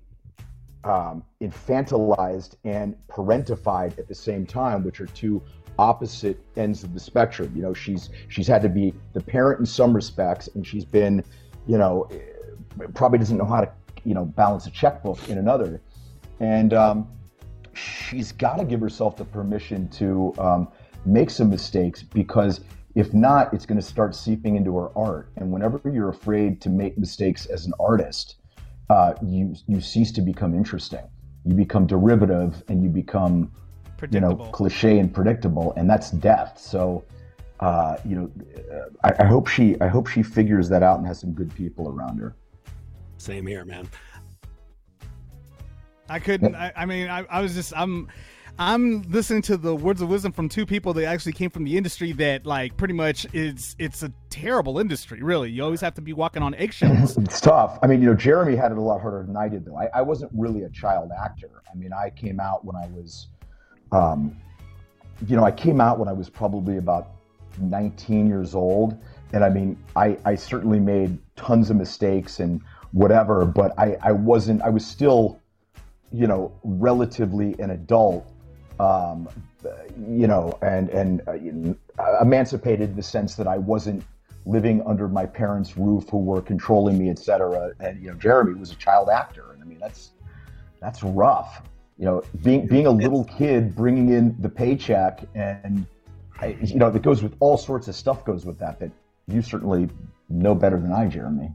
um, 0.84 1.24
infantilized 1.42 2.56
and 2.64 2.96
parentified 3.08 3.98
at 3.98 4.08
the 4.08 4.16
same 4.16 4.46
time, 4.46 4.84
which 4.84 5.00
are 5.02 5.08
two 5.08 5.42
opposite 5.80 6.40
ends 6.56 6.84
of 6.84 6.94
the 6.94 7.00
spectrum. 7.00 7.52
You 7.56 7.62
know, 7.62 7.74
she's 7.74 8.10
she's 8.28 8.48
had 8.48 8.62
to 8.62 8.70
be 8.70 8.94
the 9.14 9.22
parent 9.22 9.60
in 9.60 9.66
some 9.66 9.94
respects, 9.94 10.50
and 10.56 10.66
she's 10.66 10.86
been, 10.86 11.24
you 11.68 11.78
know, 11.78 12.10
probably 12.94 13.20
doesn't 13.20 13.38
know 13.38 13.46
how 13.46 13.62
to, 13.62 13.72
you 14.04 14.14
know, 14.14 14.26
balance 14.26 14.66
a 14.68 14.72
checkbook 14.72 15.30
in 15.30 15.38
another, 15.38 15.82
and 16.40 16.74
um, 16.74 17.08
she's 17.74 18.32
got 18.32 18.58
to 18.58 18.66
give 18.66 18.80
herself 18.80 19.18
the 19.18 19.26
permission 19.26 19.88
to 19.90 20.34
um, 20.38 20.68
make 21.06 21.30
some 21.30 21.50
mistakes 21.50 22.04
because 22.04 22.62
if 22.96 23.14
not, 23.14 23.54
it's 23.54 23.66
going 23.66 23.80
to 23.80 23.86
start 23.86 24.14
seeping 24.14 24.56
into 24.56 24.78
her 24.78 24.96
art. 24.96 25.30
And 25.38 25.52
whenever 25.52 25.82
you're 25.90 26.10
afraid 26.10 26.62
to 26.62 26.70
make 26.70 26.98
mistakes 26.98 27.48
as 27.48 27.66
an 27.66 27.74
artist, 27.80 28.36
uh, 28.90 29.14
you 29.22 29.56
you 29.68 29.82
cease 29.82 30.12
to 30.14 30.22
become 30.22 30.54
interesting. 30.54 31.08
You 31.46 31.56
become 31.56 31.88
derivative, 31.88 32.64
and 32.68 32.84
you 32.84 32.90
become 32.90 33.52
you 34.12 34.20
know 34.20 34.36
cliche 34.36 35.00
and 35.00 35.14
predictable, 35.14 35.74
and 35.78 35.90
that's 35.90 36.12
death. 36.12 36.60
So. 36.60 37.04
Uh, 37.60 37.96
you 38.04 38.16
know, 38.16 38.32
I, 39.06 39.14
I 39.20 39.26
hope 39.26 39.48
she. 39.48 39.80
I 39.80 39.88
hope 39.88 40.08
she 40.08 40.22
figures 40.22 40.68
that 40.68 40.84
out 40.84 40.98
and 40.98 41.08
has 41.08 41.20
some 41.20 41.32
good 41.32 41.54
people 41.56 41.88
around 41.88 42.18
her. 42.18 42.36
Same 43.20 43.48
here, 43.48 43.64
man. 43.64 43.88
I 46.10 46.20
couldn't. 46.20 46.56
I, 46.56 46.74
I 46.76 46.86
mean, 46.86 47.08
I, 47.08 47.24
I 47.30 47.42
was 47.42 47.54
just. 47.54 47.72
I'm. 47.78 48.10
I'm 48.60 49.02
listening 49.04 49.42
to 49.44 49.58
the 49.58 49.76
words 49.76 50.02
of 50.02 50.10
wisdom 50.10 50.32
from 50.32 50.48
two 50.48 50.66
people 50.66 50.94
that 50.94 51.06
actually 51.06 51.34
came 51.34 51.50
from 51.50 51.64
the 51.64 51.76
industry 51.76 52.12
that, 52.14 52.46
like, 52.46 52.78
pretty 52.78 52.94
much 52.94 53.26
it's 53.34 53.76
It's 53.80 54.04
a 54.04 54.12
terrible 54.30 54.78
industry, 54.78 55.24
really. 55.24 55.50
You 55.50 55.64
always 55.64 55.82
have 55.82 55.96
to 55.96 56.02
be 56.02 56.14
walking 56.14 56.44
on 56.44 56.54
eggshells. 56.56 57.18
It's 57.24 57.42
tough. 57.42 57.80
I 57.82 57.88
mean, 57.88 58.02
you 58.02 58.08
know, 58.08 58.16
Jeremy 58.16 58.56
had 58.56 58.72
it 58.72 58.78
a 58.78 58.82
lot 58.82 59.02
harder 59.02 59.24
than 59.24 59.36
I 59.36 59.48
did, 59.48 59.66
though. 59.66 59.78
I, 59.78 59.88
I 59.96 60.02
wasn't 60.02 60.32
really 60.36 60.64
a 60.64 60.70
child 60.70 61.12
actor. 61.12 61.64
I 61.72 61.76
mean, 61.76 61.92
I 61.94 62.12
came 62.12 62.40
out 62.40 62.64
when 62.64 62.76
I 62.76 62.88
was, 62.88 63.30
um, 63.92 64.38
you 65.28 65.36
know, 65.36 65.44
I 65.44 65.52
came 65.52 65.82
out 65.82 65.98
when 65.98 66.08
I 66.08 66.14
was 66.14 66.30
probably 66.30 66.78
about 66.78 67.08
19 67.60 68.28
years 68.28 68.54
old. 68.54 68.98
And 69.34 69.44
I 69.44 69.50
mean, 69.50 69.78
I, 69.96 70.18
I 70.26 70.36
certainly 70.36 70.80
made 70.80 71.18
tons 71.36 71.70
of 71.72 71.78
mistakes 71.78 72.40
and 72.40 72.62
whatever, 72.92 73.46
but 73.46 73.78
I, 73.80 73.98
I 74.02 74.12
wasn't, 74.12 74.62
I 74.62 74.70
was 74.70 74.86
still, 74.86 75.42
you 76.12 76.28
know, 76.28 76.52
relatively 76.64 77.56
an 77.58 77.72
adult, 77.72 78.32
um, 78.80 79.30
you 80.08 80.28
know, 80.28 80.58
and, 80.62 80.90
and 80.90 81.22
uh, 81.28 82.20
emancipated 82.22 82.92
in 82.92 82.96
the 82.96 83.04
sense 83.04 83.36
that 83.36 83.48
I 83.48 83.58
wasn't 83.58 84.04
living 84.46 84.84
under 84.86 85.08
my 85.08 85.26
parents' 85.26 85.78
roof 85.78 86.10
who 86.10 86.18
were 86.18 86.42
controlling 86.42 86.98
me, 86.98 87.10
et 87.10 87.20
cetera. 87.20 87.72
And, 87.80 88.02
you 88.02 88.10
know, 88.10 88.16
Jeremy 88.16 88.60
was 88.60 88.72
a 88.72 88.76
child 88.76 89.10
actor. 89.10 89.52
And 89.54 89.62
I 89.62 89.66
mean, 89.66 89.80
that's, 89.80 90.12
that's 90.82 91.02
rough. 91.04 91.62
You 91.98 92.06
know, 92.06 92.24
being, 92.44 92.68
being 92.68 92.86
a 92.86 92.92
little 92.92 93.24
kid, 93.24 93.76
bringing 93.76 94.10
in 94.10 94.36
the 94.40 94.50
paycheck 94.50 95.22
and, 95.34 95.86
I, 96.40 96.58
you 96.62 96.76
know, 96.76 96.90
that 96.90 97.04
goes 97.04 97.24
with 97.24 97.36
all 97.40 97.58
sorts 97.58 97.88
of 97.88 97.96
stuff 97.96 98.26
goes 98.26 98.46
with 98.46 98.60
that, 98.60 98.80
that 98.80 98.92
you 99.28 99.42
certainly 99.42 99.88
know 100.30 100.56
better 100.56 100.80
than 100.80 100.92
I, 100.92 101.08
Jeremy. 101.08 101.52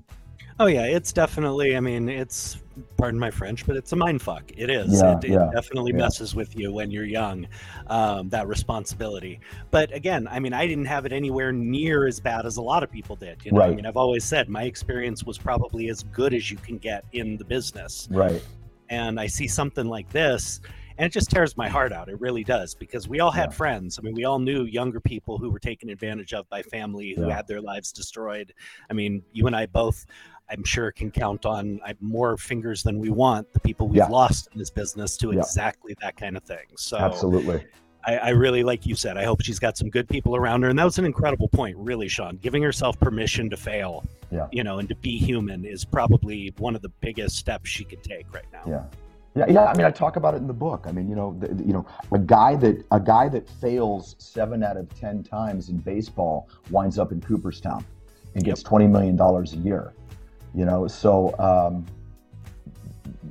Oh 0.61 0.67
yeah, 0.67 0.85
it's 0.87 1.13
definitely. 1.13 1.77
I 1.77 1.81
mean, 1.81 2.09
it's 2.09 2.59
pardon 2.97 3.21
my 3.21 3.31
French, 3.31 3.65
but 3.65 3.77
it's 3.77 3.93
a 3.93 3.97
mind 3.97 4.21
fuck. 4.21 4.51
It 4.57 4.71
is. 4.71 5.01
Yeah, 5.01 5.17
it, 5.19 5.25
it 5.25 5.53
definitely 5.55 5.93
yeah. 5.93 5.99
messes 5.99 6.35
with 6.35 6.57
you 6.59 6.73
when 6.73 6.91
you're 6.91 7.05
young. 7.05 7.47
Um, 7.87 8.29
that 8.31 8.49
responsibility. 8.49 9.39
But 9.71 9.95
again, 9.95 10.27
I 10.29 10.41
mean, 10.41 10.53
I 10.53 10.67
didn't 10.67 10.87
have 10.87 11.07
it 11.07 11.13
anywhere 11.13 11.53
near 11.53 12.09
as 12.09 12.19
bad 12.19 12.45
as 12.45 12.57
a 12.57 12.63
lot 12.63 12.83
of 12.83 12.91
people 12.91 13.15
did. 13.15 13.45
You 13.45 13.53
know, 13.53 13.63
I 13.63 13.73
mean, 13.75 13.87
I've 13.87 13.97
always 13.97 14.25
said 14.25 14.49
my 14.49 14.65
experience 14.65 15.23
was 15.23 15.39
probably 15.39 15.91
as 15.91 16.03
good 16.03 16.35
as 16.35 16.51
you 16.51 16.57
can 16.57 16.79
get 16.79 17.05
in 17.13 17.37
the 17.37 17.45
business. 17.45 18.09
Right. 18.11 18.43
and 18.91 19.21
I 19.21 19.27
see 19.27 19.47
something 19.47 19.87
like 19.87 20.09
this, 20.11 20.61
and 20.97 21.05
it 21.05 21.13
just 21.13 21.31
tears 21.31 21.59
my 21.59 21.69
heart 21.69 21.93
out. 21.93 22.09
It 22.09 22.19
really 22.21 22.43
does 22.43 22.75
because 22.75 23.07
we 23.07 23.21
all 23.21 23.31
had 23.31 23.51
Yeah. 23.51 23.57
friends. 23.57 23.99
I 23.99 24.03
mean, 24.03 24.15
we 24.15 24.25
all 24.25 24.39
knew 24.39 24.65
younger 24.65 24.99
people 24.99 25.37
who 25.37 25.51
were 25.51 25.59
taken 25.59 25.91
advantage 25.91 26.33
of 26.33 26.49
by 26.49 26.63
family 26.63 27.13
who 27.15 27.27
Yeah. 27.29 27.37
had 27.37 27.47
their 27.47 27.61
lives 27.61 27.93
destroyed. 27.93 28.55
I 28.89 28.95
mean, 28.95 29.23
you 29.31 29.47
and 29.47 29.55
I 29.55 29.67
both, 29.67 30.07
I'm 30.51 30.65
sure, 30.65 30.91
can 30.93 31.11
count 31.11 31.45
on 31.47 31.81
uh, 31.87 31.93
more 32.01 32.37
fingers 32.37 32.83
than 32.83 32.99
we 32.99 33.11
want 33.11 33.53
the 33.53 33.61
people 33.61 33.87
we've 33.89 33.97
Yeah. 33.99 34.07
lost 34.09 34.49
in 34.53 34.59
this 34.59 34.71
business 34.71 35.17
to 35.19 35.33
Yeah. 35.33 35.41
exactly 35.41 35.95
that 36.01 36.17
kind 36.17 36.37
of 36.37 36.43
thing. 36.45 36.67
So 36.77 36.97
Absolutely. 36.97 37.65
I, 38.07 38.17
I 38.17 38.29
really, 38.31 38.63
like 38.63 38.87
you 38.87 38.95
said, 38.95 39.19
I 39.19 39.25
hope 39.25 39.43
she's 39.43 39.59
got 39.59 39.77
some 39.77 39.91
good 39.91 40.09
people 40.09 40.37
around 40.37 40.63
her. 40.63 40.69
And 40.71 40.79
that 40.79 40.85
was 40.85 40.99
an 40.99 41.05
incredible 41.05 41.49
point, 41.49 41.77
really, 41.77 42.09
Sean. 42.09 42.37
Giving 42.39 42.63
herself 42.63 42.99
permission 42.99 43.51
to 43.51 43.57
fail, 43.57 44.05
Yeah. 44.31 44.47
you 44.51 44.65
know, 44.65 44.79
and 44.79 44.89
to 44.89 44.95
be 44.97 45.19
human 45.19 45.65
is 45.65 45.85
probably 45.85 46.55
one 46.59 46.75
of 46.75 46.81
the 46.83 46.91
biggest 47.01 47.37
steps 47.37 47.69
she 47.69 47.85
could 47.85 48.03
take 48.03 48.33
right 48.33 48.47
now. 48.53 48.63
Yeah. 48.67 48.85
Yeah, 49.35 49.45
yeah. 49.51 49.65
I 49.67 49.77
mean, 49.77 49.87
I 49.87 49.91
talk 49.91 50.17
about 50.17 50.35
it 50.35 50.39
in 50.39 50.47
the 50.49 50.55
book. 50.55 50.87
I 50.89 50.93
mean, 50.93 51.09
you 51.09 51.15
know, 51.15 51.37
the, 51.39 51.49
you 51.63 51.73
know, 51.73 51.87
a 52.11 52.19
guy 52.19 52.57
that 52.57 52.85
a 52.91 52.99
guy 52.99 53.29
that 53.29 53.49
fails 53.49 54.17
seven 54.19 54.65
out 54.65 54.77
of 54.77 54.93
ten 54.99 55.23
times 55.23 55.69
in 55.69 55.77
baseball 55.77 56.49
winds 56.71 56.99
up 56.99 57.13
in 57.13 57.21
Cooperstown 57.21 57.85
and 58.35 58.43
gets 58.43 58.63
twenty 58.65 58.89
million 58.89 59.15
dollars 59.15 59.53
a 59.53 59.59
year. 59.59 59.93
You 60.59 60.65
know, 60.65 60.89
so 60.89 61.39
um, 61.39 61.87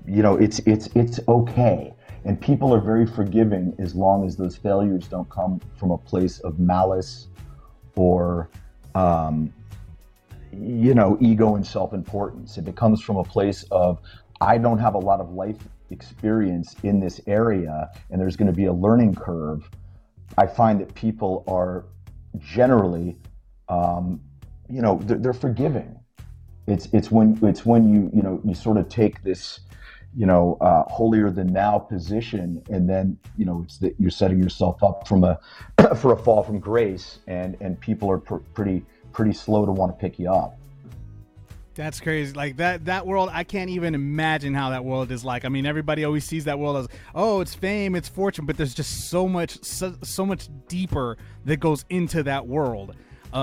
you 0.07 0.23
know, 0.23 0.37
it's 0.37 0.59
it's 0.59 0.87
it's 0.95 1.19
okay, 1.27 1.93
and 2.23 2.39
people 2.39 2.73
are 2.73 2.79
very 2.79 3.05
forgiving 3.05 3.75
as 3.79 3.93
long 3.95 4.25
as 4.25 4.37
those 4.37 4.55
failures 4.55 5.09
don't 5.09 5.29
come 5.29 5.59
from 5.75 5.91
a 5.91 5.97
place 5.97 6.39
of 6.39 6.57
malice 6.57 7.27
or 7.97 8.49
um, 8.95 9.53
you 10.53 10.93
know, 10.93 11.17
ego 11.19 11.55
and 11.55 11.67
self-importance. 11.67 12.57
If 12.57 12.65
it 12.69 12.77
comes 12.77 13.01
from 13.01 13.17
a 13.17 13.25
place 13.25 13.65
of 13.71 13.99
I 14.39 14.57
don't 14.57 14.79
have 14.79 14.93
a 14.95 14.99
lot 14.99 15.19
of 15.19 15.33
life 15.33 15.57
experience 15.89 16.77
in 16.83 17.01
this 17.01 17.19
area 17.27 17.89
and 18.09 18.21
there's 18.21 18.37
going 18.37 18.47
to 18.47 18.55
be 18.55 18.67
a 18.67 18.73
learning 18.73 19.15
curve, 19.15 19.69
I 20.37 20.47
find 20.47 20.79
that 20.79 20.95
people 20.95 21.43
are 21.45 21.87
generally, 22.39 23.17
um, 23.67 24.21
you 24.69 24.81
know, 24.81 25.01
they're, 25.03 25.17
they're 25.17 25.33
forgiving. 25.33 25.99
It's 26.67 26.87
it's 26.91 27.09
when 27.09 27.39
it's 27.41 27.65
when 27.65 27.89
you 27.89 28.11
you 28.13 28.21
know 28.21 28.41
you 28.43 28.53
sort 28.53 28.77
of 28.77 28.89
take 28.89 29.23
this, 29.23 29.61
you 30.15 30.25
know, 30.25 30.57
uh, 30.59 30.83
holier 30.83 31.29
than 31.29 31.53
thou 31.53 31.79
position, 31.79 32.61
and 32.69 32.89
then 32.89 33.17
you 33.37 33.45
know 33.45 33.61
it's 33.63 33.77
that 33.77 33.95
you're 33.97 34.11
setting 34.11 34.41
yourself 34.43 34.83
up 34.83 35.07
from 35.07 35.23
a 35.23 35.39
for 35.95 36.11
a 36.11 36.17
fall 36.17 36.43
from 36.43 36.59
grace, 36.59 37.19
and 37.27 37.55
and 37.61 37.79
people 37.79 38.11
are 38.11 38.17
pr- 38.17 38.35
pretty 38.53 38.85
pretty 39.13 39.33
slow 39.33 39.65
to 39.65 39.71
want 39.71 39.97
to 39.97 39.97
pick 39.97 40.19
you 40.19 40.29
up. 40.29 40.59
That's 41.73 42.01
crazy. 42.01 42.33
Like 42.33 42.57
that 42.57 42.85
that 42.85 43.07
world, 43.07 43.29
I 43.31 43.45
can't 43.45 43.69
even 43.69 43.95
imagine 43.95 44.53
how 44.53 44.71
that 44.71 44.83
world 44.83 45.09
is 45.11 45.23
like. 45.23 45.45
I 45.45 45.49
mean, 45.49 45.65
everybody 45.65 46.03
always 46.03 46.25
sees 46.25 46.45
that 46.45 46.59
world 46.59 46.75
as, 46.75 46.87
oh, 47.15 47.39
it's 47.39 47.53
fame, 47.53 47.95
it's 47.95 48.09
fortune, 48.09 48.45
but 48.45 48.57
there's 48.57 48.73
just 48.73 49.09
so 49.09 49.27
much 49.27 49.63
so, 49.63 49.95
so 50.01 50.25
much 50.25 50.49
deeper 50.67 51.17
that 51.45 51.57
goes 51.57 51.85
into 51.89 52.23
that 52.23 52.45
world 52.45 52.95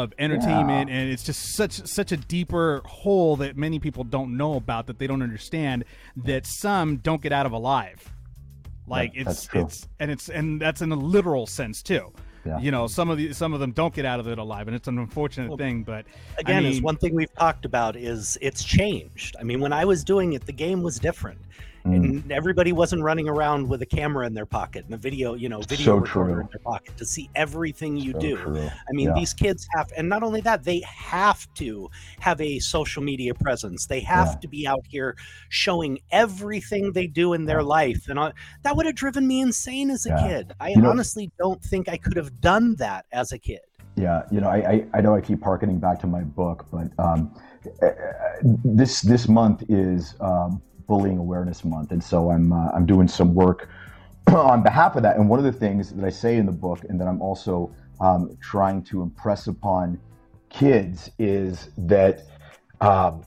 of 0.02 0.12
entertainment 0.18 0.90
and 0.90 1.10
it's 1.12 1.22
just 1.22 1.54
such 1.54 1.74
such 1.86 2.10
a 2.10 2.16
deeper 2.16 2.82
hole 2.84 3.36
that 3.36 3.56
many 3.56 3.78
people 3.78 4.02
don't 4.02 4.36
know 4.36 4.54
about 4.54 4.86
that 4.88 4.98
they 4.98 5.06
don't 5.06 5.22
understand 5.22 5.84
that 6.16 6.46
some 6.46 6.96
don't 6.96 7.22
get 7.22 7.32
out 7.32 7.46
of 7.46 7.52
alive. 7.52 8.12
Like 8.86 9.14
Yeah, 9.14 9.22
it's 9.28 9.48
it's 9.54 9.88
and 10.00 10.10
it's 10.10 10.28
and 10.28 10.60
that's 10.60 10.82
in 10.82 10.90
a 10.90 10.96
literal 10.96 11.46
sense 11.46 11.80
too. 11.82 12.12
Yeah. 12.44 12.58
You 12.58 12.70
know, 12.72 12.86
some 12.88 13.08
of 13.08 13.16
the 13.18 13.32
some 13.32 13.54
of 13.54 13.60
them 13.60 13.70
don't 13.72 13.94
get 13.94 14.04
out 14.04 14.20
of 14.20 14.26
it 14.26 14.38
alive 14.38 14.66
and 14.66 14.74
it's 14.76 14.88
an 14.88 14.98
unfortunate 14.98 15.48
Well, 15.48 15.56
thing, 15.56 15.82
but 15.84 16.04
I 16.36 16.40
again 16.40 16.64
is 16.66 16.74
mean- 16.74 16.82
one 16.82 16.96
thing 16.96 17.14
we've 17.14 17.32
talked 17.34 17.64
about 17.64 17.94
is 17.96 18.36
it's 18.42 18.62
changed 18.64 19.36
i 19.40 19.42
mean 19.42 19.60
when 19.60 19.72
i 19.72 19.84
was 19.84 20.04
doing 20.04 20.34
it 20.34 20.44
the 20.44 20.52
game 20.52 20.82
was 20.82 20.98
different 20.98 21.38
Mm. 21.86 22.22
and 22.22 22.32
everybody 22.32 22.72
wasn't 22.72 23.02
running 23.02 23.28
around 23.28 23.68
with 23.68 23.82
a 23.82 23.86
camera 23.86 24.26
in 24.26 24.32
their 24.32 24.46
pocket 24.46 24.86
and 24.86 24.94
a 24.94 24.96
video, 24.96 25.34
you 25.34 25.50
know, 25.50 25.60
video 25.60 25.84
So 25.84 25.96
recorder 25.96 26.32
true. 26.32 26.40
in 26.40 26.48
their 26.50 26.60
pocket 26.64 26.96
to 26.96 27.04
see 27.04 27.28
everything 27.34 27.98
you 27.98 28.12
So 28.12 28.18
do. 28.20 28.36
true. 28.38 28.66
I 28.68 28.92
mean, 28.92 29.08
Yeah. 29.08 29.14
these 29.14 29.34
kids 29.34 29.68
have, 29.76 29.92
and 29.94 30.08
not 30.08 30.22
only 30.22 30.40
that, 30.40 30.64
they 30.64 30.80
have 30.86 31.46
to 31.56 31.90
have 32.20 32.40
a 32.40 32.58
social 32.58 33.02
media 33.02 33.34
presence. 33.34 33.84
They 33.84 34.00
have 34.00 34.28
Yeah. 34.28 34.34
to 34.40 34.48
be 34.48 34.66
out 34.66 34.86
here 34.88 35.14
showing 35.50 35.98
everything 36.10 36.92
they 36.92 37.06
do 37.06 37.34
in 37.34 37.44
their 37.44 37.62
life, 37.62 38.08
and 38.08 38.18
I, 38.18 38.32
that 38.62 38.74
would 38.76 38.86
have 38.86 38.94
driven 38.94 39.26
me 39.26 39.42
insane 39.42 39.90
as 39.90 40.06
a 40.06 40.08
Yeah. 40.10 40.26
kid. 40.26 40.52
I 40.58 40.70
You 40.70 40.76
know- 40.80 40.90
honestly 40.90 41.30
don't 41.38 41.62
think 41.62 41.90
I 41.90 41.98
could 41.98 42.16
have 42.16 42.40
done 42.40 42.76
that 42.76 43.04
as 43.12 43.30
a 43.32 43.38
kid. 43.38 43.60
Yeah, 43.96 44.22
you 44.30 44.40
know, 44.40 44.48
I, 44.48 44.56
I, 44.56 44.86
I 44.94 45.00
know 45.02 45.14
I 45.14 45.20
keep 45.20 45.44
harkening 45.44 45.78
back 45.80 46.00
to 46.00 46.06
my 46.06 46.22
book, 46.22 46.66
but 46.72 46.88
um, 46.98 47.30
uh, 47.82 47.88
this 48.42 49.02
this 49.02 49.28
month 49.28 49.62
is 49.68 50.16
um, 50.20 50.60
Bullying 50.86 51.18
Awareness 51.18 51.64
Month, 51.64 51.92
and 51.92 52.02
so 52.02 52.30
I'm 52.30 52.52
uh, 52.52 52.70
I'm 52.74 52.86
doing 52.86 53.08
some 53.08 53.34
work 53.34 53.68
on 54.28 54.62
behalf 54.62 54.96
of 54.96 55.02
that. 55.02 55.16
And 55.16 55.28
one 55.28 55.38
of 55.38 55.44
the 55.44 55.52
things 55.52 55.92
that 55.92 56.04
I 56.04 56.10
say 56.10 56.36
in 56.36 56.46
the 56.46 56.52
book, 56.52 56.84
and 56.88 57.00
that 57.00 57.08
I'm 57.08 57.22
also 57.22 57.74
um, 58.00 58.36
trying 58.40 58.82
to 58.84 59.02
impress 59.02 59.46
upon 59.46 60.00
kids, 60.50 61.10
is 61.18 61.70
that 61.78 62.22
um, 62.80 63.24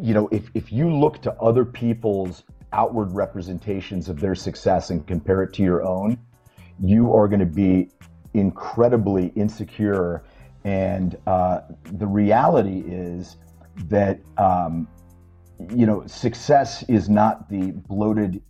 you 0.00 0.14
know 0.14 0.28
if 0.28 0.50
if 0.54 0.72
you 0.72 0.90
look 0.94 1.20
to 1.22 1.32
other 1.34 1.64
people's 1.64 2.44
outward 2.74 3.12
representations 3.12 4.08
of 4.08 4.20
their 4.20 4.34
success 4.34 4.90
and 4.90 5.06
compare 5.06 5.42
it 5.42 5.52
to 5.54 5.62
your 5.62 5.82
own, 5.84 6.18
you 6.80 7.14
are 7.14 7.28
going 7.28 7.40
to 7.40 7.46
be 7.46 7.88
incredibly 8.34 9.28
insecure. 9.28 10.24
And 10.64 11.16
uh, 11.26 11.60
the 11.84 12.06
reality 12.06 12.82
is 12.86 13.36
that, 13.86 14.18
um, 14.36 14.88
you 15.70 15.86
know, 15.86 16.06
success 16.06 16.82
is 16.88 17.08
not 17.08 17.48
the 17.48 17.72
bloated 17.72 18.42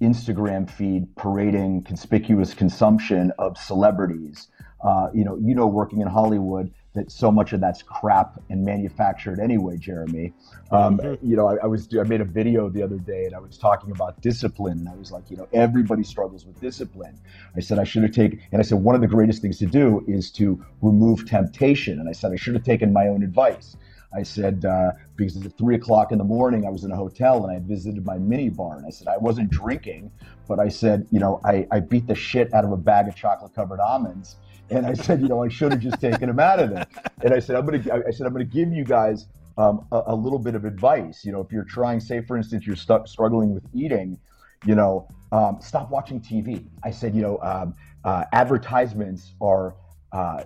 Instagram 0.00 0.70
feed 0.70 1.14
parading 1.16 1.82
conspicuous 1.82 2.54
consumption 2.54 3.32
of 3.38 3.56
celebrities. 3.56 4.48
Uh, 4.82 5.08
you 5.14 5.24
know, 5.24 5.36
you 5.38 5.54
know, 5.54 5.66
working 5.66 6.00
in 6.00 6.06
Hollywood, 6.06 6.70
that 6.94 7.10
so 7.10 7.30
much 7.30 7.52
of 7.52 7.60
that's 7.60 7.82
crap 7.82 8.40
and 8.50 8.64
manufactured 8.64 9.38
anyway, 9.40 9.76
Jeremy. 9.76 10.32
Um, 10.70 11.00
You 11.22 11.36
know, 11.36 11.48
I, 11.48 11.56
I 11.62 11.66
was 11.66 11.88
I 11.98 12.02
made 12.02 12.20
a 12.20 12.24
video 12.24 12.68
the 12.68 12.82
other 12.82 12.98
day 12.98 13.24
and 13.24 13.34
I 13.34 13.38
was 13.38 13.56
talking 13.58 13.90
about 13.90 14.20
discipline, 14.20 14.78
and 14.78 14.88
I 14.88 14.94
was 14.94 15.12
like, 15.12 15.30
you 15.30 15.36
know, 15.36 15.48
everybody 15.52 16.02
struggles 16.02 16.44
with 16.46 16.60
discipline. 16.60 17.18
I 17.56 17.60
said 17.60 17.78
I 17.78 17.84
should 17.84 18.02
have 18.02 18.12
taken, 18.12 18.40
and 18.52 18.60
I 18.60 18.64
said 18.64 18.78
one 18.78 18.94
of 18.94 19.00
the 19.00 19.06
greatest 19.06 19.42
things 19.42 19.58
to 19.58 19.66
do 19.66 20.04
is 20.06 20.30
to 20.32 20.64
remove 20.82 21.26
temptation, 21.26 22.00
and 22.00 22.08
I 22.08 22.12
said 22.12 22.32
I 22.32 22.36
should 22.36 22.54
have 22.54 22.64
taken 22.64 22.92
my 22.92 23.08
own 23.08 23.22
advice. 23.22 23.76
I 24.14 24.22
said, 24.22 24.64
uh, 24.64 24.92
because 25.16 25.44
at 25.44 25.56
three 25.58 25.74
o'clock 25.74 26.12
in 26.12 26.18
the 26.18 26.24
morning, 26.24 26.66
I 26.66 26.70
was 26.70 26.84
in 26.84 26.90
a 26.90 26.96
hotel 26.96 27.44
and 27.44 27.56
I 27.56 27.60
visited 27.66 28.04
my 28.04 28.18
mini 28.18 28.48
bar. 28.48 28.76
And 28.76 28.86
I 28.86 28.90
said, 28.90 29.08
I 29.08 29.16
wasn't 29.18 29.50
drinking, 29.50 30.10
but 30.48 30.58
I 30.58 30.68
said, 30.68 31.06
you 31.10 31.20
know, 31.20 31.40
I, 31.44 31.66
I 31.70 31.80
beat 31.80 32.06
the 32.06 32.14
shit 32.14 32.52
out 32.54 32.64
of 32.64 32.72
a 32.72 32.76
bag 32.76 33.08
of 33.08 33.16
chocolate 33.16 33.54
covered 33.54 33.80
almonds. 33.80 34.36
And 34.70 34.86
I 34.86 34.94
said, 34.94 35.20
you 35.20 35.28
know, 35.28 35.42
I 35.42 35.48
should 35.48 35.72
have 35.72 35.80
just 35.80 36.00
taken 36.00 36.28
them 36.28 36.40
out 36.40 36.58
of 36.60 36.70
there. 36.70 36.86
And 37.22 37.32
I 37.32 37.38
said, 37.38 37.56
I'm 37.56 37.66
going 37.66 37.82
to, 37.82 37.92
I 38.06 38.10
said, 38.10 38.26
I'm 38.26 38.32
going 38.32 38.48
to 38.48 38.52
give 38.52 38.72
you 38.72 38.84
guys 38.84 39.26
um, 39.58 39.86
a, 39.92 40.02
a 40.08 40.14
little 40.14 40.38
bit 40.38 40.54
of 40.54 40.64
advice. 40.64 41.24
You 41.24 41.32
know, 41.32 41.40
if 41.40 41.52
you're 41.52 41.64
trying, 41.64 42.00
say, 42.00 42.20
for 42.20 42.36
instance, 42.36 42.66
you're 42.66 42.76
stuck 42.76 43.06
struggling 43.06 43.54
with 43.54 43.64
eating, 43.72 44.18
you 44.64 44.74
know, 44.74 45.08
um, 45.32 45.58
stop 45.60 45.90
watching 45.90 46.20
TV. 46.20 46.64
I 46.82 46.90
said, 46.90 47.14
you 47.14 47.22
know, 47.22 47.38
um, 47.42 47.74
uh, 48.04 48.24
advertisements 48.32 49.34
are, 49.40 49.74
uh, 50.12 50.44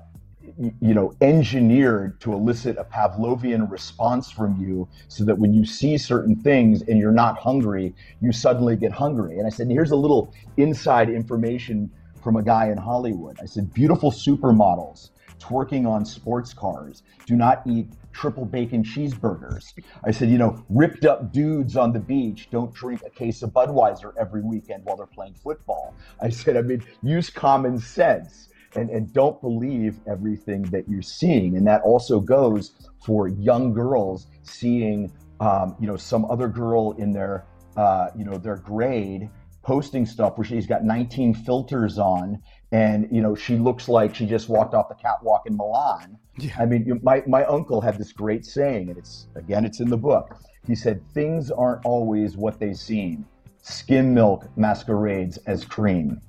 you 0.58 0.94
know, 0.94 1.14
engineered 1.20 2.20
to 2.20 2.32
elicit 2.32 2.76
a 2.78 2.84
Pavlovian 2.84 3.70
response 3.70 4.30
from 4.30 4.60
you 4.60 4.88
so 5.08 5.24
that 5.24 5.38
when 5.38 5.52
you 5.52 5.64
see 5.64 5.98
certain 5.98 6.36
things 6.36 6.82
and 6.82 6.98
you're 6.98 7.12
not 7.12 7.38
hungry, 7.38 7.94
you 8.20 8.32
suddenly 8.32 8.76
get 8.76 8.92
hungry. 8.92 9.38
And 9.38 9.46
I 9.46 9.50
said, 9.50 9.68
here's 9.68 9.90
a 9.90 9.96
little 9.96 10.32
inside 10.56 11.08
information 11.10 11.90
from 12.22 12.36
a 12.36 12.42
guy 12.42 12.70
in 12.70 12.78
Hollywood. 12.78 13.38
I 13.42 13.46
said, 13.46 13.72
beautiful 13.72 14.10
supermodels 14.10 15.10
twerking 15.40 15.88
on 15.88 16.04
sports 16.04 16.52
cars 16.52 17.02
do 17.26 17.34
not 17.34 17.62
eat 17.66 17.88
triple 18.12 18.44
bacon 18.44 18.84
cheeseburgers. 18.84 19.72
I 20.04 20.10
said, 20.10 20.28
you 20.28 20.36
know, 20.36 20.62
ripped 20.68 21.06
up 21.06 21.32
dudes 21.32 21.76
on 21.76 21.92
the 21.92 22.00
beach 22.00 22.48
don't 22.50 22.72
drink 22.74 23.02
a 23.06 23.10
case 23.10 23.42
of 23.42 23.50
Budweiser 23.50 24.12
every 24.18 24.42
weekend 24.42 24.84
while 24.84 24.96
they're 24.96 25.06
playing 25.06 25.34
football. 25.34 25.94
I 26.20 26.28
said, 26.28 26.56
I 26.56 26.62
mean, 26.62 26.84
use 27.02 27.30
common 27.30 27.78
sense 27.78 28.49
and, 28.76 28.90
and 28.90 29.12
don't 29.12 29.40
believe 29.40 29.98
everything 30.06 30.62
that 30.70 30.88
you're 30.88 31.02
seeing. 31.02 31.56
And 31.56 31.66
that 31.66 31.82
also 31.82 32.20
goes 32.20 32.72
for 33.04 33.28
young 33.28 33.72
girls 33.72 34.26
seeing, 34.42 35.12
um, 35.40 35.76
you 35.80 35.86
know, 35.86 35.96
some 35.96 36.24
other 36.26 36.48
girl 36.48 36.92
in 36.92 37.12
their, 37.12 37.46
uh, 37.76 38.08
you 38.16 38.24
know, 38.24 38.38
their 38.38 38.56
grade 38.56 39.30
posting 39.62 40.06
stuff 40.06 40.38
where 40.38 40.44
she's 40.44 40.66
got 40.66 40.84
19 40.84 41.34
filters 41.34 41.98
on 41.98 42.40
and 42.72 43.08
you 43.10 43.20
know 43.20 43.34
she 43.34 43.56
looks 43.56 43.88
like 43.88 44.14
she 44.14 44.26
just 44.26 44.48
walked 44.48 44.74
off 44.74 44.88
the 44.88 44.94
catwalk 44.94 45.46
in 45.46 45.56
Milan. 45.56 46.16
Yeah. 46.38 46.52
I 46.58 46.66
mean, 46.66 47.00
my 47.02 47.22
my 47.26 47.44
uncle 47.44 47.80
had 47.80 47.98
this 47.98 48.12
great 48.12 48.46
saying, 48.46 48.88
and 48.88 48.98
it's 48.98 49.26
again, 49.34 49.64
it's 49.64 49.80
in 49.80 49.90
the 49.90 49.96
book. 49.96 50.36
He 50.66 50.74
said, 50.74 51.02
"Things 51.12 51.50
aren't 51.50 51.84
always 51.84 52.36
what 52.36 52.58
they 52.58 52.72
seem. 52.72 53.26
Skim 53.62 54.14
milk 54.14 54.46
masquerades 54.56 55.36
as 55.46 55.64
cream." 55.64 56.20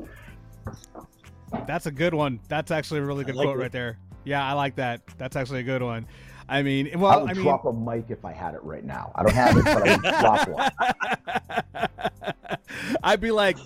That's 1.68 1.86
a 1.86 1.91
good 1.91 2.14
one. 2.14 2.39
That's 2.47 2.72
actually 2.72 3.02
a 3.02 3.04
really 3.04 3.24
good 3.24 3.36
like 3.36 3.45
quote 3.45 3.58
it. 3.58 3.62
right 3.62 3.72
there. 3.72 3.97
Yeah, 4.24 4.43
I 4.45 4.54
like 4.54 4.76
that. 4.76 5.02
That's 5.18 5.36
actually 5.36 5.62
a 5.62 5.64
good 5.64 5.82
one. 5.82 6.06
I 6.47 6.62
mean, 6.64 6.91
I 6.93 6.97
well, 6.97 7.22
would 7.22 7.30
I 7.30 7.34
mean, 7.34 7.43
drop 7.43 7.66
a 7.66 7.74
mic 7.74 8.06
if 8.10 8.26
I 8.26 8.34
had 8.34 8.56
it 8.56 8.64
right 8.64 8.84
now. 8.84 9.12
I 9.16 9.24
don't 9.24 9.34
have 9.34 9.56
it, 9.58 9.64
but 9.64 9.88
I 9.88 9.95
would 9.95 10.04
drop 10.20 10.49
one. 10.49 10.70
I'd 13.04 13.22
be 13.22 13.32
like, 13.32 13.58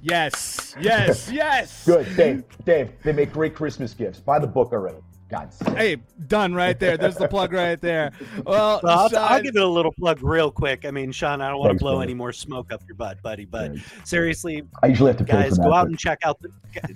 yes, 0.00 0.74
yes, 0.80 1.30
yes. 1.32 1.84
Good, 1.84 2.06
Dave. 2.16 2.44
Dave, 2.64 2.90
they 3.02 3.12
make 3.12 3.32
great 3.32 3.54
Christmas 3.54 3.92
gifts. 3.94 4.20
Buy 4.20 4.38
the 4.38 4.46
book 4.46 4.72
already. 4.72 5.00
God 5.30 5.54
sake. 5.54 5.76
Hey, 5.76 5.96
done 6.26 6.54
right 6.54 6.78
there. 6.78 6.96
There's 6.96 7.14
the 7.16 7.28
plug 7.28 7.52
right 7.52 7.80
there. 7.80 8.10
Well, 8.44 8.80
Well, 8.82 9.08
I'll, 9.12 9.16
I'll 9.18 9.42
give 9.42 9.54
it 9.56 9.62
a 9.62 9.66
little 9.66 9.92
plug 9.92 10.22
real 10.22 10.50
quick. 10.50 10.84
I 10.84 10.90
mean, 10.90 11.12
Sean, 11.12 11.40
I 11.40 11.48
don't 11.50 11.60
want 11.60 11.72
to 11.72 11.78
blow 11.78 12.00
any 12.00 12.14
more 12.14 12.32
smoke 12.32 12.72
up 12.72 12.82
your 12.88 12.96
butt, 12.96 13.22
buddy. 13.22 13.44
But 13.44 13.72
Thanks. 13.72 14.08
seriously, 14.10 14.62
I 14.82 14.88
usually 14.88 15.10
have 15.10 15.18
to 15.18 15.24
guys, 15.24 15.56
go 15.56 15.72
out 15.72 15.84
but- 15.84 15.86
and 15.88 15.98
check 15.98 16.18
out 16.24 16.40
the, 16.40 16.50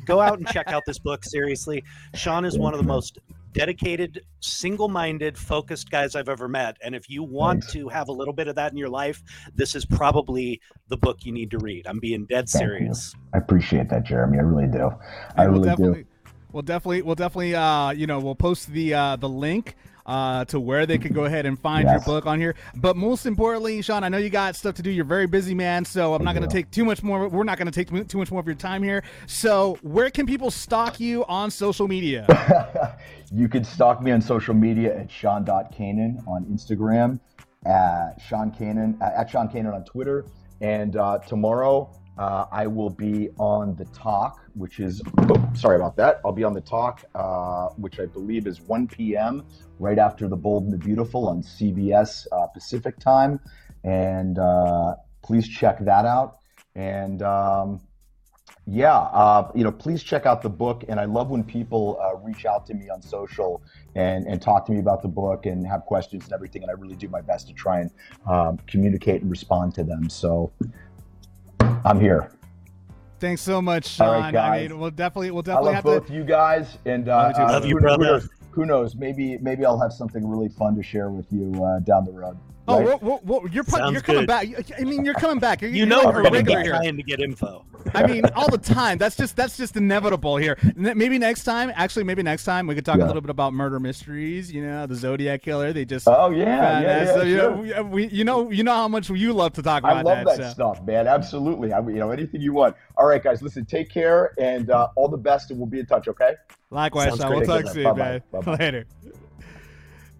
go 0.05 0.21
out 0.21 0.39
and 0.39 0.49
check 0.49 0.67
out 0.69 0.83
this 0.87 0.99
book. 0.99 1.25
Seriously, 1.25 1.83
Sean 2.15 2.45
is 2.45 2.59
one 2.59 2.75
of 2.75 2.81
the 2.81 2.87
most 2.87 3.19
dedicated, 3.53 4.21
single-minded, 4.41 5.39
focused 5.39 5.89
guys 5.89 6.17
I've 6.17 6.29
ever 6.29 6.49
met. 6.49 6.77
And 6.83 6.93
if 6.93 7.09
you 7.09 7.23
want 7.23 7.63
Thanks. 7.63 7.73
to 7.75 7.89
have 7.89 8.09
a 8.09 8.13
little 8.13 8.35
bit 8.35 8.49
of 8.49 8.57
that 8.57 8.73
in 8.73 8.77
your 8.79 8.89
life, 8.89 9.23
this 9.55 9.77
is 9.77 9.85
probably 9.85 10.61
the 10.89 10.97
book 10.97 11.25
you 11.25 11.31
need 11.31 11.53
to 11.53 11.59
read. 11.59 11.87
I'm 11.87 12.01
being 12.01 12.27
dead 12.27 12.49
Thank 12.49 12.63
you. 12.65 12.69
serious. 12.69 13.15
I 13.33 13.39
appreciate 13.39 13.89
that, 13.91 14.03
Jeremy. 14.03 14.39
I 14.39 14.43
really 14.43 14.67
do. 14.67 14.91
I 15.37 15.45
we'll 15.47 15.53
really 15.61 15.69
definitely, 15.69 16.03
do. 16.03 16.09
We'll 16.55 16.63
definitely, 16.63 17.03
we'll 17.03 17.17
definitely, 17.17 17.57
uh, 17.57 17.91
you 17.91 18.07
know, 18.07 18.21
we'll 18.21 18.37
post 18.37 18.69
the 18.69 18.95
uh, 18.95 19.17
the 19.17 19.29
link 19.29 19.75
uh, 20.07 20.45
to 20.45 20.61
where 20.61 20.87
they 20.87 20.99
can 20.99 21.13
go 21.13 21.25
ahead 21.25 21.47
and 21.47 21.59
find 21.59 21.89
your 21.89 21.99
book 21.99 22.27
on 22.27 22.39
here. 22.39 22.55
But 22.77 22.97
most 22.97 23.27
importantly, 23.27 23.83
Sean, 23.83 24.05
I 24.05 24.09
know 24.09 24.19
you 24.19 24.31
got 24.31 24.55
stuff 24.55 24.77
to 24.77 24.83
do. 24.83 24.89
You're 24.89 25.05
very 25.05 25.27
busy 25.27 25.53
man, 25.53 25.85
so 25.85 26.15
I'm 26.15 26.23
not 26.23 26.37
going 26.37 26.49
to 26.49 26.55
take 26.55 26.71
too 26.71 26.85
much 26.85 27.03
more. 27.03 27.27
We're 27.29 27.43
not 27.43 27.59
going 27.59 27.67
to 27.67 27.73
take 27.73 27.89
too 27.89 28.05
too 28.05 28.19
much 28.19 28.31
more 28.31 28.39
of 28.39 28.47
your 28.47 28.55
time 28.55 28.85
here. 28.85 29.03
So, 29.27 29.79
where 29.83 30.11
can 30.11 30.27
people 30.27 30.49
stalk 30.53 31.01
you 31.01 31.25
on 31.25 31.51
social 31.51 31.89
media? 31.89 32.97
you 33.33 33.49
can 33.49 33.65
stalk 33.65 34.01
me 34.01 34.13
on 34.13 34.23
social 34.23 34.55
media 34.55 34.97
at 34.97 35.11
Sean.Kanan 35.11 36.25
on 36.29 36.45
Instagram, 36.45 37.19
at 37.67 38.21
Sean 38.25 38.53
Kanan, 38.53 39.03
uh, 39.03 39.11
at 39.21 39.29
Sean 39.29 39.49
Kanan 39.49 39.75
on 39.75 39.85
Twitter. 39.85 40.25
And 40.61 40.95
uh, 40.95 41.19
tomorrow 41.19 41.91
uh, 42.19 42.47
I 42.53 42.67
will 42.67 42.91
be 42.91 43.31
on 43.39 43.75
The 43.77 43.85
Talk, 43.87 44.41
which 44.55 44.79
is, 44.79 45.03
oh, 45.19 45.51
sorry 45.55 45.77
about 45.77 45.97
that. 45.97 46.21
I'll 46.25 46.33
be 46.33 46.45
on 46.45 46.53
The 46.53 46.61
Talk, 46.61 47.05
uh, 47.15 47.69
which 47.77 47.99
I 47.99 48.07
believe 48.07 48.47
is 48.47 48.61
1 48.61 48.87
p.m., 48.89 49.45
right 49.79 49.99
after 49.99 50.29
The 50.29 50.37
Bold 50.37 50.65
and 50.65 50.73
the 50.73 50.79
Beautiful 50.79 51.29
on 51.29 51.43
CBS 51.43 52.27
uh, 52.31 52.47
Pacific 52.47 52.99
time. 53.01 53.41
And 53.83 54.39
uh, 54.39 54.95
please 55.23 55.49
check 55.49 55.79
that 55.81 56.05
out. 56.05 56.39
And, 56.77 57.23
um, 57.23 57.81
yeah, 58.67 58.97
uh, 58.97 59.51
you 59.55 59.63
know, 59.63 59.73
please 59.73 60.03
check 60.03 60.25
out 60.25 60.41
the 60.41 60.49
book. 60.49 60.85
And 60.89 60.99
I 60.99 61.05
love 61.05 61.29
when 61.29 61.45
people 61.45 61.99
uh, 62.01 62.17
reach 62.17 62.47
out 62.47 62.65
to 62.67 62.75
me 62.75 62.89
on 62.89 63.03
social 63.03 63.63
and, 63.95 64.27
and 64.27 64.41
talk 64.41 64.65
to 64.67 64.73
me 64.73 64.79
about 64.79 65.03
the 65.03 65.09
book 65.09 65.45
and 65.47 65.67
have 65.67 65.83
questions 65.83 66.25
and 66.25 66.33
everything. 66.33 66.63
And 66.63 66.71
I 66.71 66.75
really 66.75 66.97
do 66.97 67.09
my 67.09 67.21
best 67.21 67.49
to 67.49 67.53
try 67.53 67.81
and 67.81 67.91
um, 68.27 68.59
communicate 68.67 69.21
and 69.21 69.31
respond 69.31 69.75
to 69.75 69.85
them. 69.85 70.09
So 70.09 70.53
I'm 71.85 72.01
here. 72.01 72.31
Thanks 73.21 73.41
so 73.43 73.63
much, 73.63 73.87
Sean. 73.87 74.09
All 74.09 74.21
right, 74.21 74.35
I 74.37 74.63
mean, 74.69 74.79
we'll 74.79 74.91
definitely, 74.91 75.31
we'll 75.31 75.41
I 75.43 75.47
definitely 75.47 75.67
love 75.67 75.75
have 75.77 75.85
both 75.85 76.07
to. 76.09 76.13
you 76.15 76.25
guys, 76.25 76.79
and 76.85 77.09
uh, 77.09 77.17
Love 77.17 77.29
you 77.31 77.35
too. 77.37 77.43
uh, 77.43 77.53
Love 77.53 77.65
you, 77.65 77.71
who- 77.71 77.75
who 77.77 77.81
brother. 77.83 78.05
knows- 78.05 78.29
Who 78.51 78.67
knows? 78.67 78.95
Maybe 78.95 79.37
maybe 79.39 79.65
I'll 79.67 79.81
have 79.81 79.93
something 79.93 80.25
really 80.29 80.49
fun 80.49 80.77
to 80.77 80.83
share 80.83 81.11
with 81.11 81.27
you 81.33 81.53
uh, 81.65 81.81
down 81.81 82.05
the 82.05 82.13
road. 82.13 82.37
Oh, 82.67 82.83
right? 82.83 83.03
well, 83.03 83.21
well, 83.25 83.41
you're 83.43 83.53
you're 83.53 83.65
coming 84.01 84.01
good. 84.23 84.27
back. 84.27 84.47
I 84.79 84.85
mean, 84.85 85.05
you're 85.05 85.15
coming 85.15 85.39
back. 85.39 85.61
You're, 85.61 85.71
You 85.71 85.79
you're 85.79 85.87
know 85.87 86.05
we're 86.05 86.21
a 86.21 86.23
gonna 86.25 86.31
regular 86.31 86.61
be 86.61 86.65
here. 86.65 86.73
trying 86.75 86.97
to 86.97 87.03
get 87.03 87.21
info. 87.21 87.65
I 87.95 88.07
mean, 88.07 88.25
all 88.35 88.49
the 88.49 88.57
time. 88.57 88.97
That's 88.97 89.17
just 89.17 89.37
that's 89.37 89.59
just 89.59 89.77
inevitable 89.77 90.39
here. 90.39 90.57
Maybe 90.75 91.19
next 91.19 91.45
time, 91.45 91.71
actually, 91.75 92.05
maybe 92.05 92.23
next 92.23 92.45
time 92.45 92.67
we 92.67 92.75
could 92.75 92.87
talk 92.87 92.97
Yeah. 92.97 93.05
a 93.05 93.09
little 93.09 93.21
bit 93.21 93.29
about 93.31 93.53
murder 93.53 93.79
mysteries. 93.79 94.51
You 94.51 94.65
know, 94.67 94.87
the 94.87 94.95
Zodiac 94.95 95.43
killer. 95.43 95.75
They 95.75 95.85
just 95.85 96.09
Oh 96.09 96.31
yeah, 96.31 96.45
yeah, 96.47 96.83
that. 96.83 97.07
yeah. 97.07 97.15
So, 97.15 97.23
you, 97.23 97.37
know, 97.37 97.67
sure. 97.67 97.83
we, 97.85 98.05
we- 98.07 98.09
you 98.15 98.25
know, 98.25 98.51
you 98.51 98.65
know 98.65 98.73
how 98.75 98.89
much 98.89 99.11
you 99.11 99.35
love 99.35 99.53
to 99.55 99.63
talk 99.63 99.83
about 99.83 99.97
I 99.99 100.03
love 100.03 100.25
that, 100.27 100.37
so. 100.39 100.49
stuff, 100.51 100.83
man. 100.87 101.07
Absolutely. 101.07 101.73
I, 101.75 101.81
you 101.81 101.97
know, 101.97 102.11
anything 102.13 102.41
you 102.41 102.55
want. 102.55 102.77
All 102.97 103.07
right, 103.07 103.23
guys. 103.23 103.43
Listen, 103.43 103.67
take 103.67 103.91
care 103.91 104.33
and 104.41 104.71
uh, 104.71 104.89
all 104.97 105.09
the 105.09 105.19
best, 105.19 105.51
and 105.51 105.59
we'll 105.61 105.67
be 105.69 105.81
in 105.81 105.87
touch. 105.87 106.09
Okay. 106.09 106.35
Likewise, 106.71 107.17
Sean. 107.19 107.31
We'll 107.35 107.45
talk 107.45 107.67
soon, 107.69 107.97
man. 107.97 108.23
Bye-bye. 108.33 108.57
Later. 108.59 108.87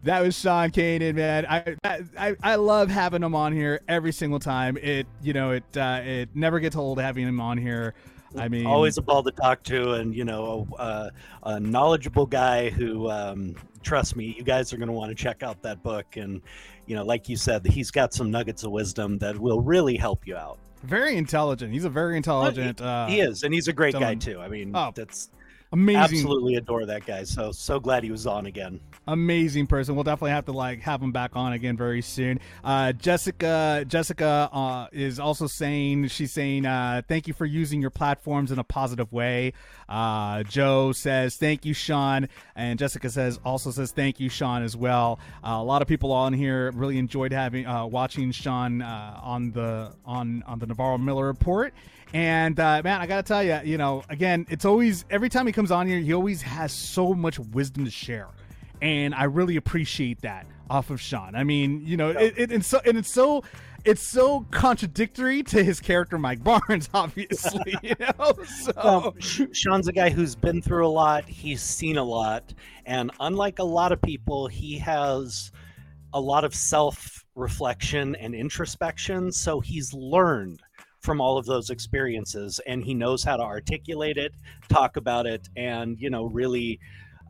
That 0.05 0.21
was 0.23 0.39
Sean 0.39 0.71
Kanan, 0.71 1.15
man. 1.15 1.47
I, 1.47 1.77
I 2.17 2.37
I 2.43 2.55
love 2.57 2.91
having 2.91 3.23
him 3.23 3.35
on 3.35 3.53
here 3.53 3.81
every 3.89 4.13
single 4.13 4.39
time. 4.39 4.77
It 4.77 5.07
you 5.23 5.33
know 5.33 5.51
it 5.53 5.65
uh, 5.77 6.01
it 6.05 6.29
never 6.35 6.61
gets 6.61 6.77
old 6.77 7.01
having 7.01 7.27
him 7.27 7.41
on 7.41 7.59
here. 7.59 7.95
I 8.37 8.49
mean, 8.49 8.67
Always 8.67 8.99
a 8.99 9.03
ball 9.03 9.23
to 9.23 9.31
talk 9.31 9.63
to, 9.65 9.93
and 9.93 10.15
you 10.15 10.25
know, 10.25 10.67
a, 10.79 11.11
a 11.45 11.61
knowledgeable 11.61 12.27
guy 12.27 12.69
who, 12.69 13.09
um, 13.09 13.55
trust 13.85 14.17
me, 14.17 14.35
you 14.37 14.43
guys 14.43 14.73
are 14.73 14.77
going 14.77 14.89
to 14.89 14.93
want 14.93 15.11
to 15.11 15.15
check 15.15 15.45
out 15.45 15.63
that 15.63 15.85
book. 15.85 16.17
And 16.17 16.43
you 16.87 16.97
know, 16.97 17.05
like 17.05 17.29
you 17.29 17.37
said, 17.37 17.65
he's 17.65 17.93
got 17.93 18.13
some 18.13 18.33
nuggets 18.33 18.65
of 18.65 18.73
wisdom 18.73 19.19
that 19.19 19.39
will 19.39 19.61
really 19.61 19.97
help 19.97 20.27
you 20.27 20.37
out. 20.37 20.59
very 20.83 21.17
intelligent. 21.17 21.73
He's 21.73 21.85
a 21.85 21.91
very 21.91 22.17
intelligent. 22.17 22.81
Uh, 22.81 23.07
he 23.07 23.21
is, 23.21 23.45
and 23.45 23.55
he's 23.55 23.69
a 23.69 23.73
great 23.73 23.95
guy 23.95 24.17
too. 24.17 24.41
I 24.41 24.49
mean, 24.49 24.73
Oh, 24.75 24.91
that's 24.95 25.31
amazing. 25.75 26.19
absolutely 26.19 26.55
adore 26.55 26.87
that 26.87 27.05
guy. 27.05 27.25
So 27.25 27.53
so 27.53 27.79
glad 27.79 28.03
he 28.05 28.11
was 28.11 28.27
on 28.27 28.47
again. 28.47 28.81
amazing 29.07 29.67
person. 29.67 29.95
We'll 29.95 30.05
definitely 30.05 30.31
have 30.31 30.47
to 30.47 30.53
like 30.53 30.81
have 30.81 31.03
him 31.03 31.13
back 31.13 31.33
on 31.37 31.53
again 31.53 31.77
very 31.77 32.01
soon. 32.01 32.41
Uh, 32.63 32.93
Jessica, 32.93 33.85
Jessica 33.87 34.49
uh, 34.53 34.87
is 34.93 35.21
also 35.21 35.47
saying 35.47 36.09
she's 36.09 36.33
saying 36.33 36.65
uh, 36.65 37.03
thank 37.07 37.29
you 37.29 37.35
for 37.35 37.45
using 37.45 37.81
your 37.81 37.91
platforms 37.91 38.51
in 38.51 38.59
a 38.59 38.65
positive 38.65 39.13
way. 39.13 39.53
Uh, 39.89 40.43
Joe 40.45 40.93
says 40.93 41.37
thank 41.37 41.65
you, 41.67 41.75
Sean, 41.75 42.29
and 42.57 42.79
Jessica 42.79 43.11
says 43.11 43.39
also 43.45 43.71
says 43.71 43.93
thank 43.93 44.21
you, 44.21 44.29
Sean, 44.31 44.63
as 44.63 44.77
well. 44.77 45.19
Uh, 45.45 45.51
a 45.51 45.63
lot 45.65 45.83
of 45.83 45.89
people 45.89 46.13
on 46.13 46.33
here 46.33 46.71
really 46.73 46.97
enjoyed 46.97 47.33
having 47.33 47.67
uh, 47.67 47.85
watching 47.85 48.33
Sean 48.33 48.81
uh, 48.81 49.21
on 49.23 49.51
the 49.53 49.93
on 50.07 50.43
on 50.47 50.59
the 50.59 50.67
Navarro 50.67 50.97
Miller 50.99 51.27
report. 51.27 51.75
And 52.15 52.59
uh, 52.59 52.81
man, 52.83 53.03
I 53.03 53.07
gotta 53.07 53.23
tell 53.23 53.43
you, 53.43 53.61
you 53.65 53.77
know, 53.77 54.03
again, 54.09 54.47
it's 54.49 54.65
always 54.65 55.05
every 55.11 55.29
time 55.29 55.47
he 55.47 55.53
comes 55.53 55.71
on 55.71 55.87
here, 55.87 55.99
he 55.99 56.15
always 56.15 56.41
has 56.41 56.73
so 56.73 57.13
much 57.13 57.39
wisdom 57.39 57.85
to 57.85 57.91
share 57.91 58.29
and 58.85 59.15
I 59.15 59.25
really 59.25 59.57
appreciate 59.57 60.21
that 60.21 60.47
off 60.69 60.91
of 60.91 61.01
Sean. 61.01 61.35
I 61.35 61.43
mean, 61.43 61.83
you 61.87 61.97
know, 61.97 62.11
it, 62.11 62.35
it, 62.37 62.53
it's 62.53 62.67
so 62.67 62.81
and 62.85 62.99
it's 62.99 63.11
so 63.11 63.43
it's 63.85 64.03
so 64.03 64.47
contradictory 64.51 65.43
to 65.45 65.65
his 65.65 65.81
character 65.81 66.19
Mike 66.19 66.45
Barnes, 66.45 66.89
obviously. 66.95 67.77
You 67.83 67.95
know, 67.99 68.35
so 68.45 69.15
Sean's 69.53 69.89
a 69.89 69.93
guy 69.93 70.11
who's 70.11 70.35
been 70.35 70.61
through 70.61 70.87
a 70.87 70.89
lot. 70.89 71.25
He's 71.25 71.63
seen 71.63 71.97
a 71.97 72.05
lot, 72.05 72.53
and 72.85 73.11
unlike 73.21 73.59
a 73.59 73.65
lot 73.65 73.91
of 73.91 74.03
people, 74.03 74.49
he 74.49 74.79
has 74.79 75.51
a 76.13 76.21
lot 76.21 76.45
of 76.45 76.55
self-reflection 76.55 78.15
and 78.17 78.35
introspection. 78.35 79.33
So 79.33 79.61
he's 79.61 79.95
learned 79.95 80.61
from 81.05 81.21
all 81.21 81.37
of 81.37 81.45
those 81.45 81.71
experiences, 81.71 82.61
and 82.67 82.83
he 82.83 82.95
knows 82.95 83.23
how 83.23 83.37
to 83.37 83.43
articulate 83.43 84.17
it, 84.17 84.33
talk 84.69 84.97
about 84.97 85.27
it, 85.27 85.49
and 85.57 86.01
you 86.01 86.11
know, 86.11 86.25
really 86.25 86.81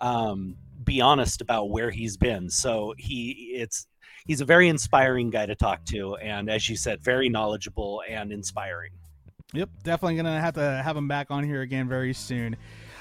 um, 0.00 0.56
be 0.84 1.00
honest 1.00 1.40
about 1.40 1.70
where 1.70 1.90
he's 1.90 2.16
been. 2.16 2.48
So 2.48 2.94
he, 2.96 3.52
it's 3.54 3.86
he's 4.26 4.40
a 4.40 4.44
very 4.44 4.68
inspiring 4.68 5.30
guy 5.30 5.46
to 5.46 5.54
talk 5.54 5.84
to, 5.86 6.16
and 6.16 6.48
as 6.48 6.68
you 6.68 6.76
said, 6.76 7.02
very 7.02 7.28
knowledgeable 7.28 8.02
and 8.08 8.32
inspiring. 8.32 8.92
Yep, 9.52 9.70
definitely 9.82 10.16
gonna 10.16 10.40
have 10.40 10.54
to 10.54 10.82
have 10.84 10.96
him 10.96 11.08
back 11.08 11.30
on 11.30 11.44
here 11.44 11.62
again 11.62 11.88
very 11.88 12.12
soon. 12.14 12.56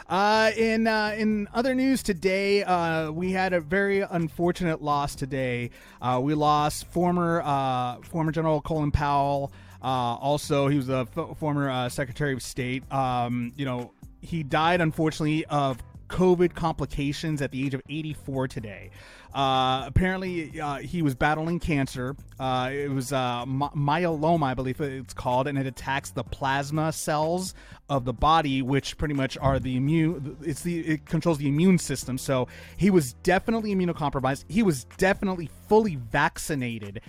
Uh, 0.09 0.51
in 0.57 0.85
uh, 0.85 1.15
in 1.17 1.47
other 1.53 1.73
news 1.73 2.03
today, 2.03 2.63
uh, 2.63 3.11
we 3.11 3.31
had 3.31 3.53
a 3.53 3.61
very 3.61 4.01
unfortunate 4.01 4.81
loss 4.81 5.15
today. 5.15 5.69
Uh, 6.01 6.19
we 6.21 6.33
lost 6.33 6.85
former 6.87 7.41
uh, 7.43 7.97
former 8.01 8.31
General 8.31 8.61
Colin 8.61 8.91
Powell. 8.91 9.51
Uh, 9.83 9.87
also, 9.87 10.67
he 10.67 10.77
was 10.77 10.89
a 10.89 11.07
f- 11.15 11.37
former 11.37 11.69
uh, 11.69 11.89
Secretary 11.89 12.33
of 12.33 12.41
State. 12.41 12.89
Um, 12.91 13.51
you 13.57 13.65
know, 13.65 13.91
he 14.21 14.43
died 14.43 14.79
unfortunately 14.79 15.45
of 15.45 15.77
COVID 16.07 16.53
complications 16.53 17.41
at 17.41 17.51
the 17.51 17.65
age 17.65 17.73
of 17.73 17.81
84 17.89 18.47
today. 18.47 18.91
Uh, 19.33 19.83
apparently, 19.87 20.61
uh, 20.61 20.77
he 20.77 21.01
was 21.01 21.15
battling 21.15 21.59
cancer. 21.59 22.15
Uh, 22.39 22.69
it 22.71 22.91
was 22.91 23.11
uh, 23.11 23.43
my- 23.47 23.69
myeloma, 23.69 24.43
I 24.43 24.53
believe 24.53 24.79
it's 24.79 25.13
called, 25.13 25.47
and 25.47 25.57
it 25.57 25.65
attacks 25.65 26.11
the 26.11 26.23
plasma 26.23 26.91
cells 26.93 27.55
of 27.89 28.05
the 28.05 28.13
body, 28.13 28.61
which 28.61 28.95
pretty 28.97 29.15
much 29.15 29.35
are 29.39 29.57
the 29.59 29.75
immune. 29.75 30.37
It's 30.43 30.61
the 30.61 30.81
it 30.81 31.05
controls 31.07 31.39
the 31.39 31.47
immune 31.47 31.79
system. 31.79 32.19
So 32.19 32.47
he 32.77 32.91
was 32.91 33.13
definitely 33.13 33.73
immunocompromised. 33.75 34.45
He 34.47 34.61
was 34.61 34.83
definitely 34.97 35.49
fully 35.67 35.95
vaccinated, 35.95 37.01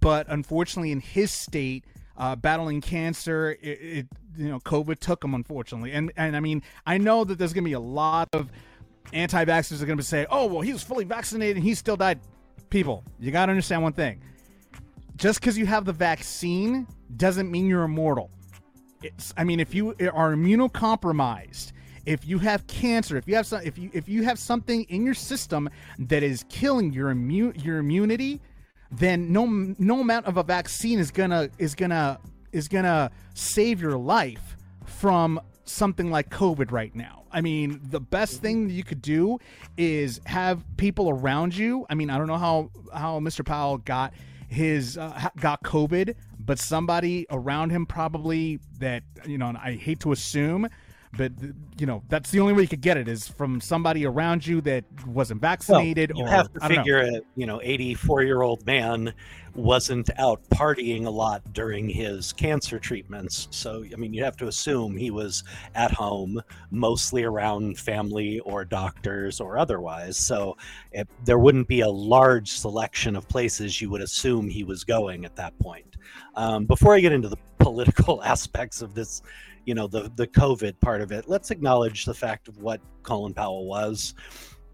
but 0.00 0.26
unfortunately, 0.28 0.92
in 0.92 1.00
his 1.00 1.32
state, 1.32 1.84
uh, 2.16 2.36
battling 2.36 2.80
cancer, 2.80 3.56
it, 3.60 3.66
it 3.66 4.06
you 4.36 4.48
know 4.48 4.58
COVID 4.60 4.98
took 4.98 5.22
him 5.24 5.34
unfortunately, 5.34 5.92
and 5.92 6.12
and 6.16 6.36
I 6.36 6.40
mean 6.40 6.62
I 6.86 6.98
know 6.98 7.24
that 7.24 7.38
there's 7.38 7.52
gonna 7.52 7.64
be 7.64 7.72
a 7.72 7.80
lot 7.80 8.28
of 8.32 8.50
anti-vaxxers 9.12 9.82
are 9.82 9.86
gonna 9.86 10.02
say, 10.02 10.26
oh 10.30 10.46
well 10.46 10.60
he 10.60 10.72
was 10.72 10.82
fully 10.82 11.04
vaccinated 11.04 11.56
and 11.56 11.64
he 11.64 11.74
still 11.74 11.96
died. 11.96 12.20
People, 12.70 13.04
you 13.18 13.30
gotta 13.30 13.50
understand 13.50 13.82
one 13.82 13.92
thing: 13.92 14.22
just 15.16 15.40
because 15.40 15.58
you 15.58 15.66
have 15.66 15.84
the 15.84 15.92
vaccine 15.92 16.86
doesn't 17.16 17.50
mean 17.50 17.66
you're 17.66 17.82
immortal. 17.82 18.30
It's, 19.02 19.34
I 19.36 19.44
mean, 19.44 19.60
if 19.60 19.74
you 19.74 19.90
are 19.90 20.34
immunocompromised, 20.34 21.72
if 22.06 22.26
you 22.26 22.38
have 22.38 22.66
cancer, 22.66 23.16
if 23.16 23.28
you 23.28 23.34
have 23.36 23.46
some, 23.46 23.60
if 23.62 23.78
you 23.78 23.90
if 23.92 24.08
you 24.08 24.22
have 24.22 24.38
something 24.38 24.84
in 24.84 25.04
your 25.04 25.14
system 25.14 25.68
that 25.98 26.22
is 26.22 26.44
killing 26.48 26.92
your 26.92 27.10
immune 27.10 27.54
your 27.56 27.78
immunity, 27.78 28.40
then 28.92 29.32
no 29.32 29.46
no 29.78 30.00
amount 30.00 30.26
of 30.26 30.36
a 30.36 30.42
vaccine 30.42 30.98
is 30.98 31.10
gonna 31.10 31.48
is 31.58 31.74
gonna 31.74 32.20
is 32.52 32.68
gonna 32.68 33.10
save 33.34 33.80
your 33.80 33.96
life 33.96 34.56
from 34.84 35.40
something 35.64 36.10
like 36.10 36.28
COVID 36.28 36.70
right 36.70 36.94
now. 36.94 37.24
I 37.32 37.40
mean, 37.40 37.80
the 37.82 38.00
best 38.00 38.42
thing 38.42 38.68
you 38.68 38.84
could 38.84 39.00
do 39.00 39.38
is 39.76 40.20
have 40.26 40.64
people 40.76 41.08
around 41.08 41.56
you. 41.56 41.86
I 41.88 41.94
mean, 41.94 42.10
I 42.10 42.18
don't 42.18 42.26
know 42.26 42.36
how 42.36 42.70
how 42.94 43.20
Mr. 43.20 43.44
Powell 43.44 43.78
got 43.78 44.12
his 44.48 44.98
uh, 44.98 45.28
got 45.40 45.62
COVID, 45.62 46.14
but 46.38 46.58
somebody 46.58 47.26
around 47.30 47.70
him 47.70 47.86
probably 47.86 48.60
that 48.78 49.02
you 49.26 49.38
know. 49.38 49.54
I 49.60 49.72
hate 49.72 50.00
to 50.00 50.12
assume, 50.12 50.68
but 51.16 51.32
you 51.78 51.86
know 51.86 52.02
that's 52.08 52.30
the 52.30 52.40
only 52.40 52.52
way 52.52 52.62
you 52.62 52.68
could 52.68 52.80
get 52.80 52.96
it 52.96 53.06
is 53.08 53.28
from 53.28 53.60
somebody 53.60 54.06
around 54.06 54.46
you 54.46 54.60
that 54.62 54.84
wasn't 55.06 55.40
vaccinated. 55.40 56.12
you 56.14 56.24
or 56.24 56.28
have 56.28 56.52
to 56.52 56.64
I 56.64 56.68
don't 56.68 56.76
know. 56.78 56.82
figure 56.82 56.98
a 56.98 57.20
you 57.36 57.46
know 57.46 57.60
84 57.62 58.22
year 58.22 58.42
old 58.42 58.64
man 58.66 59.12
wasn't 59.54 60.08
out 60.18 60.40
partying 60.48 61.04
a 61.04 61.10
lot 61.10 61.52
during 61.52 61.86
his 61.86 62.32
cancer 62.32 62.78
treatments 62.78 63.48
so 63.50 63.84
i 63.92 63.96
mean 63.96 64.14
you 64.14 64.24
have 64.24 64.36
to 64.38 64.46
assume 64.46 64.96
he 64.96 65.10
was 65.10 65.44
at 65.74 65.90
home 65.90 66.40
mostly 66.70 67.24
around 67.24 67.78
family 67.78 68.40
or 68.40 68.64
doctors 68.64 69.40
or 69.40 69.58
otherwise 69.58 70.16
so 70.16 70.56
it, 70.92 71.06
there 71.26 71.38
wouldn't 71.38 71.68
be 71.68 71.80
a 71.80 71.88
large 71.88 72.50
selection 72.50 73.14
of 73.14 73.28
places 73.28 73.80
you 73.80 73.90
would 73.90 74.00
assume 74.00 74.48
he 74.48 74.64
was 74.64 74.84
going 74.84 75.26
at 75.26 75.36
that 75.36 75.56
point 75.58 75.96
um, 76.36 76.64
before 76.64 76.94
i 76.94 77.00
get 77.00 77.12
into 77.12 77.28
the 77.28 77.36
political 77.58 78.22
aspects 78.24 78.80
of 78.80 78.94
this 78.94 79.22
you 79.64 79.74
know 79.74 79.86
the 79.86 80.10
the 80.16 80.26
covid 80.26 80.78
part 80.80 81.00
of 81.00 81.12
it 81.12 81.28
let's 81.28 81.50
acknowledge 81.50 82.04
the 82.04 82.14
fact 82.14 82.48
of 82.48 82.58
what 82.58 82.80
colin 83.02 83.34
powell 83.34 83.66
was 83.66 84.14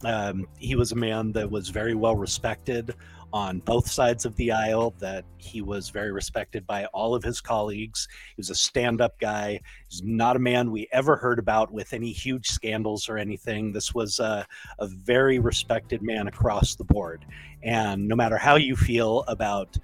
um, 0.05 0.47
he 0.59 0.77
was 0.77 0.93
a 0.93 0.97
man 0.97 1.33
that 1.33 1.51
was 1.51 1.71
very 1.71 1.95
well 1.95 2.15
respected 2.15 2.95
on 3.33 3.61
both 3.61 3.91
sides 3.91 4.25
of 4.25 4.35
the 4.37 4.51
aisle, 4.53 4.95
that 4.99 5.25
he 5.37 5.61
was 5.61 5.91
very 5.91 6.13
respected 6.13 6.67
by 6.67 6.87
all 6.87 7.15
of 7.15 7.23
his 7.23 7.41
colleagues. 7.41 8.09
He 8.35 8.41
was 8.41 8.51
a 8.51 8.55
stand 8.55 9.01
up 9.01 9.19
guy. 9.19 9.61
He's 9.89 10.03
not 10.03 10.37
a 10.37 10.39
man 10.39 10.71
we 10.71 10.89
ever 10.93 11.17
heard 11.17 11.39
about 11.39 11.73
with 11.73 11.93
any 11.93 12.11
huge 12.11 12.49
scandals 12.49 13.09
or 13.09 13.19
anything. 13.19 13.73
This 13.73 13.95
was 13.95 14.19
a, 14.19 14.47
a 14.79 14.87
very 14.87 15.39
respected 15.39 16.03
man 16.03 16.29
across 16.29 16.75
the 16.75 16.85
board. 16.85 17.27
And 17.63 18.09
no 18.09 18.17
matter 18.17 18.39
how 18.39 18.57
you 18.57 18.77
feel 18.77 19.25
about, 19.29 19.77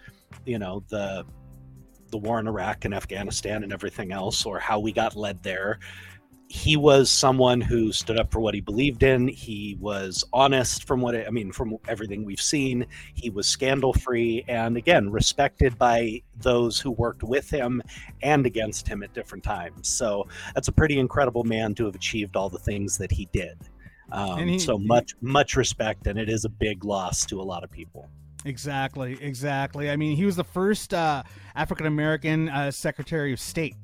you 0.47 0.59
know, 0.59 0.83
the 0.89 1.27
the 2.15 2.19
war 2.19 2.39
in 2.39 2.47
Iraq 2.47 2.85
and 2.85 2.95
Afghanistan 2.95 3.65
and 3.65 3.73
everything 3.73 4.13
else, 4.13 4.47
or 4.47 4.61
how 4.61 4.79
we 4.79 4.93
got 4.93 5.17
led 5.17 5.43
there, 5.43 5.81
he 6.49 6.77
was 6.77 7.11
someone 7.11 7.61
who 7.61 7.91
stood 7.91 8.21
up 8.21 8.31
for 8.31 8.39
what 8.39 8.55
he 8.55 8.61
believed 8.61 9.03
in. 9.03 9.27
He 9.27 9.77
was 9.81 10.23
honest 10.33 10.87
from 10.87 11.01
what 11.01 11.17
I, 11.17 11.25
I 11.25 11.31
mean, 11.31 11.51
from 11.51 11.77
everything 11.89 12.25
we've 12.25 12.41
seen. 12.41 12.87
He 13.15 13.31
was 13.31 13.49
scandal 13.49 13.93
free 13.93 14.45
and 14.47 14.77
again, 14.77 15.11
respected 15.11 15.77
by 15.77 16.23
those 16.41 16.79
who 16.79 16.93
worked 16.93 17.25
with 17.25 17.51
him 17.51 17.83
and 18.23 18.47
against 18.47 18.87
him 18.87 19.03
at 19.03 19.13
different 19.13 19.43
times. 19.43 19.89
So 19.89 20.29
that's 20.55 20.69
a 20.69 20.73
pretty 20.73 21.01
incredible 21.01 21.43
man 21.43 21.75
to 21.75 21.87
have 21.87 21.97
achieved 21.97 22.37
all 22.37 22.49
the 22.49 22.61
things 22.61 22.97
that 22.99 23.11
he 23.11 23.29
did. 23.33 23.59
Um, 24.13 24.47
he- 24.47 24.59
so 24.61 24.79
much, 24.79 25.15
much 25.21 25.57
respect, 25.57 26.07
and 26.07 26.17
it 26.17 26.29
is 26.29 26.45
a 26.45 26.51
big 26.51 26.85
loss 26.85 27.27
to 27.27 27.41
a 27.41 27.43
lot 27.43 27.65
of 27.65 27.71
people. 27.73 28.09
Exactly, 28.45 29.19
exactly. 29.21 29.91
I 29.91 29.97
mean, 29.97 30.17
he 30.17 30.27
was 30.27 30.37
the 30.37 30.45
first 30.45 30.93
uh, 30.93 31.23
African 31.55 31.87
American 31.87 32.49
uh, 32.49 32.71
Secretary 32.71 33.33
of 33.33 33.41
State. 33.41 33.77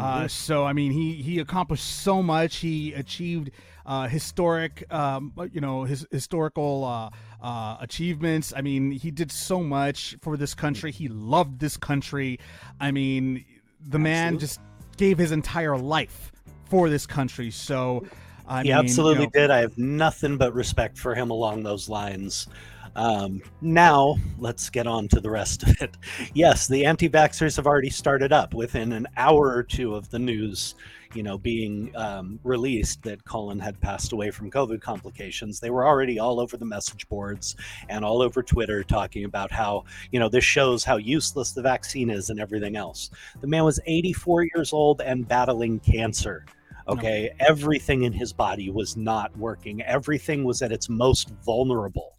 Uh, 0.00 0.26
so 0.26 0.64
I 0.64 0.72
mean, 0.72 0.90
he 0.90 1.14
he 1.14 1.38
accomplished 1.38 1.84
so 1.84 2.22
much. 2.22 2.56
He 2.56 2.94
achieved 2.94 3.50
uh, 3.84 4.08
historic, 4.08 4.90
um, 4.92 5.32
you 5.52 5.60
know, 5.60 5.84
his 5.84 6.06
historical 6.10 6.84
uh, 6.84 7.10
uh, 7.44 7.76
achievements. 7.80 8.52
I 8.56 8.62
mean, 8.62 8.90
he 8.90 9.10
did 9.10 9.30
so 9.30 9.62
much 9.62 10.16
for 10.22 10.36
this 10.36 10.54
country. 10.54 10.92
He 10.92 11.08
loved 11.08 11.60
this 11.60 11.76
country. 11.76 12.38
I 12.80 12.90
mean, 12.90 13.44
the 13.86 13.98
man 13.98 14.38
just 14.38 14.60
gave 14.96 15.18
his 15.18 15.32
entire 15.32 15.76
life 15.76 16.32
for 16.68 16.88
this 16.88 17.06
country. 17.06 17.50
So. 17.50 18.06
I 18.44 18.58
he 18.58 18.62
mean, 18.64 18.72
you 18.72 18.74
absolutely 18.74 19.26
know, 19.26 19.30
did. 19.32 19.50
I 19.52 19.58
have 19.58 19.78
nothing 19.78 20.36
but 20.36 20.52
respect 20.52 20.98
for 20.98 21.14
him 21.14 21.30
along 21.30 21.62
those 21.62 21.88
lines. 21.88 22.48
Um, 22.94 23.42
now, 23.60 24.16
let's 24.38 24.68
get 24.68 24.86
on 24.86 25.08
to 25.08 25.20
the 25.20 25.30
rest 25.30 25.62
of 25.62 25.80
it. 25.80 25.96
Yes, 26.34 26.68
the 26.68 26.84
anti 26.84 27.08
vaxxers 27.08 27.56
have 27.56 27.66
already 27.66 27.90
started 27.90 28.32
up 28.32 28.54
within 28.54 28.92
an 28.92 29.06
hour 29.16 29.54
or 29.54 29.62
two 29.62 29.94
of 29.94 30.10
the 30.10 30.18
news. 30.18 30.74
You 31.14 31.22
know, 31.22 31.36
being 31.36 31.94
um, 31.94 32.40
released 32.42 33.02
that 33.02 33.24
Colin 33.24 33.58
had 33.58 33.78
passed 33.80 34.12
away 34.12 34.30
from 34.30 34.50
COVID 34.50 34.80
complications, 34.80 35.60
they 35.60 35.68
were 35.68 35.86
already 35.86 36.18
all 36.18 36.40
over 36.40 36.56
the 36.56 36.64
message 36.64 37.06
boards 37.08 37.54
and 37.90 38.04
all 38.04 38.22
over 38.22 38.42
Twitter 38.42 38.82
talking 38.82 39.24
about 39.24 39.52
how, 39.52 39.84
you 40.10 40.18
know, 40.18 40.30
this 40.30 40.44
shows 40.44 40.84
how 40.84 40.96
useless 40.96 41.52
the 41.52 41.60
vaccine 41.60 42.08
is 42.08 42.30
and 42.30 42.40
everything 42.40 42.76
else. 42.76 43.10
The 43.42 43.46
man 43.46 43.64
was 43.64 43.78
84 43.86 44.46
years 44.54 44.72
old 44.72 45.02
and 45.02 45.28
battling 45.28 45.80
cancer. 45.80 46.46
Okay. 46.88 47.30
Everything 47.40 48.02
in 48.02 48.12
his 48.12 48.32
body 48.32 48.70
was 48.70 48.96
not 48.96 49.36
working. 49.36 49.82
Everything 49.82 50.44
was 50.44 50.62
at 50.62 50.72
its 50.72 50.88
most 50.88 51.30
vulnerable. 51.44 52.14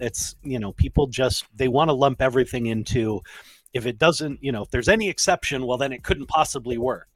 It's, 0.00 0.36
you 0.42 0.58
know, 0.58 0.72
people 0.72 1.06
just, 1.06 1.44
they 1.56 1.68
want 1.68 1.88
to 1.88 1.94
lump 1.94 2.22
everything 2.22 2.66
into 2.66 3.20
if 3.74 3.86
it 3.86 3.98
doesn't, 3.98 4.42
you 4.42 4.52
know, 4.52 4.62
if 4.62 4.70
there's 4.70 4.88
any 4.88 5.08
exception, 5.08 5.66
well, 5.66 5.78
then 5.78 5.92
it 5.92 6.02
couldn't 6.02 6.26
possibly 6.26 6.78
work. 6.78 7.08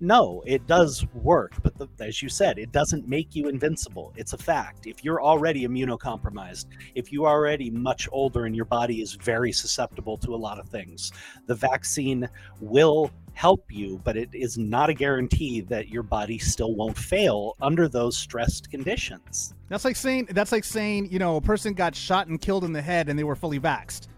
No, 0.00 0.42
it 0.46 0.66
does 0.66 1.06
work. 1.14 1.52
But 1.62 1.76
the, 1.76 1.88
as 2.00 2.22
you 2.22 2.28
said, 2.28 2.58
it 2.58 2.72
doesn't 2.72 3.08
make 3.08 3.34
you 3.34 3.48
invincible. 3.48 4.12
It's 4.16 4.32
a 4.32 4.38
fact. 4.38 4.86
If 4.86 5.04
you're 5.04 5.22
already 5.22 5.66
immunocompromised, 5.66 6.66
if 6.94 7.12
you're 7.12 7.28
already 7.28 7.70
much 7.70 8.08
older 8.12 8.46
and 8.46 8.56
your 8.56 8.64
body 8.64 9.02
is 9.02 9.14
very 9.14 9.52
susceptible 9.52 10.16
to 10.18 10.34
a 10.34 10.36
lot 10.36 10.58
of 10.58 10.68
things, 10.68 11.12
the 11.46 11.54
vaccine 11.54 12.28
will 12.60 13.10
help 13.34 13.64
you, 13.70 14.00
but 14.04 14.16
it 14.16 14.28
is 14.32 14.58
not 14.58 14.90
a 14.90 14.94
guarantee 14.94 15.60
that 15.62 15.88
your 15.88 16.02
body 16.02 16.38
still 16.38 16.74
won't 16.74 16.98
fail 16.98 17.56
under 17.62 17.88
those 17.88 18.16
stressed 18.16 18.70
conditions. 18.70 19.54
That's 19.68 19.84
like 19.84 19.96
saying 19.96 20.28
that's 20.30 20.52
like 20.52 20.64
saying 20.64 21.10
you 21.10 21.18
know 21.18 21.36
a 21.36 21.40
person 21.40 21.74
got 21.74 21.94
shot 21.94 22.26
and 22.26 22.40
killed 22.40 22.64
in 22.64 22.72
the 22.72 22.82
head 22.82 23.08
and 23.08 23.18
they 23.18 23.24
were 23.24 23.36
fully 23.36 23.60
vaxxed. 23.60 24.08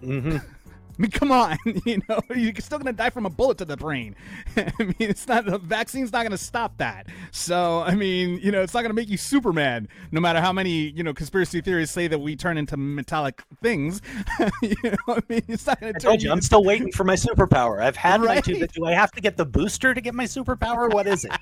hmm 0.00 0.36
I 0.98 1.02
mean, 1.02 1.10
come 1.12 1.30
on, 1.30 1.56
you 1.84 2.02
know, 2.08 2.20
you're 2.34 2.54
still 2.56 2.78
gonna 2.78 2.92
die 2.92 3.10
from 3.10 3.24
a 3.24 3.30
bullet 3.30 3.58
to 3.58 3.64
the 3.64 3.76
brain. 3.76 4.16
I 4.56 4.72
mean, 4.78 4.94
it's 4.98 5.28
not 5.28 5.44
the 5.44 5.58
vaccine's 5.58 6.12
not 6.12 6.24
gonna 6.24 6.36
stop 6.36 6.76
that. 6.78 7.06
So, 7.30 7.82
I 7.82 7.94
mean, 7.94 8.40
you 8.42 8.50
know, 8.50 8.62
it's 8.62 8.74
not 8.74 8.82
gonna 8.82 8.94
make 8.94 9.08
you 9.08 9.16
Superman, 9.16 9.88
no 10.10 10.20
matter 10.20 10.40
how 10.40 10.52
many 10.52 10.88
you 10.90 11.04
know 11.04 11.14
conspiracy 11.14 11.60
theories 11.60 11.90
say 11.90 12.08
that 12.08 12.18
we 12.18 12.34
turn 12.34 12.58
into 12.58 12.76
metallic 12.76 13.42
things. 13.62 14.02
you 14.62 14.74
know, 14.82 15.14
I 15.14 15.22
mean, 15.28 15.42
it's 15.46 15.66
not 15.66 15.80
gonna 15.80 15.90
I 15.90 15.92
turn 15.92 16.00
told 16.00 16.22
you, 16.22 16.32
I'm 16.32 16.42
still 16.42 16.64
waiting 16.64 16.90
for 16.90 17.04
my 17.04 17.14
superpower. 17.14 17.80
I've 17.80 17.96
had 17.96 18.20
my 18.20 18.40
two. 18.40 18.58
Right. 18.60 18.72
Do 18.72 18.84
I 18.84 18.92
have 18.92 19.12
to 19.12 19.20
get 19.20 19.36
the 19.36 19.46
booster 19.46 19.94
to 19.94 20.00
get 20.00 20.14
my 20.14 20.24
superpower? 20.24 20.92
What 20.92 21.06
is 21.06 21.24
it? 21.24 21.32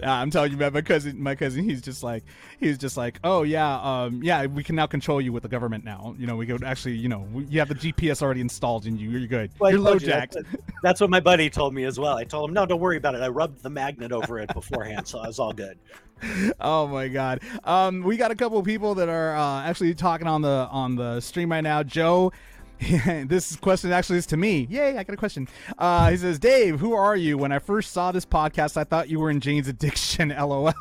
Yeah, 0.00 0.12
I'm 0.12 0.30
telling 0.30 0.50
you, 0.52 0.56
man. 0.56 0.72
My 0.72 0.82
cousin, 0.82 1.22
my 1.22 1.34
cousin, 1.34 1.62
he's 1.64 1.80
just 1.80 2.02
like, 2.02 2.24
he's 2.58 2.78
just 2.78 2.96
like, 2.96 3.20
oh 3.22 3.42
yeah, 3.42 3.80
um, 3.80 4.22
yeah, 4.22 4.46
we 4.46 4.64
can 4.64 4.74
now 4.74 4.86
control 4.86 5.20
you 5.20 5.32
with 5.32 5.42
the 5.42 5.48
government 5.48 5.84
now. 5.84 6.14
You 6.18 6.26
know, 6.26 6.36
we 6.36 6.46
could 6.46 6.64
actually, 6.64 6.96
you 6.96 7.08
know, 7.08 7.26
you 7.48 7.60
have 7.60 7.68
the 7.68 7.74
GPS 7.74 8.22
already 8.22 8.39
installed 8.40 8.86
in 8.86 8.96
you. 8.96 9.10
You're 9.10 9.26
good. 9.28 9.50
Well, 9.58 9.70
You're 9.70 9.80
low 9.80 9.90
told 9.92 10.02
you. 10.02 10.08
That's, 10.08 10.36
what- 10.36 10.46
that's 10.82 11.00
what 11.00 11.10
my 11.10 11.20
buddy 11.20 11.50
told 11.50 11.74
me 11.74 11.84
as 11.84 11.98
well. 11.98 12.16
I 12.16 12.24
told 12.24 12.50
him, 12.50 12.54
no, 12.54 12.66
don't 12.66 12.80
worry 12.80 12.96
about 12.96 13.14
it. 13.14 13.20
I 13.22 13.28
rubbed 13.28 13.62
the 13.62 13.70
magnet 13.70 14.12
over 14.12 14.38
it 14.38 14.52
beforehand, 14.54 15.06
so 15.06 15.18
I 15.20 15.26
was 15.26 15.38
all 15.38 15.52
good. 15.52 15.78
oh 16.60 16.86
my 16.86 17.08
god. 17.08 17.40
Um, 17.64 18.02
we 18.02 18.16
got 18.16 18.30
a 18.30 18.34
couple 18.34 18.58
of 18.58 18.64
people 18.64 18.94
that 18.96 19.08
are 19.08 19.34
uh, 19.36 19.62
actually 19.62 19.94
talking 19.94 20.26
on 20.26 20.42
the 20.42 20.68
on 20.70 20.96
the 20.96 21.20
stream 21.20 21.50
right 21.50 21.62
now. 21.62 21.82
Joe. 21.82 22.32
this 23.26 23.56
question 23.56 23.92
actually 23.92 24.18
is 24.18 24.26
to 24.26 24.36
me. 24.38 24.66
Yay, 24.70 24.96
I 24.96 25.02
got 25.04 25.12
a 25.12 25.16
question. 25.16 25.46
Uh, 25.76 26.10
he 26.10 26.16
says, 26.16 26.38
Dave, 26.38 26.80
who 26.80 26.94
are 26.94 27.14
you? 27.14 27.36
When 27.36 27.52
I 27.52 27.58
first 27.58 27.92
saw 27.92 28.10
this 28.10 28.24
podcast, 28.24 28.76
I 28.78 28.84
thought 28.84 29.10
you 29.10 29.20
were 29.20 29.30
in 29.30 29.40
Jane's 29.40 29.68
Addiction, 29.68 30.30
lol. 30.38 30.72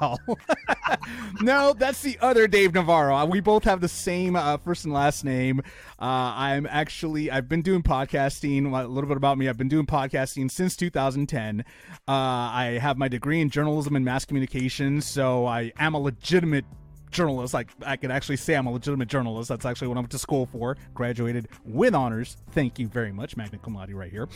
no, 1.42 1.74
that's 1.74 2.02
the 2.02 2.18
other 2.22 2.48
Dave 2.48 2.74
Navarro. 2.74 3.16
Uh, 3.16 3.26
We 3.26 3.42
both 3.42 3.66
have 3.66 3.82
the 3.82 3.90
same 3.90 4.38
uh, 4.38 4.58
first 4.58 4.86
and 4.86 4.94
last 4.94 5.26
name. 5.26 5.60
Uh, 6.00 6.34
I'm 6.36 6.66
actually, 6.68 7.30
I've 7.30 7.50
been 7.50 7.62
doing 7.62 7.84
podcasting. 7.84 8.72
A 8.72 8.88
little 8.88 9.08
bit 9.08 9.18
about 9.18 9.38
me. 9.38 9.50
I've 9.50 9.58
been 9.58 9.68
doing 9.68 9.86
podcasting 9.86 10.50
since 10.50 10.78
2010. 10.78 11.62
Uh, 11.62 11.64
I 12.08 12.80
have 12.82 12.98
my 12.98 13.10
degree 13.10 13.42
in 13.42 13.50
journalism 13.50 13.96
and 13.98 14.06
mass 14.06 14.24
communications, 14.24 15.06
so 15.06 15.46
I 15.46 15.74
am 15.78 15.94
a 15.96 16.00
legitimate 16.00 16.66
journalist. 17.12 17.54
Like 17.54 17.70
I 17.86 17.96
can 17.96 18.12
actually 18.12 18.38
say 18.38 18.56
I'm 18.56 18.68
a 18.68 18.72
legitimate 18.72 19.08
journalist. 19.08 19.50
That's 19.50 19.66
actually 19.66 19.88
what 19.90 19.98
I 19.98 20.02
went 20.02 20.12
to 20.12 20.20
school 20.20 20.46
for. 20.48 20.78
Graduated 20.94 21.48
with 21.66 21.94
honors. 21.96 22.38
Thank 22.52 22.80
you 22.80 22.88
very 22.88 23.12
much, 23.12 23.36
magna 23.38 23.58
cum 23.60 23.76
laude, 23.76 23.92
right 23.92 24.12
here. 24.12 24.28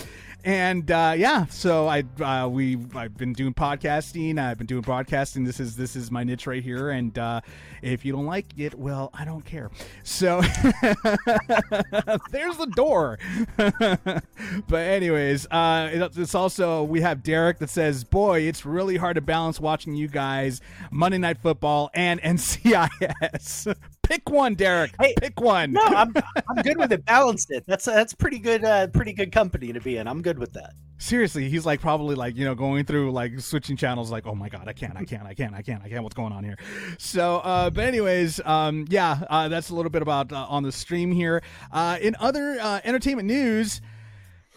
And 0.43 0.89
uh, 0.91 1.13
yeah, 1.17 1.45
so 1.47 1.87
I 1.87 2.03
uh, 2.21 2.47
we 2.47 2.77
I've 2.95 3.17
been 3.17 3.33
doing 3.33 3.53
podcasting. 3.53 4.37
I've 4.39 4.57
been 4.57 4.67
doing 4.67 4.81
broadcasting. 4.81 5.43
This 5.43 5.59
is 5.59 5.75
this 5.75 5.95
is 5.95 6.11
my 6.11 6.23
niche 6.23 6.47
right 6.47 6.63
here. 6.63 6.89
And 6.91 7.17
uh, 7.17 7.41
if 7.81 8.03
you 8.05 8.11
don't 8.11 8.25
like 8.25 8.47
it, 8.57 8.73
well, 8.75 9.09
I 9.13 9.25
don't 9.25 9.45
care. 9.45 9.69
So 10.03 10.41
there's 12.31 12.57
the 12.57 12.71
door. 12.75 13.19
but 13.57 14.75
anyways, 14.81 15.47
uh, 15.51 15.89
it- 15.93 16.17
it's 16.17 16.35
also 16.35 16.83
we 16.83 17.01
have 17.01 17.23
Derek 17.23 17.59
that 17.59 17.69
says, 17.69 18.03
"Boy, 18.03 18.41
it's 18.41 18.65
really 18.65 18.97
hard 18.97 19.15
to 19.15 19.21
balance 19.21 19.59
watching 19.59 19.95
you 19.95 20.07
guys 20.07 20.61
Monday 20.91 21.17
Night 21.17 21.37
Football 21.37 21.89
and 21.93 22.19
NCIS. 22.63 23.75
Pick 24.03 24.29
one, 24.29 24.55
Derek. 24.55 24.91
Hey, 24.99 25.13
Pick 25.19 25.39
one. 25.39 25.71
No, 25.73 25.81
I'm 25.81 26.13
I'm 26.49 26.61
good 26.63 26.77
with 26.77 26.91
it. 26.91 27.05
Balanced 27.05 27.51
it. 27.51 27.63
That's 27.67 27.85
that's 27.85 28.13
pretty 28.13 28.39
good. 28.39 28.63
Uh, 28.63 28.87
pretty 28.87 29.13
good 29.13 29.31
company 29.31 29.71
to 29.73 29.79
be 29.79 29.97
in. 29.97 30.07
I'm 30.07 30.21
good 30.21 30.37
with 30.37 30.53
that. 30.53 30.73
Seriously, 30.97 31.49
he's 31.49 31.65
like 31.65 31.81
probably 31.81 32.15
like 32.15 32.35
you 32.35 32.45
know 32.45 32.55
going 32.55 32.85
through 32.85 33.11
like 33.11 33.39
switching 33.39 33.75
channels. 33.75 34.11
Like, 34.11 34.25
oh 34.25 34.35
my 34.35 34.49
god, 34.49 34.67
I 34.67 34.73
can't, 34.73 34.95
I 34.95 35.03
can't, 35.03 35.25
I 35.25 35.33
can't, 35.33 35.53
I 35.53 35.61
can't, 35.61 35.83
I 35.83 35.89
can't. 35.89 36.03
What's 36.03 36.15
going 36.15 36.31
on 36.31 36.43
here? 36.43 36.57
So, 36.97 37.37
uh, 37.37 37.69
but 37.69 37.85
anyways, 37.85 38.39
um, 38.45 38.85
yeah, 38.89 39.23
uh, 39.29 39.47
that's 39.47 39.69
a 39.69 39.75
little 39.75 39.89
bit 39.89 40.01
about 40.01 40.31
uh, 40.31 40.45
on 40.49 40.63
the 40.63 40.71
stream 40.71 41.11
here. 41.11 41.41
Uh, 41.71 41.97
in 42.01 42.15
other 42.19 42.57
uh, 42.61 42.81
entertainment 42.83 43.27
news. 43.27 43.81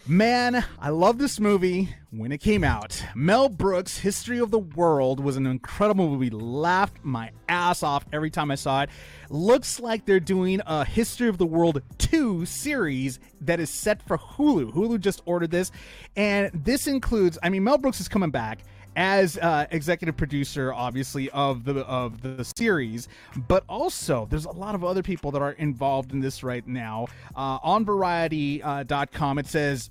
Man, 0.09 0.63
I 0.79 0.87
love 0.87 1.17
this 1.17 1.37
movie 1.37 1.89
when 2.11 2.31
it 2.31 2.37
came 2.37 2.63
out. 2.63 3.03
Mel 3.13 3.49
Brooks' 3.49 3.97
History 3.97 4.39
of 4.39 4.51
the 4.51 4.59
World 4.59 5.19
was 5.19 5.35
an 5.35 5.45
incredible 5.45 6.07
movie. 6.09 6.29
Laughed 6.29 7.03
my 7.03 7.31
ass 7.49 7.83
off 7.83 8.05
every 8.13 8.29
time 8.29 8.49
I 8.49 8.55
saw 8.55 8.83
it. 8.83 8.89
Looks 9.29 9.81
like 9.81 10.05
they're 10.05 10.21
doing 10.21 10.61
a 10.65 10.85
History 10.85 11.27
of 11.27 11.37
the 11.37 11.45
World 11.45 11.81
2 11.97 12.45
series 12.45 13.19
that 13.41 13.59
is 13.59 13.69
set 13.69 14.01
for 14.01 14.17
Hulu. 14.17 14.71
Hulu 14.71 15.01
just 15.01 15.21
ordered 15.25 15.51
this. 15.51 15.73
And 16.15 16.51
this 16.53 16.87
includes, 16.87 17.37
I 17.43 17.49
mean, 17.49 17.65
Mel 17.65 17.77
Brooks 17.77 17.99
is 17.99 18.07
coming 18.07 18.31
back 18.31 18.59
as 18.97 19.37
uh, 19.37 19.67
executive 19.71 20.17
producer, 20.17 20.73
obviously 20.73 21.29
of 21.29 21.63
the 21.63 21.85
of 21.85 22.21
the 22.21 22.43
series, 22.43 23.07
but 23.47 23.63
also 23.69 24.27
there's 24.29 24.45
a 24.45 24.51
lot 24.51 24.75
of 24.75 24.83
other 24.83 25.03
people 25.03 25.31
that 25.31 25.41
are 25.41 25.51
involved 25.53 26.11
in 26.11 26.19
this 26.19 26.43
right 26.43 26.67
now. 26.67 27.07
Uh, 27.35 27.59
on 27.63 27.85
Variety.com, 27.85 29.37
it 29.39 29.47
says. 29.47 29.89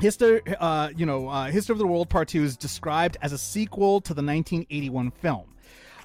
History, 0.00 0.40
uh, 0.58 0.88
you 0.96 1.06
know, 1.06 1.28
uh, 1.28 1.46
History 1.50 1.74
of 1.74 1.78
the 1.78 1.86
World 1.86 2.08
Part 2.08 2.26
Two 2.28 2.42
is 2.42 2.56
described 2.56 3.18
as 3.22 3.32
a 3.32 3.38
sequel 3.38 4.00
to 4.00 4.14
the 4.14 4.22
1981 4.22 5.10
film. 5.12 5.44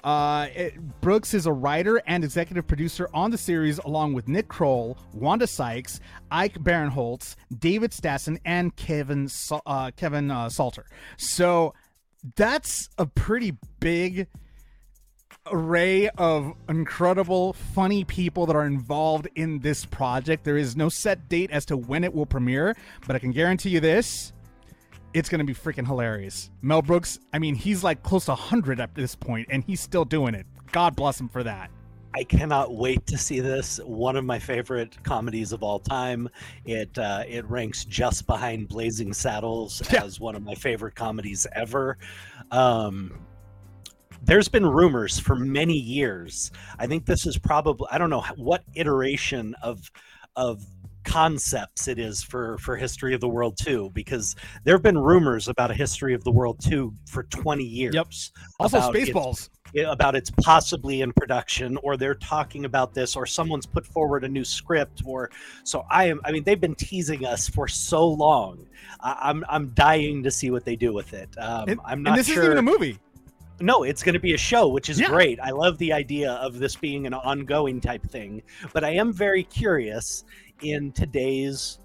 Uh, 0.04 0.46
it- 0.54 1.00
Brooks 1.00 1.34
is 1.34 1.46
a 1.46 1.52
writer 1.52 2.00
and 2.06 2.22
executive 2.22 2.66
producer 2.66 3.08
on 3.12 3.30
the 3.30 3.38
series, 3.38 3.78
along 3.78 4.12
with 4.12 4.28
Nick 4.28 4.46
Kroll, 4.46 4.96
Wanda 5.14 5.46
Sykes, 5.46 6.00
Ike 6.30 6.58
Barinholtz, 6.62 7.34
David 7.58 7.90
Stassen, 7.90 8.38
and 8.44 8.76
Kevin 8.76 9.28
uh, 9.66 9.90
Kevin 9.96 10.30
uh, 10.30 10.48
Salter. 10.48 10.86
So 11.16 11.74
that's 12.36 12.88
a 12.98 13.06
pretty 13.06 13.56
big 13.80 14.26
array 15.50 16.08
of 16.10 16.52
incredible, 16.68 17.52
funny 17.52 18.04
people 18.04 18.46
that 18.46 18.56
are 18.56 18.66
involved 18.66 19.28
in 19.34 19.60
this 19.60 19.84
project. 19.84 20.44
There 20.44 20.56
is 20.56 20.76
no 20.76 20.88
set 20.88 21.28
date 21.28 21.50
as 21.50 21.64
to 21.66 21.76
when 21.76 22.04
it 22.04 22.14
will 22.14 22.26
premiere, 22.26 22.76
but 23.06 23.16
I 23.16 23.18
can 23.18 23.32
guarantee 23.32 23.70
you 23.70 23.80
this. 23.80 24.32
It's 25.14 25.28
going 25.28 25.38
to 25.38 25.44
be 25.44 25.54
freaking 25.54 25.86
hilarious. 25.86 26.50
Mel 26.60 26.82
Brooks, 26.82 27.18
I 27.32 27.38
mean, 27.38 27.54
he's 27.54 27.82
like 27.82 28.02
close 28.02 28.26
to 28.26 28.32
100 28.32 28.78
at 28.78 28.94
this 28.94 29.14
point, 29.14 29.48
and 29.50 29.64
he's 29.64 29.80
still 29.80 30.04
doing 30.04 30.34
it. 30.34 30.46
God 30.70 30.94
bless 30.94 31.18
him 31.18 31.28
for 31.28 31.42
that. 31.44 31.70
I 32.14 32.24
cannot 32.24 32.74
wait 32.74 33.06
to 33.06 33.18
see 33.18 33.40
this. 33.40 33.78
One 33.84 34.16
of 34.16 34.24
my 34.24 34.38
favorite 34.38 35.02
comedies 35.02 35.52
of 35.52 35.62
all 35.62 35.78
time. 35.78 36.28
It 36.64 36.96
uh, 36.98 37.24
it 37.28 37.48
ranks 37.48 37.84
just 37.84 38.26
behind 38.26 38.68
Blazing 38.68 39.12
Saddles 39.12 39.82
Yeah. 39.92 40.04
as 40.04 40.18
one 40.18 40.34
of 40.34 40.42
my 40.42 40.54
favorite 40.54 40.94
comedies 40.94 41.46
ever. 41.54 41.98
Um, 42.50 43.18
there's 44.22 44.48
been 44.48 44.66
rumors 44.66 45.18
for 45.18 45.36
many 45.36 45.74
years. 45.76 46.50
I 46.78 46.86
think 46.86 47.06
this 47.06 47.26
is 47.26 47.38
probably 47.38 47.86
I 47.90 47.98
don't 47.98 48.10
know 48.10 48.24
what 48.36 48.64
iteration 48.74 49.54
of 49.62 49.90
of 50.34 50.64
concepts 51.08 51.88
it 51.88 51.98
is 51.98 52.22
for 52.22 52.58
for 52.58 52.76
history 52.76 53.14
of 53.14 53.20
the 53.20 53.28
world 53.28 53.56
2 53.56 53.90
because 53.94 54.36
there 54.64 54.74
have 54.74 54.82
been 54.82 54.98
rumors 54.98 55.48
about 55.48 55.70
a 55.70 55.74
history 55.74 56.14
of 56.14 56.22
the 56.24 56.30
world 56.30 56.58
2 56.62 56.92
for 57.10 57.22
20 57.24 57.64
years 57.64 57.94
Yep. 57.94 58.06
Also, 58.60 58.78
about 58.78 58.96
its- 58.96 59.50
about 59.86 60.14
it's 60.14 60.30
possibly 60.30 61.02
in 61.02 61.12
production 61.12 61.76
or 61.82 61.96
they're 61.96 62.14
talking 62.14 62.64
about 62.64 62.94
this 62.94 63.16
or 63.16 63.26
someone's 63.26 63.66
put 63.66 63.86
forward 63.86 64.24
a 64.24 64.28
new 64.28 64.44
script 64.44 65.02
or 65.04 65.30
so 65.64 65.84
i 65.90 66.04
am 66.04 66.20
i 66.24 66.32
mean 66.32 66.42
they've 66.44 66.60
been 66.60 66.74
teasing 66.74 67.24
us 67.26 67.48
for 67.48 67.68
so 67.68 68.06
long 68.08 68.66
I, 69.00 69.16
i'm 69.28 69.44
i'm 69.48 69.68
dying 69.74 70.22
to 70.22 70.30
see 70.30 70.50
what 70.50 70.64
they 70.64 70.74
do 70.76 70.92
with 70.94 71.12
it 71.12 71.28
um, 71.38 71.68
And, 71.68 71.80
i'm 71.84 72.06
and 72.06 72.16
this 72.16 72.26
sure 72.28 72.42
isn't 72.44 72.44
even 72.52 72.58
a 72.58 72.62
movie. 72.62 72.98
no, 73.60 73.82
it's 73.82 74.02
going 74.04 74.14
to 74.14 74.20
be 74.20 74.34
a 74.34 74.38
show, 74.38 74.68
which 74.68 74.88
is 74.88 75.00
Yeah. 75.00 75.08
great. 75.08 75.40
I 75.40 75.50
love 75.50 75.78
the 75.78 75.92
idea 75.92 76.30
of 76.34 76.60
this 76.60 76.76
being 76.76 77.06
an 77.08 77.12
ongoing 77.14 77.80
type 77.80 78.04
thing, 78.08 78.40
but 78.72 78.84
I 78.84 78.90
am 78.90 79.12
very 79.12 79.42
curious 79.42 80.22
in 80.62 80.92
today's 80.92 81.78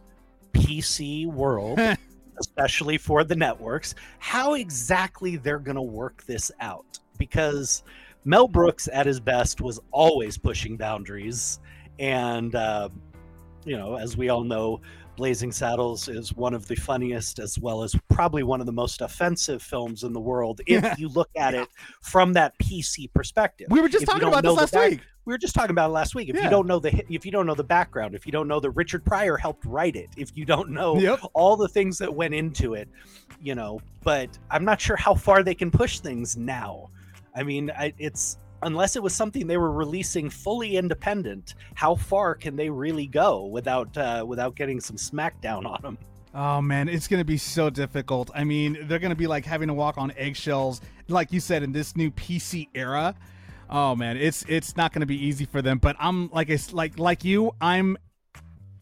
PC 0.53 1.26
world, 1.28 1.80
especially 2.39 2.97
for 2.97 3.24
the 3.24 3.36
networks, 3.36 3.95
how 4.19 4.53
exactly 4.53 5.38
they're 5.38 5.59
going 5.59 5.76
to 5.76 5.82
work 5.82 6.24
this 6.26 6.51
out. 6.59 6.99
Because 7.17 7.84
Mel 8.26 8.47
Brooks, 8.47 8.89
at 8.91 9.05
his 9.05 9.19
best, 9.19 9.61
was 9.61 9.80
always 9.91 10.38
pushing 10.38 10.78
boundaries. 10.78 11.59
And, 11.99 12.55
uh, 12.55 12.89
you 13.65 13.78
know, 13.78 13.95
as 13.95 14.17
we 14.17 14.30
all 14.30 14.43
know, 14.43 14.82
Blazing 15.15 15.51
Saddles 15.51 16.07
is 16.09 16.34
one 16.34 16.55
of 16.55 16.67
the 16.67 16.76
funniest 16.76 17.38
as 17.38 17.59
well 17.59 17.84
as 17.84 17.95
probably 18.09 18.41
one 18.41 18.59
of 18.59 18.65
the 18.65 18.71
most 18.74 19.01
offensive 19.01 19.61
films 19.61 20.03
in 20.03 20.11
the 20.11 20.19
world 20.19 20.59
if 20.65 20.97
you 20.97 21.07
look 21.09 21.30
at 21.38 21.53
it 21.53 21.67
from 22.01 22.34
that 22.34 22.57
PC 22.57 23.13
perspective. 23.13 23.67
We 23.69 23.80
were 23.80 23.89
just 23.89 24.03
If 24.03 24.09
talking 24.09 24.28
about 24.28 24.41
this 24.43 24.53
last 24.57 24.74
back- 24.74 24.89
week. 24.91 25.01
We 25.26 25.34
were 25.34 25.38
just 25.38 25.55
talking 25.55 25.71
about 25.71 25.89
it 25.89 25.93
last 25.93 26.15
week. 26.15 26.30
If 26.30 26.36
Yeah. 26.36 26.43
you 26.45 26.49
don't 26.49 26.67
know 26.67 26.80
the 26.80 27.03
if 27.13 27.26
you 27.26 27.32
don't 27.32 27.45
know 27.45 27.55
the 27.55 27.63
background, 27.63 28.13
if 28.15 28.26
you 28.26 28.32
don't 28.32 28.47
know 28.47 28.59
that 28.59 28.71
Richard 28.71 29.05
Pryor 29.05 29.38
helped 29.38 29.65
write 29.65 29.95
it, 29.95 30.09
if 30.17 30.36
you 30.36 30.43
don't 30.45 30.69
know 30.71 30.97
Yep. 30.99 31.19
all 31.34 31.55
the 31.55 31.67
things 31.67 31.97
that 31.99 32.13
went 32.13 32.34
into 32.34 32.74
it, 32.74 32.89
you 33.41 33.55
know, 33.55 33.80
but 34.03 34.38
I'm 34.51 34.65
not 34.65 34.82
sure 34.82 34.95
how 34.97 35.15
far 35.15 35.43
they 35.43 35.55
can 35.55 35.71
push 35.71 35.99
things 35.99 36.36
now. 36.36 36.89
I 37.36 37.43
mean, 37.43 37.71
I, 37.71 37.93
it's 37.97 38.38
unless 38.63 38.95
it 38.95 39.03
was 39.03 39.13
something 39.13 39.47
they 39.47 39.57
were 39.57 39.71
releasing 39.71 40.30
fully 40.30 40.78
independent. 40.78 41.55
How 41.76 41.95
far 41.95 42.36
can 42.36 42.55
they 42.55 42.69
really 42.69 43.07
go 43.07 43.45
without 43.45 43.97
uh, 43.97 44.26
without 44.28 44.55
getting 44.55 44.80
some 44.82 44.97
smackdown 44.97 45.65
on 45.65 45.82
them? 45.82 45.97
Oh 46.36 46.61
man, 46.61 46.89
it's 46.89 47.07
gonna 47.07 47.24
be 47.24 47.38
so 47.38 47.69
difficult. 47.69 48.30
I 48.36 48.43
mean, 48.43 48.78
they're 48.88 48.99
gonna 48.99 49.15
be 49.15 49.28
like 49.28 49.45
having 49.45 49.67
to 49.69 49.74
walk 49.74 49.97
on 49.97 50.11
eggshells, 50.17 50.82
like 51.07 51.32
you 51.32 51.39
said, 51.39 51.63
in 51.63 51.71
this 51.71 51.95
new 51.95 52.11
PC 52.11 52.67
era. 52.76 53.15
Oh 53.76 53.95
man, 53.95 54.17
it's 54.17 54.45
it's 54.47 54.78
not 54.78 54.93
gonna 54.93 55.07
be 55.07 55.17
easy 55.17 55.45
for 55.45 55.61
them. 55.61 55.80
But 55.80 55.95
I'm 55.99 56.30
like 56.30 56.49
it's 56.49 56.71
like 56.74 56.99
like 56.99 57.24
you, 57.26 57.51
I'm 57.59 57.97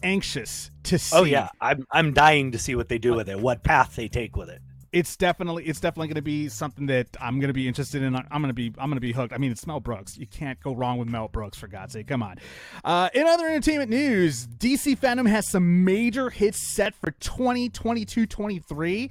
anxious 0.03 0.69
to 0.83 0.99
see. 0.99 1.15
Oh 1.15 1.23
yeah, 1.23 1.47
I'm 1.61 1.87
I'm 1.91 2.11
dying 2.13 2.51
to 2.51 2.59
see 2.59 2.75
what 2.75 2.89
they 2.89 2.97
do 2.97 3.13
with 3.13 3.29
it, 3.29 3.39
what 3.39 3.63
path 3.63 3.95
they 3.95 4.09
take 4.09 4.35
with 4.35 4.49
it. 4.49 4.61
it's 4.91 5.15
definitely 5.15 5.63
it's 5.65 5.79
definitely 5.79 6.07
going 6.07 6.15
to 6.15 6.21
be 6.21 6.49
something 6.49 6.85
that 6.87 7.07
I'm 7.19 7.39
going 7.39 7.47
to 7.47 7.53
be 7.53 7.67
interested 7.67 8.03
in. 8.03 8.15
I'm 8.15 8.41
going 8.41 8.47
to 8.47 8.53
be 8.53 8.73
I'm 8.77 8.89
going 8.89 8.97
to 8.97 9.01
be 9.01 9.13
hooked. 9.13 9.33
I 9.33 9.37
mean, 9.37 9.51
it's 9.51 9.65
Mel 9.65 9.79
Brooks. 9.79 10.17
You 10.17 10.27
can't 10.27 10.59
go 10.61 10.75
wrong 10.75 10.97
with 10.97 11.07
Mel 11.07 11.29
Brooks 11.29 11.57
for 11.57 11.67
God's 11.67 11.93
sake. 11.93 12.07
Come 12.07 12.21
on. 12.21 12.37
Uh, 12.83 13.09
in 13.13 13.25
other 13.25 13.47
entertainment 13.47 13.89
news, 13.89 14.47
DC 14.47 14.99
fandom 14.99 15.29
has 15.29 15.47
some 15.47 15.85
major 15.85 16.29
hits 16.29 16.59
set 16.59 16.93
for 16.95 17.11
2022-23. 17.11 19.09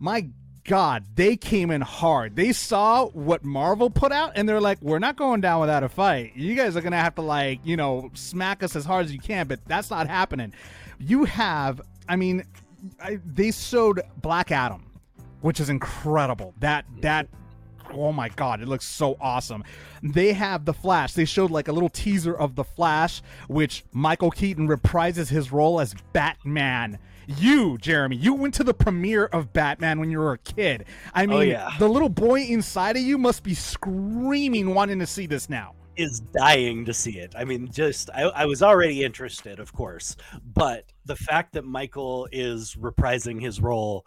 My 0.00 0.28
God, 0.64 1.04
they 1.14 1.36
came 1.36 1.70
in 1.70 1.80
hard. 1.80 2.36
They 2.36 2.52
saw 2.52 3.06
what 3.08 3.44
Marvel 3.44 3.90
put 3.90 4.12
out, 4.12 4.32
and 4.34 4.48
they're 4.48 4.60
like, 4.60 4.78
"We're 4.82 4.98
not 4.98 5.16
going 5.16 5.40
down 5.40 5.60
without 5.60 5.82
a 5.82 5.88
fight. 5.88 6.32
You 6.36 6.54
guys 6.54 6.76
are 6.76 6.80
gonna 6.80 7.00
have 7.00 7.14
to 7.16 7.22
like, 7.22 7.60
you 7.64 7.76
know, 7.76 8.10
smack 8.14 8.62
us 8.62 8.76
as 8.76 8.84
hard 8.84 9.06
as 9.06 9.12
you 9.12 9.18
can." 9.18 9.46
But 9.46 9.60
that's 9.66 9.90
not 9.90 10.06
happening. 10.06 10.52
You 10.98 11.24
have, 11.24 11.80
I 12.08 12.16
mean, 12.16 12.44
I, 13.02 13.18
they 13.24 13.50
showed 13.52 14.02
Black 14.20 14.52
Adam 14.52 14.90
which 15.40 15.60
is 15.60 15.68
incredible. 15.68 16.54
That 16.60 16.84
that 17.00 17.28
oh 17.92 18.12
my 18.12 18.28
god, 18.28 18.60
it 18.60 18.68
looks 18.68 18.86
so 18.86 19.16
awesome. 19.20 19.64
They 20.02 20.32
have 20.32 20.64
the 20.64 20.72
Flash. 20.72 21.14
They 21.14 21.24
showed 21.24 21.50
like 21.50 21.68
a 21.68 21.72
little 21.72 21.88
teaser 21.88 22.34
of 22.34 22.54
the 22.54 22.64
Flash, 22.64 23.22
which 23.48 23.84
Michael 23.92 24.30
Keaton 24.30 24.68
reprises 24.68 25.28
his 25.28 25.52
role 25.52 25.80
as 25.80 25.94
Batman. 26.12 26.98
You, 27.38 27.78
Jeremy, 27.78 28.16
you 28.16 28.34
went 28.34 28.54
to 28.54 28.64
the 28.64 28.74
premiere 28.74 29.26
of 29.26 29.52
Batman 29.52 30.00
when 30.00 30.10
you 30.10 30.18
were 30.18 30.32
a 30.32 30.38
kid. 30.38 30.84
I 31.14 31.24
oh, 31.24 31.28
mean, 31.28 31.48
yeah. 31.48 31.70
the 31.78 31.88
little 31.88 32.08
boy 32.08 32.40
inside 32.42 32.96
of 32.96 33.02
you 33.02 33.18
must 33.18 33.42
be 33.42 33.54
screaming, 33.54 34.74
wanting 34.74 34.98
to 34.98 35.06
see 35.06 35.26
this 35.26 35.48
now. 35.48 35.74
is 35.96 36.20
dying 36.20 36.84
to 36.86 36.94
see 36.94 37.18
it. 37.18 37.34
I 37.36 37.44
mean, 37.44 37.70
just 37.70 38.10
I, 38.14 38.22
I 38.22 38.46
was 38.46 38.62
already 38.62 39.04
interested, 39.04 39.60
of 39.60 39.72
course, 39.72 40.16
but 40.54 40.84
the 41.04 41.16
fact 41.16 41.52
that 41.52 41.64
Michael 41.64 42.28
is 42.32 42.74
reprising 42.74 43.40
his 43.40 43.60
role, 43.60 44.06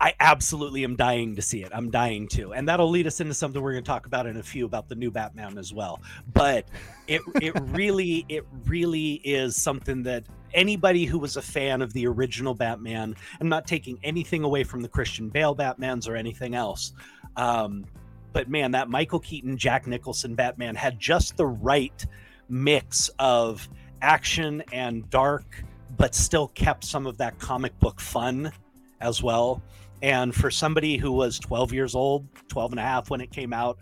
I 0.00 0.14
absolutely 0.20 0.84
am 0.84 0.94
dying 0.94 1.34
to 1.36 1.42
see 1.42 1.62
it. 1.62 1.72
I'm 1.74 1.90
dying 1.90 2.28
to, 2.28 2.52
and 2.52 2.68
that'll 2.68 2.88
lead 2.88 3.06
us 3.06 3.20
into 3.20 3.34
something 3.34 3.60
we're 3.60 3.72
going 3.72 3.84
to 3.84 3.88
talk 3.88 4.06
about 4.06 4.26
in 4.26 4.36
a 4.36 4.42
few 4.42 4.64
about 4.64 4.88
the 4.88 4.94
new 4.94 5.10
Batman 5.10 5.58
as 5.58 5.74
well. 5.74 6.00
But 6.32 6.68
it 7.08 7.20
it 7.42 7.58
really 7.60 8.24
it 8.28 8.46
really 8.66 9.14
is 9.24 9.60
something 9.60 10.04
that 10.04 10.24
anybody 10.54 11.04
who 11.04 11.18
was 11.18 11.36
a 11.36 11.42
fan 11.42 11.82
of 11.82 11.92
the 11.92 12.06
original 12.06 12.54
Batman, 12.54 13.16
I'm 13.40 13.48
not 13.48 13.66
taking 13.66 13.98
anything 14.02 14.44
away 14.44 14.64
from 14.64 14.82
the 14.82 14.88
Christian 14.88 15.28
Bale 15.30 15.54
Batmans 15.54 16.08
or 16.08 16.16
anything 16.16 16.54
else. 16.54 16.92
Um, 17.36 17.84
but 18.32 18.48
man, 18.48 18.70
that 18.72 18.88
Michael 18.88 19.20
Keaton, 19.20 19.56
Jack 19.56 19.86
Nicholson 19.86 20.34
Batman 20.34 20.74
had 20.74 20.98
just 21.00 21.36
the 21.36 21.46
right 21.46 22.06
mix 22.48 23.10
of 23.18 23.68
action 24.00 24.62
and 24.72 25.08
dark, 25.10 25.64
but 25.96 26.14
still 26.14 26.48
kept 26.48 26.84
some 26.84 27.06
of 27.06 27.18
that 27.18 27.38
comic 27.38 27.78
book 27.80 28.00
fun 28.00 28.52
as 29.00 29.22
well. 29.22 29.62
And 30.02 30.34
for 30.34 30.50
somebody 30.50 30.96
who 30.96 31.12
was 31.12 31.38
12 31.38 31.72
years 31.72 31.94
old, 31.94 32.26
12 32.48 32.72
and 32.72 32.80
a 32.80 32.82
half 32.82 33.10
when 33.10 33.20
it 33.20 33.30
came 33.30 33.52
out, 33.52 33.78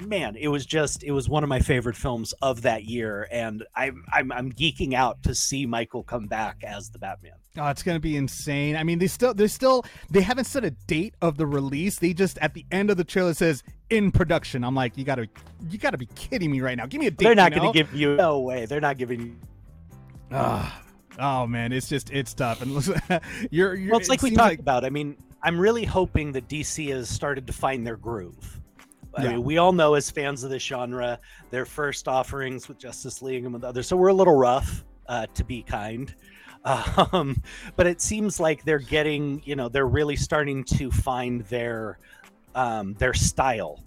man, 0.00 0.36
it 0.36 0.48
was 0.48 0.66
just, 0.66 1.02
it 1.04 1.12
was 1.12 1.28
one 1.28 1.42
of 1.42 1.48
my 1.48 1.60
favorite 1.60 1.96
films 1.96 2.32
of 2.42 2.62
that 2.62 2.84
year. 2.84 3.28
And 3.30 3.64
I'm, 3.74 4.04
I'm, 4.12 4.32
I'm 4.32 4.52
geeking 4.52 4.94
out 4.94 5.22
to 5.24 5.34
see 5.34 5.66
Michael 5.66 6.02
come 6.02 6.26
back 6.26 6.62
as 6.64 6.90
the 6.90 6.98
Batman. 6.98 7.32
Oh, 7.58 7.66
it's 7.66 7.82
gonna 7.82 8.00
be 8.00 8.16
insane. 8.16 8.76
I 8.76 8.84
mean, 8.84 9.00
they 9.00 9.08
still, 9.08 9.34
they 9.34 9.48
still, 9.48 9.84
they 10.08 10.20
haven't 10.20 10.44
set 10.44 10.64
a 10.64 10.70
date 10.70 11.14
of 11.20 11.36
the 11.36 11.46
release. 11.46 11.98
They 11.98 12.12
just 12.14 12.38
at 12.38 12.54
the 12.54 12.64
end 12.70 12.90
of 12.90 12.96
the 12.96 13.02
trailer 13.02 13.34
says 13.34 13.64
in 13.90 14.12
production. 14.12 14.62
I'm 14.62 14.76
like, 14.76 14.96
you 14.96 15.04
gotta, 15.04 15.28
you 15.68 15.76
gotta 15.76 15.98
be 15.98 16.06
kidding 16.14 16.52
me 16.52 16.60
right 16.60 16.76
now. 16.76 16.86
Give 16.86 17.00
me 17.00 17.08
a 17.08 17.10
date. 17.10 17.24
They're 17.24 17.34
not 17.34 17.50
you 17.50 17.56
know? 17.56 17.62
going 17.62 17.72
to 17.72 17.78
give 17.78 17.94
you, 17.94 18.14
no 18.14 18.38
way. 18.38 18.66
They're 18.66 18.80
not 18.80 18.98
giving 18.98 19.20
you 19.20 19.36
Ah, 20.32 20.82
oh 21.18 21.46
man, 21.46 21.72
it's 21.72 21.88
just 21.88 22.10
it's 22.10 22.34
tough. 22.34 22.62
And 22.62 22.72
listen, 22.72 23.00
you're, 23.50 23.74
you're 23.74 23.92
well, 23.92 24.00
it's 24.00 24.08
it 24.08 24.12
like 24.12 24.22
we 24.22 24.30
seems 24.30 24.38
talked 24.38 24.60
about. 24.60 24.84
I 24.84 24.90
mean, 24.90 25.16
I'm 25.42 25.58
really 25.58 25.84
hoping 25.84 26.32
that 26.32 26.48
DC 26.48 26.90
has 26.90 27.08
started 27.08 27.46
to 27.46 27.52
find 27.52 27.86
their 27.86 27.96
groove. 27.96 28.60
I 29.16 29.24
Yeah. 29.24 29.28
mean, 29.30 29.42
we 29.44 29.58
all 29.58 29.72
know 29.72 29.94
as 29.94 30.10
fans 30.10 30.44
of 30.44 30.50
this 30.50 30.62
genre, 30.62 31.18
their 31.50 31.64
first 31.64 32.06
offerings 32.08 32.68
with 32.68 32.78
Justice 32.78 33.22
League 33.22 33.44
and 33.44 33.52
with 33.52 33.64
others, 33.64 33.88
so 33.88 33.96
we're 33.96 34.08
a 34.08 34.14
little 34.14 34.36
rough, 34.36 34.84
uh, 35.08 35.26
to 35.34 35.44
be 35.44 35.62
kind. 35.62 36.14
Um, 37.12 37.42
but 37.74 37.86
it 37.86 38.02
seems 38.02 38.38
like 38.38 38.64
they're 38.64 38.78
getting, 38.78 39.40
you 39.46 39.56
know, 39.56 39.70
they're 39.70 39.88
really 39.88 40.14
starting 40.16 40.62
to 40.64 40.90
find 40.90 41.40
their 41.46 41.98
um, 42.54 42.92
their 42.98 43.14
style 43.14 43.82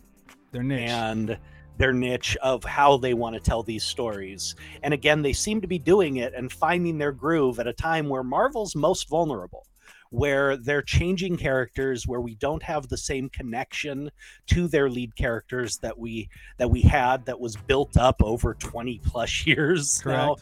their 0.51 0.63
niche. 0.63 0.89
and 0.89 1.37
their 1.77 1.93
niche 1.93 2.35
of 2.41 2.63
how 2.63 2.97
they 2.97 3.13
want 3.13 3.35
to 3.35 3.39
tell 3.39 3.61
these 3.61 3.83
stories. 3.83 4.55
And 4.81 4.91
again, 4.91 5.21
they 5.21 5.33
seem 5.33 5.61
to 5.61 5.67
be 5.67 5.77
doing 5.77 6.15
it 6.17 6.33
and 6.33 6.51
finding 6.51 6.97
their 6.97 7.11
groove 7.11 7.59
at 7.59 7.67
a 7.67 7.73
time 7.73 8.09
where 8.09 8.23
Marvel's 8.23 8.75
most 8.75 9.07
vulnerable, 9.07 9.67
where 10.13 10.55
they're 10.55 10.83
changing 10.83 11.35
characters, 11.35 12.05
where 12.05 12.21
we 12.21 12.35
don't 12.35 12.61
have 12.61 12.87
the 12.87 12.97
same 12.97 13.29
connection 13.29 14.11
to 14.45 14.67
their 14.67 14.87
lead 14.87 15.15
characters 15.15 15.77
that 15.77 15.97
we 15.97 16.29
that 16.57 16.69
we 16.69 16.83
had 16.83 17.25
that 17.25 17.39
was 17.39 17.55
built 17.55 17.97
up 17.97 18.21
over 18.21 18.53
20 18.53 19.01
plus 19.03 19.47
years 19.47 20.05
now, 20.05 20.35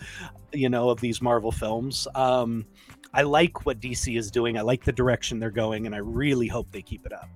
you 0.52 0.68
know, 0.68 0.90
of 0.90 1.00
these 1.00 1.22
Marvel 1.22 1.54
films. 1.54 2.06
Um, 2.16 2.66
I 3.14 3.22
like 3.22 3.66
what 3.66 3.80
DC 3.80 4.18
is 4.18 4.30
doing. 4.30 4.58
I 4.58 4.62
like 4.62 4.84
the 4.84 4.92
direction 4.92 5.40
they're 5.40 5.50
going, 5.50 5.86
and 5.86 5.96
I 5.96 6.00
really 6.00 6.48
hope 6.48 6.70
they 6.72 6.82
keep 6.82 7.06
it 7.06 7.14
up. 7.14 7.30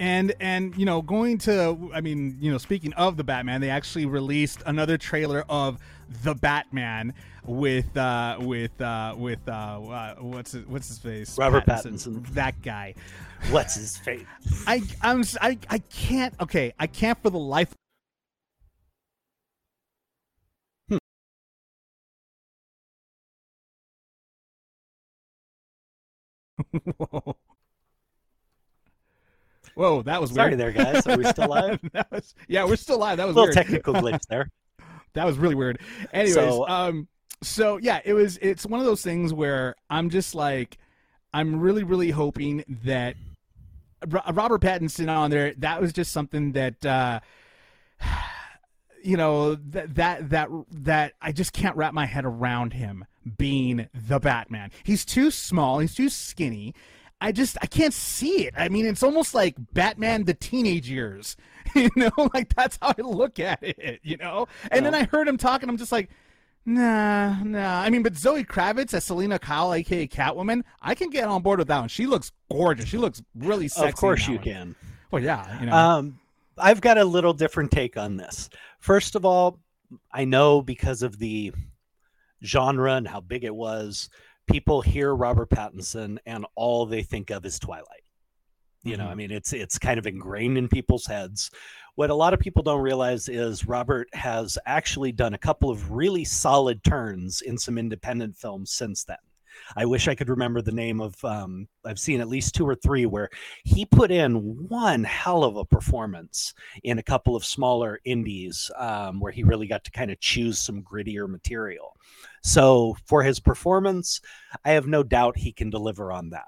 and 0.00 0.34
and 0.40 0.76
you 0.76 0.84
know 0.84 1.02
going 1.02 1.38
to 1.38 1.90
i 1.92 2.00
mean 2.00 2.36
you 2.40 2.52
know 2.52 2.58
speaking 2.58 2.92
of 2.92 3.16
the 3.16 3.24
batman 3.24 3.60
they 3.60 3.70
actually 3.70 4.06
released 4.06 4.62
another 4.66 4.96
trailer 4.96 5.44
of 5.48 5.78
the 6.22 6.34
batman 6.34 7.12
with 7.44 7.96
uh 7.96 8.36
with 8.40 8.78
uh 8.80 9.14
with 9.16 9.38
uh, 9.48 9.52
uh 9.52 10.14
what's 10.16 10.52
his, 10.52 10.66
what's 10.66 10.88
his 10.88 10.98
face 10.98 11.36
Robert 11.38 11.64
Pattinson. 11.66 12.26
that 12.34 12.60
guy 12.62 12.94
What's 13.50 13.74
his 13.76 13.96
face? 13.96 14.26
i 14.66 14.82
i'm 15.02 15.22
I, 15.40 15.58
I 15.70 15.78
can't 15.78 16.34
okay 16.40 16.72
i 16.78 16.86
can't 16.86 17.20
for 17.22 17.30
the 17.30 17.38
life 17.38 17.72
Whoa, 26.96 27.36
Whoa, 29.74 30.02
that 30.02 30.20
was 30.20 30.32
Sorry 30.32 30.56
weird. 30.56 30.60
there, 30.60 30.72
guys. 30.72 31.06
Are 31.06 31.16
we 31.16 31.24
still 31.24 31.48
live? 31.50 31.78
that 31.92 32.10
was, 32.10 32.34
yeah, 32.48 32.64
we're 32.64 32.74
still 32.76 32.98
live. 32.98 33.18
That 33.18 33.26
was 33.28 33.36
A 33.36 33.38
little 33.38 33.54
weird. 33.54 33.54
technical 33.66 33.94
glitch 33.94 34.26
there. 34.28 34.50
that 35.14 35.24
was 35.26 35.38
really 35.38 35.54
weird. 35.54 35.78
Anyways, 36.12 36.34
So- 36.34 36.66
um, 36.68 37.08
so 37.42 37.76
yeah, 37.78 38.00
it 38.04 38.14
was. 38.14 38.36
It's 38.42 38.66
one 38.66 38.80
of 38.80 38.86
those 38.86 39.02
things 39.02 39.32
where 39.32 39.74
I'm 39.88 40.10
just 40.10 40.34
like, 40.34 40.76
I'm 41.32 41.60
really, 41.60 41.84
really 41.84 42.10
hoping 42.10 42.64
that 42.84 43.14
Robert 44.08 44.60
Pattinson 44.60 45.08
on 45.08 45.30
there. 45.30 45.54
That 45.58 45.80
was 45.80 45.92
just 45.92 46.12
something 46.12 46.52
that. 46.52 46.84
uh 46.84 47.20
you 49.02 49.16
know 49.16 49.54
that 49.54 49.94
that 49.94 50.30
that 50.30 50.48
that 50.70 51.12
I 51.22 51.30
just 51.32 51.52
can't 51.52 51.76
wrap 51.76 51.94
my 51.94 52.06
head 52.06 52.24
around 52.24 52.72
him 52.72 53.04
being 53.36 53.88
the 53.94 54.18
Batman. 54.18 54.70
He's 54.82 55.04
too 55.04 55.30
small. 55.30 55.78
He's 55.78 55.94
too 55.94 56.08
skinny. 56.08 56.74
I 57.20 57.32
just 57.32 57.56
I 57.62 57.66
can't 57.66 57.94
see 57.94 58.46
it. 58.46 58.54
I 58.56 58.68
mean, 58.68 58.86
it's 58.86 59.02
almost 59.02 59.34
like 59.34 59.54
Batman 59.72 60.24
the 60.24 60.34
teenage 60.34 60.88
years. 60.90 61.36
You 61.74 61.90
know, 61.96 62.30
like 62.34 62.54
that's 62.54 62.78
how 62.80 62.94
I 62.98 63.02
look 63.02 63.38
at 63.38 63.60
it. 63.62 64.00
You 64.02 64.16
know, 64.16 64.48
and 64.70 64.84
then 64.84 64.94
I 64.94 65.04
heard 65.04 65.28
him 65.28 65.36
talking. 65.36 65.68
I'm 65.68 65.76
just 65.76 65.92
like, 65.92 66.10
nah, 66.64 67.42
nah. 67.42 67.80
I 67.80 67.90
mean, 67.90 68.02
but 68.02 68.16
Zoe 68.16 68.44
Kravitz 68.44 68.94
as 68.94 69.04
Selina 69.04 69.38
Kyle, 69.38 69.72
aka 69.72 70.06
Catwoman, 70.06 70.62
I 70.82 70.94
can 70.94 71.10
get 71.10 71.24
on 71.24 71.42
board 71.42 71.58
with 71.58 71.68
that 71.68 71.80
one. 71.80 71.88
She 71.88 72.06
looks 72.06 72.32
gorgeous. 72.50 72.88
She 72.88 72.98
looks 72.98 73.22
really 73.34 73.68
sexy. 73.68 73.88
of 73.88 73.96
course 73.96 74.26
you 74.26 74.36
one. 74.36 74.44
can. 74.44 74.76
Well, 75.10 75.22
yeah, 75.22 75.60
you 75.60 75.66
know. 75.66 75.72
Um, 75.74 76.20
I've 76.58 76.80
got 76.80 76.98
a 76.98 77.04
little 77.04 77.32
different 77.32 77.70
take 77.70 77.96
on 77.96 78.16
this. 78.16 78.50
First 78.80 79.14
of 79.14 79.24
all, 79.24 79.60
I 80.12 80.24
know 80.24 80.60
because 80.60 81.02
of 81.02 81.18
the 81.18 81.52
genre 82.44 82.94
and 82.94 83.08
how 83.08 83.20
big 83.20 83.44
it 83.44 83.54
was, 83.54 84.08
people 84.46 84.80
hear 84.80 85.14
Robert 85.14 85.50
Pattinson 85.50 86.18
and 86.26 86.46
all 86.54 86.86
they 86.86 87.02
think 87.02 87.30
of 87.30 87.44
is 87.44 87.58
Twilight. 87.58 88.02
You 88.84 88.96
know, 88.96 89.06
Mhm. 89.06 89.10
I 89.10 89.14
mean, 89.14 89.30
it's 89.30 89.52
it's 89.52 89.78
kind 89.78 89.98
of 89.98 90.06
ingrained 90.06 90.56
in 90.58 90.68
people's 90.68 91.06
heads. 91.06 91.50
What 91.96 92.10
a 92.10 92.14
lot 92.14 92.32
of 92.32 92.40
people 92.40 92.62
don't 92.62 92.80
realize 92.80 93.28
is 93.28 93.66
Robert 93.66 94.08
has 94.14 94.56
actually 94.66 95.10
done 95.12 95.34
a 95.34 95.38
couple 95.38 95.68
of 95.70 95.90
really 95.90 96.24
solid 96.24 96.84
turns 96.84 97.40
in 97.40 97.58
some 97.58 97.76
independent 97.76 98.36
films 98.36 98.70
since 98.70 99.04
then. 99.04 99.16
I 99.76 99.84
wish 99.86 100.06
I 100.06 100.14
could 100.14 100.28
remember 100.28 100.62
the 100.62 100.70
name 100.72 101.00
of. 101.00 101.22
Um, 101.24 101.66
I've 101.84 101.98
seen 101.98 102.20
at 102.20 102.28
least 102.28 102.54
two 102.54 102.66
or 102.66 102.76
three 102.76 103.06
where 103.06 103.28
he 103.64 103.84
put 103.84 104.12
in 104.12 104.68
one 104.68 105.02
hell 105.02 105.42
of 105.42 105.56
a 105.56 105.64
performance 105.64 106.54
in 106.84 106.98
a 106.98 107.02
couple 107.02 107.34
of 107.34 107.44
smaller 107.44 107.98
indies 108.04 108.70
um, 108.76 109.18
where 109.18 109.32
he 109.32 109.42
really 109.42 109.66
got 109.66 109.82
to 109.84 109.90
kind 109.90 110.12
of 110.12 110.20
choose 110.20 110.60
some 110.60 110.82
grittier 110.82 111.28
material. 111.28 111.96
So 112.44 112.96
for 113.06 113.24
his 113.24 113.40
performance, 113.40 114.20
I 114.64 114.70
have 114.70 114.86
no 114.86 115.02
doubt 115.02 115.36
he 115.38 115.52
can 115.52 115.70
deliver 115.70 116.12
on 116.12 116.30
that. 116.30 116.46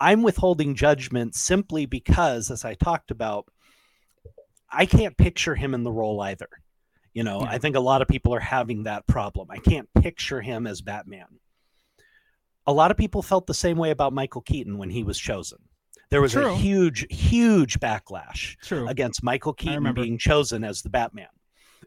I'm 0.00 0.22
withholding 0.22 0.74
judgment 0.74 1.34
simply 1.34 1.86
because, 1.86 2.50
as 2.50 2.64
I 2.64 2.74
talked 2.74 3.10
about, 3.10 3.46
I 4.70 4.86
can't 4.86 5.16
picture 5.16 5.54
him 5.54 5.74
in 5.74 5.82
the 5.82 5.90
role 5.92 6.20
either. 6.20 6.48
You 7.14 7.24
know, 7.24 7.40
Yeah. 7.40 7.48
I 7.50 7.58
think 7.58 7.74
a 7.74 7.80
lot 7.80 8.02
of 8.02 8.08
people 8.08 8.34
are 8.34 8.40
having 8.40 8.84
that 8.84 9.06
problem. 9.06 9.48
I 9.50 9.58
can't 9.58 9.88
picture 9.94 10.40
him 10.40 10.66
as 10.66 10.80
Batman. 10.82 11.40
A 12.66 12.72
lot 12.72 12.90
of 12.90 12.96
people 12.96 13.22
felt 13.22 13.46
the 13.46 13.54
same 13.54 13.78
way 13.78 13.90
about 13.90 14.12
Michael 14.12 14.42
Keaton 14.42 14.76
when 14.78 14.90
he 14.90 15.02
was 15.02 15.18
chosen. 15.18 15.58
There 16.10 16.20
was 16.22 16.32
True. 16.32 16.52
a 16.52 16.54
huge, 16.54 17.06
huge 17.10 17.80
backlash 17.80 18.56
True. 18.62 18.86
against 18.88 19.22
Michael 19.22 19.52
Keaton 19.54 19.92
being 19.94 20.18
chosen 20.18 20.64
as 20.64 20.82
the 20.82 20.90
Batman. 20.90 21.28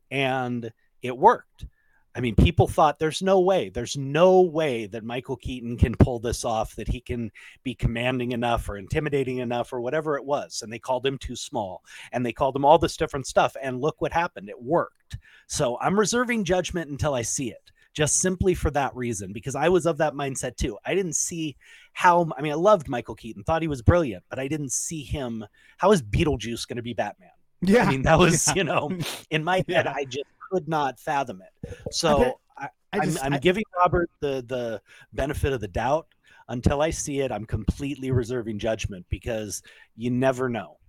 And 0.09 0.71
it 1.01 1.17
worked. 1.17 1.65
I 2.13 2.19
mean, 2.19 2.35
people 2.35 2.67
thought 2.67 2.99
there's 2.99 3.21
no 3.21 3.39
way, 3.39 3.69
there's 3.69 3.95
no 3.95 4.41
way 4.41 4.85
that 4.87 5.03
Michael 5.03 5.37
Keaton 5.37 5.77
can 5.77 5.95
pull 5.95 6.19
this 6.19 6.43
off, 6.43 6.75
that 6.75 6.89
he 6.89 6.99
can 6.99 7.31
be 7.63 7.73
commanding 7.73 8.33
enough 8.33 8.67
or 8.67 8.77
intimidating 8.77 9.37
enough 9.37 9.71
or 9.71 9.79
whatever 9.79 10.17
it 10.17 10.25
was. 10.25 10.61
And 10.61 10.71
they 10.71 10.79
called 10.79 11.05
him 11.05 11.17
too 11.17 11.35
small 11.37 11.83
and 12.11 12.25
they 12.25 12.33
called 12.33 12.55
him 12.55 12.65
all 12.65 12.77
this 12.77 12.97
different 12.97 13.27
stuff. 13.27 13.55
And 13.61 13.79
look 13.79 14.01
what 14.01 14.11
happened. 14.11 14.49
It 14.49 14.61
worked. 14.61 15.17
So 15.47 15.77
I'm 15.79 15.97
reserving 15.97 16.43
judgment 16.43 16.91
until 16.91 17.13
I 17.13 17.21
see 17.21 17.49
it, 17.49 17.71
just 17.93 18.19
simply 18.19 18.55
for 18.55 18.71
that 18.71 18.93
reason, 18.95 19.31
because 19.31 19.55
I 19.55 19.69
was 19.69 19.85
of 19.85 19.97
that 19.99 20.13
mindset 20.13 20.57
too. 20.57 20.77
I 20.85 20.93
didn't 20.95 21.15
see 21.15 21.55
how, 21.93 22.29
I 22.37 22.41
mean, 22.41 22.51
I 22.51 22.55
loved 22.55 22.89
Michael 22.89 23.15
Keaton, 23.15 23.43
thought 23.43 23.61
he 23.61 23.67
was 23.69 23.81
brilliant, 23.81 24.23
but 24.29 24.37
I 24.39 24.49
didn't 24.49 24.73
see 24.73 25.03
him. 25.03 25.45
How 25.77 25.91
is 25.93 26.01
Beetlejuice 26.01 26.67
going 26.67 26.77
to 26.77 26.83
be 26.83 26.93
Batman? 26.93 27.29
yeah. 27.61 27.85
I 27.85 27.89
mean, 27.89 28.01
that 28.03 28.19
was, 28.19 28.47
Yeah. 28.47 28.53
you 28.55 28.63
know, 28.65 28.91
in 29.29 29.43
my 29.45 29.57
head, 29.69 29.85
Yeah. 29.85 29.93
I 29.95 30.03
just 30.05 30.25
could 30.51 30.67
not 30.67 30.99
fathom 30.99 31.41
it. 31.41 31.77
So 31.91 32.39
I, 32.57 32.65
I 32.65 32.69
I'm, 32.93 33.01
just- 33.03 33.23
I'm 33.23 33.33
I- 33.33 33.39
giving 33.39 33.63
Robert 33.77 34.09
the 34.19 34.43
the 34.47 34.81
benefit 35.13 35.53
of 35.53 35.61
the 35.61 35.67
doubt. 35.67 36.07
Until 36.47 36.81
I 36.81 36.89
see 36.89 37.21
it, 37.21 37.31
I'm 37.31 37.45
completely 37.45 38.11
reserving 38.11 38.59
judgment 38.59 39.05
because 39.09 39.61
you 39.95 40.11
never 40.11 40.49
know. 40.49 40.79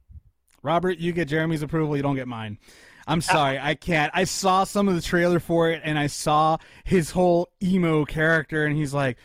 Robert, 0.65 0.99
you 0.99 1.13
get 1.13 1.29
Jeremy's 1.29 1.63
approval, 1.63 1.97
you 1.97 2.03
don't 2.03 2.17
get 2.17 2.27
mine. 2.27 2.59
I'm 3.07 3.21
sorry, 3.37 3.61
I 3.61 3.75
can't. 3.77 4.11
I 4.15 4.25
saw 4.25 4.65
some 4.65 4.89
of 4.89 4.97
the 4.97 5.01
trailer 5.03 5.39
for 5.39 5.71
it 5.71 5.81
and 5.85 5.99
I 5.99 6.09
saw 6.09 6.57
his 6.85 7.11
whole 7.13 7.49
emo 7.63 8.05
character 8.05 8.65
and 8.67 8.77
he's 8.77 8.93
like, 8.93 9.19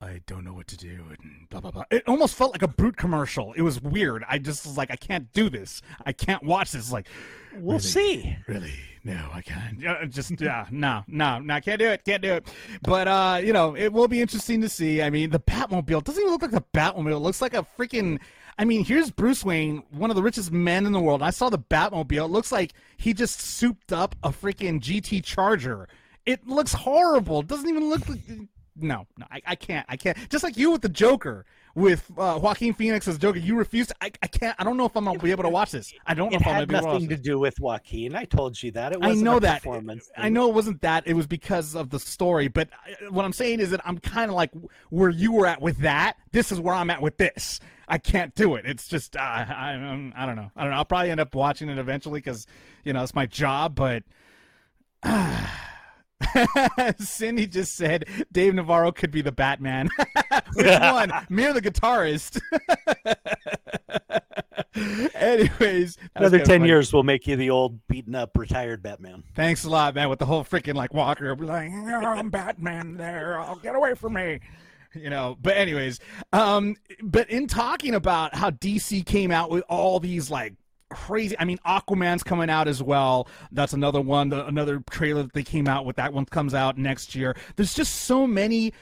I 0.00 0.20
don't 0.26 0.42
know 0.44 0.52
what 0.54 0.66
to 0.68 0.76
do 0.76 1.04
and 1.10 1.48
blah 1.48 1.60
blah 1.60 1.70
blah. 1.70 1.84
It 1.92 2.02
almost 2.08 2.34
felt 2.34 2.50
like 2.52 2.62
a 2.62 2.68
boot 2.68 2.96
commercial. 2.96 3.52
It 3.52 3.62
was 3.62 3.80
weird. 3.80 4.24
I 4.28 4.38
just 4.38 4.66
was 4.66 4.76
like, 4.76 4.90
I 4.90 4.96
can't 4.96 5.32
do 5.32 5.48
this. 5.48 5.80
I 6.04 6.12
can't 6.12 6.42
watch 6.42 6.72
this. 6.72 6.90
Like, 6.90 7.06
We'll 7.54 7.76
Really? 7.78 7.80
see. 7.80 8.36
really? 8.48 8.72
No, 9.04 9.30
I 9.32 9.42
can't. 9.42 9.80
Just 10.10 10.40
yeah, 10.40 10.66
no, 10.70 11.02
no, 11.08 11.40
no, 11.40 11.60
can't 11.60 11.78
do 11.78 11.88
it. 11.88 12.04
Can't 12.04 12.22
do 12.22 12.34
it. 12.34 12.46
But 12.82 13.08
uh, 13.08 13.40
you 13.42 13.52
know, 13.52 13.76
it 13.76 13.92
will 13.92 14.06
be 14.06 14.20
interesting 14.20 14.60
to 14.60 14.68
see. 14.68 15.02
I 15.02 15.10
mean, 15.10 15.30
the 15.30 15.40
Batmobile 15.40 16.04
doesn't 16.04 16.20
even 16.20 16.32
look 16.32 16.42
like 16.42 16.52
the 16.52 16.64
Batmobile. 16.72 17.12
It 17.12 17.18
looks 17.18 17.42
like 17.42 17.54
a 17.54 17.66
freaking. 17.76 18.20
I 18.58 18.64
mean, 18.64 18.84
here's 18.84 19.10
Bruce 19.10 19.44
Wayne, 19.44 19.82
one 19.90 20.10
of 20.10 20.16
the 20.16 20.22
richest 20.22 20.52
men 20.52 20.86
in 20.86 20.92
the 20.92 21.00
world. 21.00 21.22
I 21.22 21.30
saw 21.30 21.48
the 21.48 21.58
Batmobile. 21.58 22.26
It 22.26 22.28
looks 22.30 22.52
like 22.52 22.74
he 22.96 23.12
just 23.12 23.40
souped 23.40 23.92
up 23.92 24.14
a 24.22 24.28
freaking 24.28 24.78
GT 24.80 25.24
Charger. 25.24 25.88
It 26.24 26.46
looks 26.46 26.72
horrible. 26.72 27.40
It 27.40 27.48
doesn't 27.48 27.68
even 27.68 27.88
look 27.88 28.08
like. 28.08 28.20
No, 28.76 29.06
no, 29.18 29.26
I, 29.30 29.42
I 29.46 29.54
can't. 29.56 29.84
I 29.88 29.96
can't. 29.96 30.16
Just 30.30 30.44
like 30.44 30.56
you 30.56 30.70
with 30.70 30.82
the 30.82 30.88
Joker, 30.88 31.44
with 31.74 32.10
uh, 32.18 32.38
Joaquin 32.42 32.74
Phoenix 32.74 33.08
as 33.08 33.18
Joker, 33.18 33.38
you 33.38 33.56
refuse. 33.56 33.90
I, 34.00 34.10
I 34.22 34.26
can't. 34.26 34.54
I 34.58 34.64
don't 34.64 34.76
know 34.76 34.84
if 34.86 34.96
I'm 34.96 35.04
gonna 35.04 35.18
be 35.18 35.30
able 35.30 35.44
to 35.44 35.48
watch 35.48 35.70
this. 35.70 35.92
I 36.06 36.14
don't 36.14 36.30
know 36.30 36.36
It 36.36 36.40
if 36.42 36.46
I'm 36.46 36.54
gonna 36.54 36.66
be 36.66 36.74
able 36.74 36.82
to 36.82 36.86
watch 36.92 37.02
nothing 37.02 37.16
to 37.16 37.22
do 37.22 37.38
with 37.38 37.58
Joaquin. 37.60 38.14
I 38.14 38.24
told 38.24 38.62
you 38.62 38.70
that. 38.72 38.92
It 38.92 38.98
I 39.02 39.06
wasn't 39.08 39.24
know 39.24 39.38
that. 39.38 39.62
performance. 39.62 40.10
I 40.16 40.28
know 40.28 40.48
it 40.48 40.54
wasn't 40.54 40.82
that. 40.82 41.06
It 41.06 41.14
was 41.14 41.26
because 41.26 41.74
of 41.74 41.90
the 41.90 41.98
story. 41.98 42.48
But 42.48 42.68
I- 42.86 43.08
what 43.10 43.24
I'm 43.24 43.32
saying 43.32 43.60
is 43.60 43.70
that 43.70 43.80
I'm 43.86 43.98
kind 43.98 44.30
of 44.30 44.34
like 44.34 44.50
where 44.90 45.10
you 45.10 45.32
were 45.32 45.46
at 45.46 45.60
with 45.62 45.78
that. 45.78 46.16
This 46.32 46.52
is 46.52 46.60
where 46.60 46.74
I'm 46.74 46.90
at 46.90 47.00
with 47.00 47.16
this. 47.16 47.60
I 47.88 47.98
can't 47.98 48.34
do 48.34 48.54
it. 48.54 48.64
It's 48.66 48.88
just 48.88 49.16
uh, 49.16 49.20
I, 49.20 49.42
I 49.42 49.72
I 49.74 50.26
don't 50.26 50.36
know. 50.36 50.50
I 50.56 50.62
don't 50.62 50.70
know. 50.70 50.76
I'll 50.76 50.84
probably 50.84 51.10
end 51.10 51.20
up 51.20 51.34
watching 51.34 51.68
it 51.68 51.78
eventually 51.78 52.20
because 52.20 52.46
you 52.84 52.92
know 52.92 53.02
it's 53.02 53.14
my 53.14 53.26
job. 53.26 53.74
But 53.74 54.02
Cindy 56.98 57.46
just 57.46 57.74
said 57.74 58.06
Dave 58.30 58.54
Navarro 58.54 58.92
could 58.92 59.10
be 59.10 59.22
the 59.22 59.32
Batman. 59.32 59.88
Which 60.54 60.66
one? 60.66 61.12
Mir 61.28 61.52
the 61.52 61.62
guitarist. 61.62 62.40
Anyways, 65.14 65.98
Another 66.16 66.38
10 66.38 66.46
funny. 66.46 66.66
years 66.68 66.92
will 66.92 67.02
make 67.02 67.26
you 67.26 67.36
the 67.36 67.50
old 67.50 67.86
beaten 67.88 68.14
up 68.14 68.36
retired 68.36 68.82
Batman. 68.82 69.22
Thanks 69.34 69.64
a 69.64 69.70
lot, 69.70 69.94
man. 69.94 70.08
With 70.08 70.18
the 70.18 70.26
whole 70.26 70.44
freaking 70.44 70.74
like 70.74 70.94
Walker, 70.94 71.36
like 71.36 71.70
"Oh, 71.72 72.06
I'm 72.06 72.30
Batman. 72.30 72.96
There, 72.96 73.38
I'll 73.38 73.56
get 73.56 73.74
away 73.74 73.94
from 73.94 74.14
me. 74.14 74.40
You 74.94 75.10
know. 75.10 75.36
But 75.40 75.56
anyways, 75.56 76.00
um, 76.32 76.76
but 77.02 77.28
in 77.30 77.46
talking 77.48 77.94
about 77.94 78.34
how 78.34 78.50
DC 78.50 79.04
came 79.04 79.30
out 79.30 79.50
with 79.50 79.64
all 79.68 80.00
these 80.00 80.30
like 80.30 80.54
crazy. 80.92 81.36
I 81.38 81.44
mean, 81.44 81.58
Aquaman's 81.66 82.22
coming 82.22 82.50
out 82.50 82.68
as 82.68 82.82
well. 82.82 83.28
That's 83.50 83.72
another 83.72 84.00
one. 84.00 84.28
The, 84.28 84.46
another 84.46 84.82
trailer 84.90 85.22
that 85.22 85.32
they 85.32 85.42
came 85.42 85.68
out 85.68 85.84
with. 85.84 85.96
That 85.96 86.12
one 86.12 86.24
comes 86.26 86.54
out 86.54 86.78
next 86.78 87.14
year. 87.14 87.36
There's 87.56 87.74
just 87.74 87.94
so 87.94 88.26
many 88.26 88.72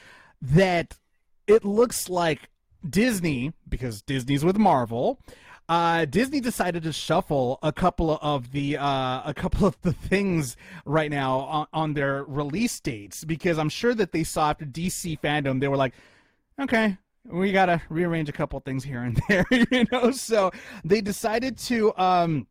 that 0.43 0.99
it 1.47 1.65
looks 1.65 2.09
like 2.09 2.49
Disney 2.89 3.53
because 3.69 4.03
Disney's 4.03 4.45
with 4.45 4.59
Marvel. 4.59 5.21
Uh, 5.69 6.05
Disney 6.05 6.41
decided 6.41 6.83
to 6.83 6.93
shuffle 6.93 7.61
a 7.63 7.73
couple 7.73 8.19
of 8.21 8.51
the 8.51 8.77
uh, 8.77 9.23
a 9.25 9.33
couple 9.37 9.67
of 9.67 9.81
the 9.83 9.93
things 9.93 10.57
right 10.85 11.11
now 11.11 11.39
on, 11.39 11.67
on 11.73 11.95
their 11.95 12.25
release 12.25 12.81
dates 12.81 13.25
because 13.25 13.57
I'm 13.57 13.69
sure 13.69 13.95
that 13.95 14.11
they 14.11 14.25
saw 14.25 14.51
after 14.51 14.65
DC 14.65 15.21
fandom 15.21 15.61
they 15.61 15.69
were 15.69 15.77
like, 15.77 15.95
okay, 16.61 16.99
we 17.25 17.53
gotta 17.53 17.83
rearrange 17.89 18.29
a 18.29 18.33
couple 18.33 18.59
things 18.61 18.85
here 18.85 19.03
and 19.03 19.21
there, 19.29 19.47
you 19.51 19.87
know. 19.93 20.11
So 20.11 20.51
they 20.85 21.01
decided 21.01 21.59
to 21.59 21.97
um, 21.97 22.47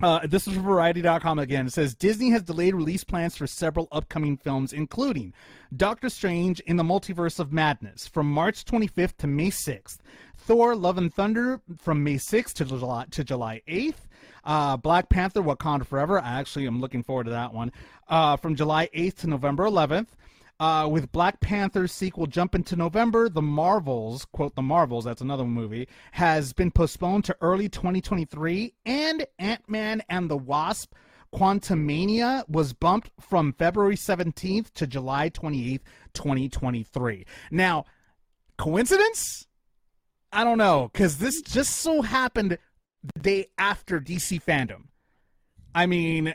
uh, 0.00 0.20
this 0.26 0.46
is 0.46 0.54
from 0.54 0.62
Variety.com 0.62 1.38
again. 1.38 1.66
It 1.66 1.72
says 1.72 1.94
Disney 1.94 2.30
has 2.30 2.42
delayed 2.42 2.74
release 2.74 3.02
plans 3.02 3.36
for 3.36 3.46
several 3.46 3.88
upcoming 3.90 4.36
films, 4.36 4.72
including 4.72 5.34
Doctor 5.76 6.08
Strange 6.08 6.60
in 6.60 6.76
the 6.76 6.84
Multiverse 6.84 7.40
of 7.40 7.52
Madness 7.52 8.06
from 8.06 8.30
March 8.30 8.64
25th 8.64 9.16
to 9.18 9.26
May 9.26 9.50
6th, 9.50 9.98
Thor: 10.36 10.76
Love 10.76 10.98
and 10.98 11.12
Thunder 11.12 11.60
from 11.76 12.04
May 12.04 12.14
6th 12.14 12.52
to 12.54 12.64
July 12.64 13.06
to 13.10 13.24
July 13.24 13.60
8th, 13.66 14.06
uh, 14.44 14.76
Black 14.76 15.08
Panther: 15.08 15.42
Wakanda 15.42 15.84
Forever. 15.84 16.20
I 16.20 16.38
actually 16.38 16.66
am 16.66 16.80
looking 16.80 17.02
forward 17.02 17.24
to 17.24 17.30
that 17.30 17.52
one 17.52 17.72
uh, 18.08 18.36
from 18.36 18.54
July 18.54 18.88
8th 18.94 19.16
to 19.18 19.26
November 19.26 19.64
11th. 19.64 20.08
Uh, 20.60 20.88
with 20.90 21.12
Black 21.12 21.38
Panther's 21.40 21.92
sequel 21.92 22.26
jumping 22.26 22.64
to 22.64 22.74
November, 22.74 23.28
The 23.28 23.42
Marvels, 23.42 24.24
quote, 24.24 24.56
The 24.56 24.62
Marvels, 24.62 25.04
that's 25.04 25.20
another 25.20 25.44
movie, 25.44 25.86
has 26.12 26.52
been 26.52 26.72
postponed 26.72 27.24
to 27.26 27.36
early 27.40 27.68
2023, 27.68 28.74
and 28.84 29.24
Ant 29.38 29.68
Man 29.68 30.02
and 30.08 30.28
the 30.28 30.36
Wasp, 30.36 30.94
Quantumania, 31.32 32.48
was 32.48 32.72
bumped 32.72 33.12
from 33.20 33.52
February 33.52 33.94
17th 33.94 34.72
to 34.72 34.88
July 34.88 35.30
28th, 35.30 35.82
2023. 36.14 37.24
Now, 37.52 37.84
coincidence? 38.56 39.46
I 40.32 40.42
don't 40.42 40.58
know, 40.58 40.90
because 40.92 41.18
this 41.18 41.40
just 41.40 41.76
so 41.76 42.02
happened 42.02 42.58
the 43.14 43.20
day 43.20 43.46
after 43.58 44.00
DC 44.00 44.42
fandom. 44.42 44.88
I 45.72 45.86
mean, 45.86 46.34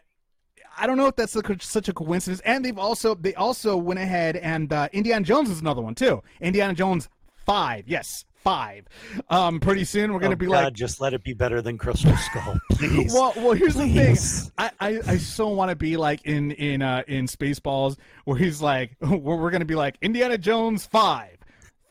I 0.77 0.87
don't 0.87 0.97
know 0.97 1.07
if 1.07 1.15
that's 1.15 1.35
a, 1.35 1.41
such 1.61 1.87
a 1.89 1.93
coincidence. 1.93 2.41
And 2.45 2.63
they've 2.63 2.77
also 2.77 3.15
they 3.15 3.33
also 3.35 3.77
went 3.77 3.99
ahead 3.99 4.35
and 4.37 4.71
uh, 4.73 4.89
Indiana 4.93 5.23
Jones 5.25 5.49
is 5.49 5.61
another 5.61 5.81
one 5.81 5.95
too. 5.95 6.21
Indiana 6.41 6.73
Jones 6.73 7.09
five, 7.35 7.83
yes, 7.87 8.25
five. 8.35 8.85
Um, 9.29 9.59
pretty 9.59 9.83
soon 9.85 10.13
we're 10.13 10.19
gonna 10.19 10.33
Oh, 10.33 10.37
be 10.37 10.47
God, 10.47 10.63
like. 10.65 10.73
just 10.73 10.99
let 11.01 11.13
it 11.13 11.23
be 11.23 11.33
better 11.33 11.61
than 11.61 11.77
Crystal 11.77 12.15
Skull, 12.17 12.57
please. 12.71 13.13
Well, 13.13 13.33
well, 13.37 13.51
here's 13.53 13.75
the 13.75 13.87
thing. 13.87 14.17
I, 14.57 14.71
I, 14.79 15.01
I 15.13 15.17
so 15.17 15.47
want 15.49 15.69
to 15.69 15.75
be 15.75 15.95
like 15.97 16.21
in 16.25 16.51
in 16.51 16.81
uh 16.81 17.03
in 17.07 17.25
Spaceballs 17.27 17.97
where 18.25 18.37
he's 18.37 18.61
like, 18.61 18.95
where 18.99 19.19
we're 19.37 19.51
gonna 19.51 19.65
be 19.65 19.75
like 19.75 19.97
Indiana 20.01 20.37
Jones 20.37 20.85
five 20.85 21.37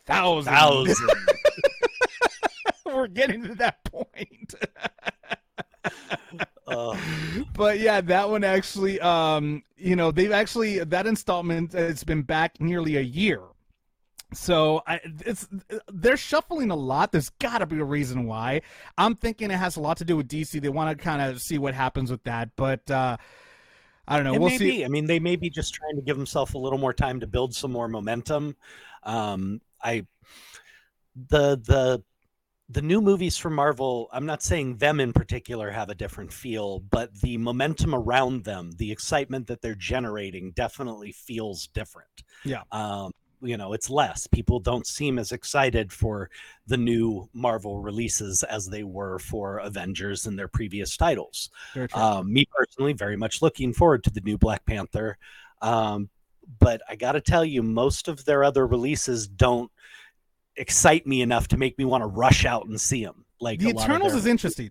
thousand. 0.07 0.53
Thousand. 0.53 1.09
we're 2.87 3.07
getting 3.07 3.43
to 3.45 3.55
that 3.57 3.83
point. 3.85 4.55
But 7.55 7.81
yeah, 7.81 8.01
that 8.01 8.31
one 8.31 8.45
actually, 8.45 9.01
um, 9.01 9.63
you 9.77 9.97
know, 9.97 10.11
they've 10.11 10.33
actually 10.33 10.79
that 10.79 11.07
installment 11.07 11.73
has 11.73 12.05
been 12.05 12.23
back 12.23 12.61
nearly 12.61 12.97
a 12.97 13.01
year. 13.01 13.41
So 14.35 14.83
I, 14.87 15.01
it's 15.27 15.47
they're 15.93 16.17
shuffling 16.17 16.71
a 16.71 16.77
lot. 16.77 17.13
There's 17.13 17.31
got 17.31 17.59
to 17.59 17.67
be 17.67 17.79
a 17.79 17.85
reason 17.85 18.27
why. 18.27 18.63
I'm 18.97 19.15
thinking 19.15 19.51
it 19.51 19.57
has 19.57 19.77
a 19.77 19.81
lot 19.81 19.99
to 19.99 20.05
do 20.05 20.17
with 20.17 20.29
DC. 20.29 20.61
They 20.61 20.69
want 20.69 20.97
to 20.97 21.03
kind 21.03 21.21
of 21.23 21.41
see 21.41 21.59
what 21.59 21.75
happens 21.75 22.11
with 22.11 22.23
that, 22.25 22.51
but 22.57 22.91
uh, 22.91 23.17
I 24.09 24.17
don't 24.17 24.25
know. 24.25 24.35
it 24.35 24.41
we'll 24.41 24.51
see. 24.51 24.79
be. 24.79 24.85
I 24.85 24.89
mean, 24.89 25.07
they 25.07 25.21
may 25.21 25.37
be 25.37 25.51
just 25.51 25.75
trying 25.75 25.97
to 25.97 26.03
give 26.03 26.17
themselves 26.17 26.55
a 26.55 26.59
little 26.59 26.79
more 26.79 26.95
time 26.95 27.21
to 27.21 27.27
build 27.27 27.55
some 27.55 27.73
more 27.73 27.89
momentum. 27.89 28.57
Um, 29.03 29.61
I 29.83 30.07
the 31.29 31.57
the 31.57 32.03
the 32.73 32.83
new 32.83 33.01
movies 33.01 33.37
from 33.37 33.55
Marvel, 33.55 34.09
I'm 34.13 34.27
not 34.27 34.43
saying 34.43 34.77
them 34.77 34.99
in 34.99 35.13
particular 35.13 35.71
have 35.71 35.91
a 35.91 35.95
different 35.95 36.33
feel, 36.33 36.81
but 36.81 37.15
the 37.21 37.37
momentum 37.37 37.95
around 37.95 38.45
them, 38.45 38.71
the 38.79 38.91
excitement 38.91 39.47
that 39.49 39.61
they're 39.61 39.75
generating 39.75 40.53
definitely 40.53 41.13
feels 41.13 41.67
different. 41.69 42.23
Yeah. 42.45 42.63
Um, 42.73 43.13
you 43.43 43.57
know, 43.57 43.73
it's 43.73 43.91
less. 43.91 44.27
People 44.27 44.61
don't 44.61 44.87
seem 44.87 45.19
as 45.19 45.33
excited 45.33 45.93
for 45.93 46.31
the 46.67 46.77
new 46.77 47.29
Marvel 47.35 47.81
releases 47.81 48.43
as 48.45 48.67
they 48.67 48.85
were 48.85 49.19
for 49.19 49.59
Avengers 49.59 50.27
and 50.27 50.39
their 50.39 50.49
previous 50.49 50.97
titles. 50.97 51.51
Um, 51.93 52.33
me 52.33 52.47
personally, 52.57 52.93
very 52.93 53.17
much 53.17 53.43
looking 53.43 53.73
forward 53.73 54.05
to 54.05 54.11
the 54.11 54.21
new 54.21 54.39
Black 54.39 54.65
Panther. 54.65 55.19
Um, 55.61 56.09
but 56.59 56.83
I 56.89 56.97
got 56.97 57.13
to 57.13 57.21
tell 57.21 57.45
you, 57.45 57.63
most 57.63 58.09
of 58.09 58.25
their 58.25 58.45
other 58.45 58.67
releases 58.67 59.27
don't 59.27 59.71
excite 60.57 61.07
me 61.07 61.23
enough 61.23 61.49
to 61.49 61.57
make 61.57 61.79
me 61.79 61.85
want 61.85 62.03
to 62.03 62.07
rush 62.07 62.45
out 62.45 62.67
and 62.67 62.81
see 62.81 63.05
them. 63.05 63.25
Like 63.41 63.61
the 63.61 63.71
a 63.71 63.75
lot 63.75 63.77
of 63.77 63.91
Eternals 63.91 64.13
their- 64.13 64.19
is 64.21 64.27
interesting. 64.27 64.71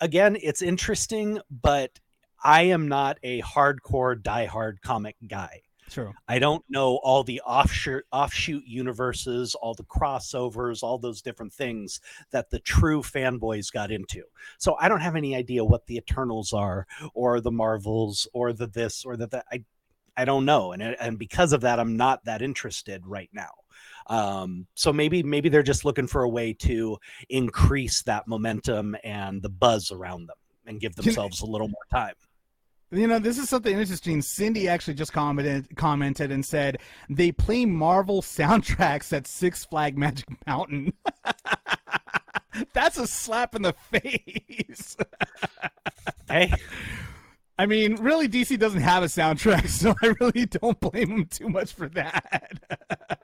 again, 0.00 0.36
it's 0.40 0.62
interesting, 0.62 1.40
but 1.50 2.00
I 2.42 2.62
am 2.62 2.88
not 2.88 3.18
a 3.22 3.42
hardcore 3.42 4.20
diehard 4.20 4.80
comic 4.82 5.16
guy. 5.28 5.62
True. 5.90 6.14
I 6.26 6.38
don't 6.38 6.64
know 6.70 6.96
all 7.02 7.22
the 7.22 7.42
offshoot 7.42 8.04
offshoot 8.10 8.64
universes, 8.66 9.54
all 9.54 9.74
the 9.74 9.84
crossovers, 9.84 10.82
all 10.82 10.96
those 10.98 11.20
different 11.20 11.52
things 11.52 12.00
that 12.30 12.48
the 12.48 12.60
true 12.60 13.02
fanboys 13.02 13.70
got 13.70 13.90
into. 13.90 14.22
So 14.58 14.74
I 14.80 14.88
don't 14.88 15.02
have 15.02 15.16
any 15.16 15.36
idea 15.36 15.64
what 15.64 15.86
the 15.86 15.96
Eternals 15.96 16.54
are, 16.54 16.86
or 17.12 17.42
the 17.42 17.50
Marvels, 17.50 18.26
or 18.32 18.54
the 18.54 18.66
this, 18.66 19.04
or 19.04 19.18
the 19.18 19.26
that. 19.28 19.44
I 19.52 19.64
I 20.16 20.24
don't 20.24 20.46
know, 20.46 20.72
and 20.72 20.82
and 20.82 21.18
because 21.18 21.52
of 21.52 21.60
that, 21.62 21.78
I'm 21.78 21.96
not 21.96 22.24
that 22.24 22.40
interested 22.40 23.06
right 23.06 23.30
now. 23.32 23.50
Um, 24.06 24.66
so 24.74 24.92
maybe 24.92 25.22
maybe 25.22 25.48
they're 25.48 25.62
just 25.62 25.84
looking 25.84 26.06
for 26.06 26.22
a 26.22 26.28
way 26.28 26.52
to 26.60 26.98
increase 27.28 28.02
that 28.02 28.26
momentum 28.26 28.96
and 29.04 29.42
the 29.42 29.48
buzz 29.48 29.90
around 29.90 30.28
them, 30.28 30.36
and 30.66 30.80
give 30.80 30.94
themselves 30.96 31.40
a 31.40 31.46
little 31.46 31.68
more 31.68 31.86
time. 31.90 32.14
You 32.90 33.06
know, 33.06 33.18
this 33.18 33.38
is 33.38 33.48
something 33.48 33.78
interesting. 33.78 34.20
Cindy 34.20 34.68
actually 34.68 34.94
just 34.94 35.12
commented 35.12 35.74
commented 35.76 36.30
and 36.30 36.44
said 36.44 36.78
they 37.08 37.32
play 37.32 37.64
Marvel 37.64 38.20
soundtracks 38.20 39.12
at 39.12 39.26
Six 39.26 39.64
Flag 39.64 39.96
Magic 39.96 40.26
Mountain. 40.46 40.92
That's 42.74 42.98
a 42.98 43.06
slap 43.06 43.54
in 43.54 43.62
the 43.62 43.72
face. 43.90 44.96
Hey, 46.28 46.52
I 47.58 47.66
mean, 47.66 47.96
really, 47.96 48.28
DC 48.28 48.58
doesn't 48.58 48.80
have 48.80 49.02
a 49.02 49.06
soundtrack, 49.06 49.68
so 49.70 49.94
I 50.02 50.14
really 50.20 50.46
don't 50.46 50.78
blame 50.80 51.10
them 51.10 51.26
too 51.26 51.48
much 51.48 51.72
for 51.72 51.88
that. 51.90 53.20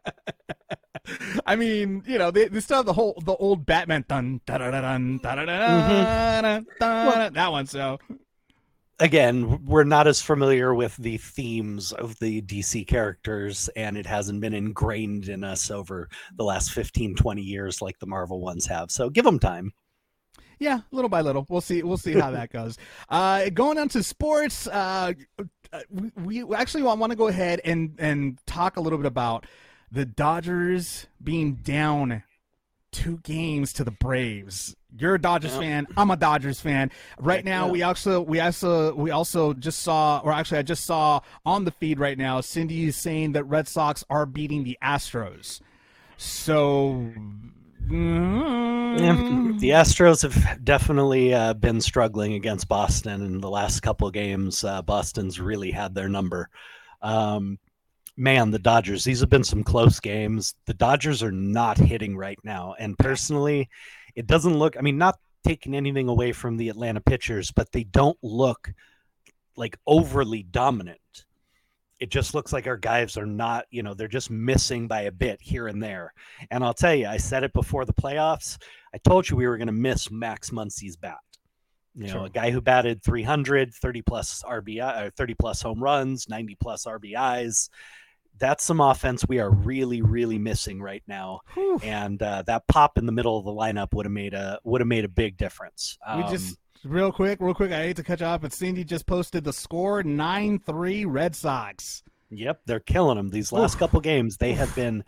I 1.48 1.56
mean, 1.56 2.02
you 2.06 2.18
know, 2.18 2.30
they, 2.30 2.46
they 2.46 2.60
still 2.60 2.76
have 2.76 2.86
the 2.86 2.92
whole 2.92 3.20
the 3.24 3.34
old 3.36 3.64
Batman 3.64 4.04
dun 4.06 4.42
da 4.44 4.58
da 4.58 4.70
da 4.70 4.82
dun 4.82 5.18
da 5.22 5.34
da 5.34 5.44
da 5.46 6.60
da 6.78 7.28
that 7.30 7.50
one. 7.50 7.66
So 7.66 7.98
again, 9.00 9.64
we're 9.64 9.84
not 9.84 10.06
as 10.06 10.20
familiar 10.20 10.74
with 10.74 10.94
the 10.98 11.16
themes 11.16 11.92
of 11.92 12.18
the 12.18 12.42
DC 12.42 12.86
characters, 12.86 13.70
and 13.76 13.96
it 13.96 14.04
hasn't 14.04 14.42
been 14.42 14.52
ingrained 14.52 15.30
in 15.30 15.42
us 15.42 15.70
over 15.70 16.10
the 16.36 16.44
last 16.44 16.70
15, 16.72 17.14
20 17.14 17.40
years 17.40 17.80
like 17.80 17.98
the 17.98 18.06
Marvel 18.06 18.40
ones 18.40 18.66
have. 18.66 18.90
So 18.90 19.08
give 19.08 19.24
them 19.24 19.38
time. 19.38 19.72
Yeah, 20.58 20.80
little 20.90 21.08
by 21.08 21.22
little, 21.22 21.46
we'll 21.48 21.62
see. 21.62 21.82
We'll 21.82 21.96
see 21.96 22.12
how 22.12 22.30
that 22.32 22.52
goes. 22.52 22.76
Uh, 23.08 23.48
going 23.48 23.78
on 23.78 23.88
to 23.88 24.02
sports, 24.02 24.66
uh, 24.66 25.14
uh 25.72 25.80
we, 26.16 26.44
we 26.44 26.54
actually 26.54 26.82
want 26.82 27.10
to 27.10 27.16
go 27.16 27.28
ahead 27.28 27.62
and 27.64 27.94
and 27.98 28.38
talk 28.46 28.76
a 28.76 28.80
little 28.80 28.98
bit 28.98 29.06
about 29.06 29.46
the 29.90 30.04
Dodgers 30.04 31.06
being 31.22 31.54
down 31.56 32.22
two 32.92 33.18
games 33.22 33.72
to 33.74 33.84
the 33.84 33.90
Braves. 33.90 34.74
You're 34.96 35.16
a 35.16 35.20
Dodgers 35.20 35.52
Yeah. 35.52 35.60
fan. 35.60 35.86
I'm 35.96 36.10
a 36.10 36.16
Dodgers 36.16 36.60
fan. 36.60 36.90
Right 37.18 37.44
now, 37.44 37.66
yeah. 37.66 37.72
we 37.72 37.82
also 37.82 38.20
we 38.22 38.40
also 38.40 38.94
we 38.94 39.10
also 39.10 39.52
just 39.52 39.80
saw, 39.80 40.20
or 40.24 40.32
actually, 40.32 40.58
I 40.58 40.62
just 40.62 40.84
saw 40.86 41.20
on 41.44 41.64
the 41.64 41.70
feed 41.70 41.98
right 41.98 42.16
now. 42.16 42.40
Cindy 42.40 42.86
is 42.86 42.96
saying 42.96 43.32
that 43.32 43.44
Red 43.44 43.68
Sox 43.68 44.04
are 44.08 44.24
beating 44.26 44.64
the 44.64 44.78
Astros. 44.82 45.60
So. 46.16 47.12
mm, 47.88 49.58
The 49.60 49.70
Astros 49.70 50.22
have 50.22 50.64
definitely 50.64 51.34
uh, 51.34 51.54
been 51.54 51.80
struggling 51.80 52.34
against 52.34 52.68
Boston 52.68 53.22
in 53.22 53.40
the 53.40 53.50
last 53.50 53.80
couple 53.80 54.06
of 54.08 54.14
games. 54.14 54.64
Uh, 54.64 54.82
Boston's 54.82 55.40
really 55.40 55.70
had 55.70 55.94
their 55.94 56.08
number. 56.08 56.48
Um, 57.02 57.58
man, 58.18 58.50
the 58.50 58.58
Dodgers, 58.58 59.04
these 59.04 59.20
have 59.20 59.30
been 59.30 59.44
some 59.44 59.62
close 59.62 60.00
games. 60.00 60.54
The 60.66 60.74
Dodgers 60.74 61.22
are 61.22 61.32
not 61.32 61.78
hitting 61.78 62.16
right 62.16 62.38
now. 62.42 62.74
And 62.78 62.98
personally, 62.98 63.68
it 64.14 64.26
doesn't 64.26 64.58
look, 64.58 64.76
I 64.76 64.80
mean, 64.80 64.98
not 64.98 65.18
taking 65.44 65.74
anything 65.74 66.08
away 66.08 66.32
from 66.32 66.56
the 66.56 66.68
Atlanta 66.68 67.00
pitchers, 67.00 67.52
but 67.52 67.70
they 67.70 67.84
don't 67.84 68.18
look 68.22 68.72
like 69.56 69.78
overly 69.86 70.42
dominant. 70.42 70.98
It 72.00 72.10
just 72.10 72.34
looks 72.34 72.52
like 72.52 72.66
our 72.66 72.76
guys 72.76 73.16
are 73.16 73.26
not, 73.26 73.66
you 73.70 73.82
know, 73.82 73.94
they're 73.94 74.08
just 74.08 74.30
missing 74.30 74.88
by 74.88 75.02
a 75.02 75.12
bit 75.12 75.38
here 75.40 75.68
and 75.68 75.82
there. 75.82 76.12
And 76.50 76.62
I'll 76.62 76.74
tell 76.74 76.94
you, 76.94 77.06
I 77.06 77.16
said 77.16 77.44
it 77.44 77.52
before 77.52 77.84
the 77.84 77.94
playoffs. 77.94 78.58
I 78.94 78.98
told 78.98 79.28
you 79.28 79.36
we 79.36 79.46
were 79.46 79.56
going 79.58 79.66
to 79.66 79.72
miss 79.72 80.10
Max 80.10 80.50
Muncy's 80.50 80.96
bat. 80.96 81.18
You 81.94 82.06
know, 82.06 82.12
Sure. 82.12 82.26
a 82.26 82.30
guy 82.30 82.50
who 82.50 82.60
batted 82.60 83.02
300, 83.02 83.74
30 83.74 84.02
plus 84.02 84.42
RBI, 84.44 85.06
or 85.06 85.10
30 85.10 85.34
plus 85.34 85.62
home 85.62 85.82
runs, 85.82 86.28
90 86.28 86.56
plus 86.60 86.84
RBIs. 86.84 87.68
That's 88.38 88.64
some 88.64 88.80
offense 88.80 89.24
we 89.28 89.40
are 89.40 89.50
really, 89.50 90.02
really 90.02 90.38
missing 90.38 90.80
right 90.80 91.02
now. 91.08 91.40
Whew. 91.54 91.80
And 91.82 92.22
uh, 92.22 92.42
that 92.42 92.66
pop 92.68 92.96
in 92.98 93.06
the 93.06 93.12
middle 93.12 93.36
of 93.38 93.44
the 93.44 93.50
lineup 93.50 93.94
would 93.94 94.06
have 94.06 94.12
made 94.12 94.34
a 94.34 94.60
would 94.64 94.80
have 94.80 94.88
made 94.88 95.04
a 95.04 95.08
big 95.08 95.36
difference. 95.36 95.98
We 96.16 96.22
Um, 96.22 96.30
just 96.30 96.56
real 96.84 97.10
quick, 97.10 97.40
real 97.40 97.54
quick. 97.54 97.72
I 97.72 97.82
hate 97.82 97.96
to 97.96 98.04
cut 98.04 98.20
you 98.20 98.26
off, 98.26 98.42
but 98.42 98.52
Cindy 98.52 98.84
just 98.84 99.06
posted 99.06 99.44
the 99.44 99.52
score: 99.52 100.02
nine 100.02 100.60
three 100.60 101.04
Red 101.04 101.34
Sox. 101.34 102.02
Yep, 102.30 102.60
they're 102.66 102.80
killing 102.80 103.16
them. 103.16 103.30
These 103.30 103.52
last 103.52 103.78
couple 103.78 104.00
games, 104.00 104.36
they 104.36 104.52
have 104.52 104.74
been 104.76 105.02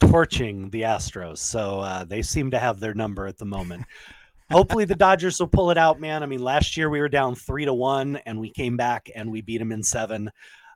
torching 0.00 0.70
the 0.70 0.82
Astros. 0.82 1.38
So 1.38 1.80
uh, 1.80 2.04
they 2.04 2.22
seem 2.22 2.50
to 2.50 2.58
have 2.58 2.78
their 2.78 2.94
number 2.94 3.26
at 3.26 3.38
the 3.38 3.46
moment. 3.46 3.84
Hopefully, 4.50 4.84
the 4.86 4.94
Dodgers 4.94 5.38
will 5.40 5.48
pull 5.48 5.70
it 5.70 5.76
out, 5.76 6.00
man. 6.00 6.22
I 6.22 6.26
mean, 6.26 6.42
last 6.42 6.76
year 6.76 6.88
we 6.88 7.00
were 7.00 7.08
down 7.08 7.34
three 7.34 7.66
to 7.66 7.74
one, 7.74 8.16
and 8.24 8.40
we 8.40 8.50
came 8.50 8.76
back 8.76 9.10
and 9.14 9.30
we 9.30 9.42
beat 9.42 9.58
them 9.58 9.72
in 9.72 9.82
seven. 9.82 10.30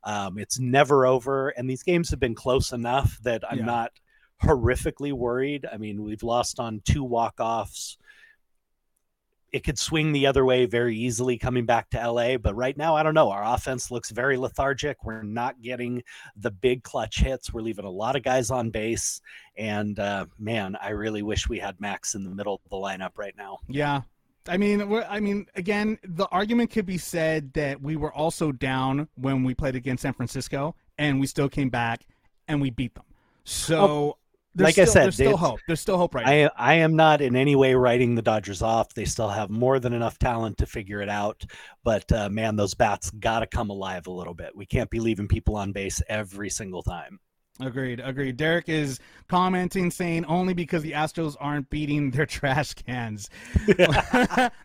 Um, 0.05 0.39
it's 0.39 0.59
never 0.59 1.07
over, 1.07 1.51
and 1.51 1.69
these 1.71 1.83
games 1.83 2.11
have 2.11 2.21
been 2.21 2.35
close 2.35 2.73
enough 2.73 3.19
that 3.23 3.43
I'm 3.51 3.59
Yeah. 3.61 3.65
not 3.65 3.93
horrifically 4.43 5.13
worried. 5.13 5.67
I 5.73 5.77
mean, 5.77 6.03
we've 6.03 6.23
lost 6.23 6.59
on 6.59 6.81
two 6.85 7.05
walk 7.05 7.35
offs. 7.39 7.97
it 9.53 9.65
could 9.65 9.79
swing 9.79 10.13
the 10.13 10.27
other 10.27 10.47
way 10.47 10.65
very 10.65 10.97
easily 10.97 11.37
coming 11.37 11.67
back 11.67 11.91
to 11.91 11.99
LA. 12.01 12.39
But 12.39 12.55
right 12.55 12.75
now, 12.75 12.97
I 12.97 13.03
don't 13.03 13.13
know. 13.13 13.31
Our 13.31 13.45
offense 13.45 13.91
looks 13.91 14.09
very 14.11 14.39
lethargic. 14.39 15.05
We're 15.05 15.23
not 15.23 15.61
getting 15.61 16.03
the 16.37 16.51
big 16.51 16.83
clutch 16.83 17.19
hits. 17.21 17.53
We're 17.53 17.61
leaving 17.61 17.85
a 17.85 17.91
lot 17.91 18.17
of 18.17 18.23
guys 18.23 18.51
on 18.51 18.71
base. 18.71 19.21
And 19.59 19.99
uh, 19.99 20.25
man, 20.39 20.75
I 20.81 20.93
really 20.93 21.21
wish 21.21 21.51
we 21.51 21.59
had 21.59 21.79
Max 21.83 22.15
in 22.15 22.25
the 22.25 22.31
middle 22.31 22.63
of 22.65 22.71
the 22.71 22.77
lineup 22.79 23.19
right 23.19 23.35
now. 23.37 23.59
Yeah. 23.69 24.01
I 24.49 24.57
mean, 24.57 24.81
I 25.09 25.21
mean, 25.21 25.47
again, 25.55 25.99
the 26.05 26.27
argument 26.27 26.71
could 26.71 26.87
be 26.87 26.99
said 26.99 27.53
that 27.55 27.81
we 27.81 27.97
were 27.97 28.13
also 28.13 28.53
down 28.53 29.09
when 29.15 29.45
we 29.45 29.55
played 29.55 29.77
against 29.77 30.03
San 30.03 30.13
Francisco, 30.13 30.75
and 30.99 31.21
we 31.21 31.27
still 31.27 31.49
came 31.49 31.71
back 31.71 32.07
and 32.49 32.61
we 32.61 32.71
beat 32.71 32.95
them. 32.95 33.05
So, 33.45 34.19
there's 34.55 34.77
like 34.77 34.79
I 34.79 34.85
said, 34.85 35.05
there's 35.05 35.15
still 35.15 35.37
hope. 35.37 35.61
There's 35.67 35.81
still 35.81 35.97
hope 35.97 36.15
right 36.15 36.27
now. 36.27 36.51
I 36.57 36.73
I 36.73 36.75
am 36.75 36.95
not 36.95 37.23
in 37.23 37.37
any 37.37 37.57
way 37.57 37.75
writing 37.75 38.15
the 38.15 38.23
Dodgers 38.23 38.61
off. 38.61 38.93
They 38.93 39.07
still 39.07 39.29
have 39.29 39.49
more 39.49 39.79
than 39.79 39.95
enough 39.95 40.19
talent 40.19 40.59
to 40.59 40.67
figure 40.67 41.01
it 41.01 41.09
out. 41.09 41.45
But 41.85 42.11
uh, 42.13 42.29
man, 42.29 42.57
those 42.57 42.75
bats 42.75 43.11
got 43.13 43.41
to 43.41 43.47
come 43.47 43.71
alive 43.71 44.07
a 44.07 44.11
little 44.11 44.35
bit. 44.35 44.55
We 44.55 44.67
can't 44.67 44.91
be 44.91 45.01
leaving 45.01 45.27
people 45.27 45.57
on 45.57 45.73
base 45.73 46.03
every 46.09 46.51
single 46.51 46.83
time. 46.83 47.19
Agreed. 47.61 48.01
Agreed. 48.01 48.37
Derek 48.37 48.69
is 48.69 48.99
commenting 49.29 49.91
saying 49.91 50.25
only 50.25 50.55
because 50.55 50.83
the 50.83 50.93
Astros 50.93 51.37
aren't 51.39 51.69
beating 51.71 52.11
their 52.11 52.27
trash 52.27 52.75
cans. 52.75 53.29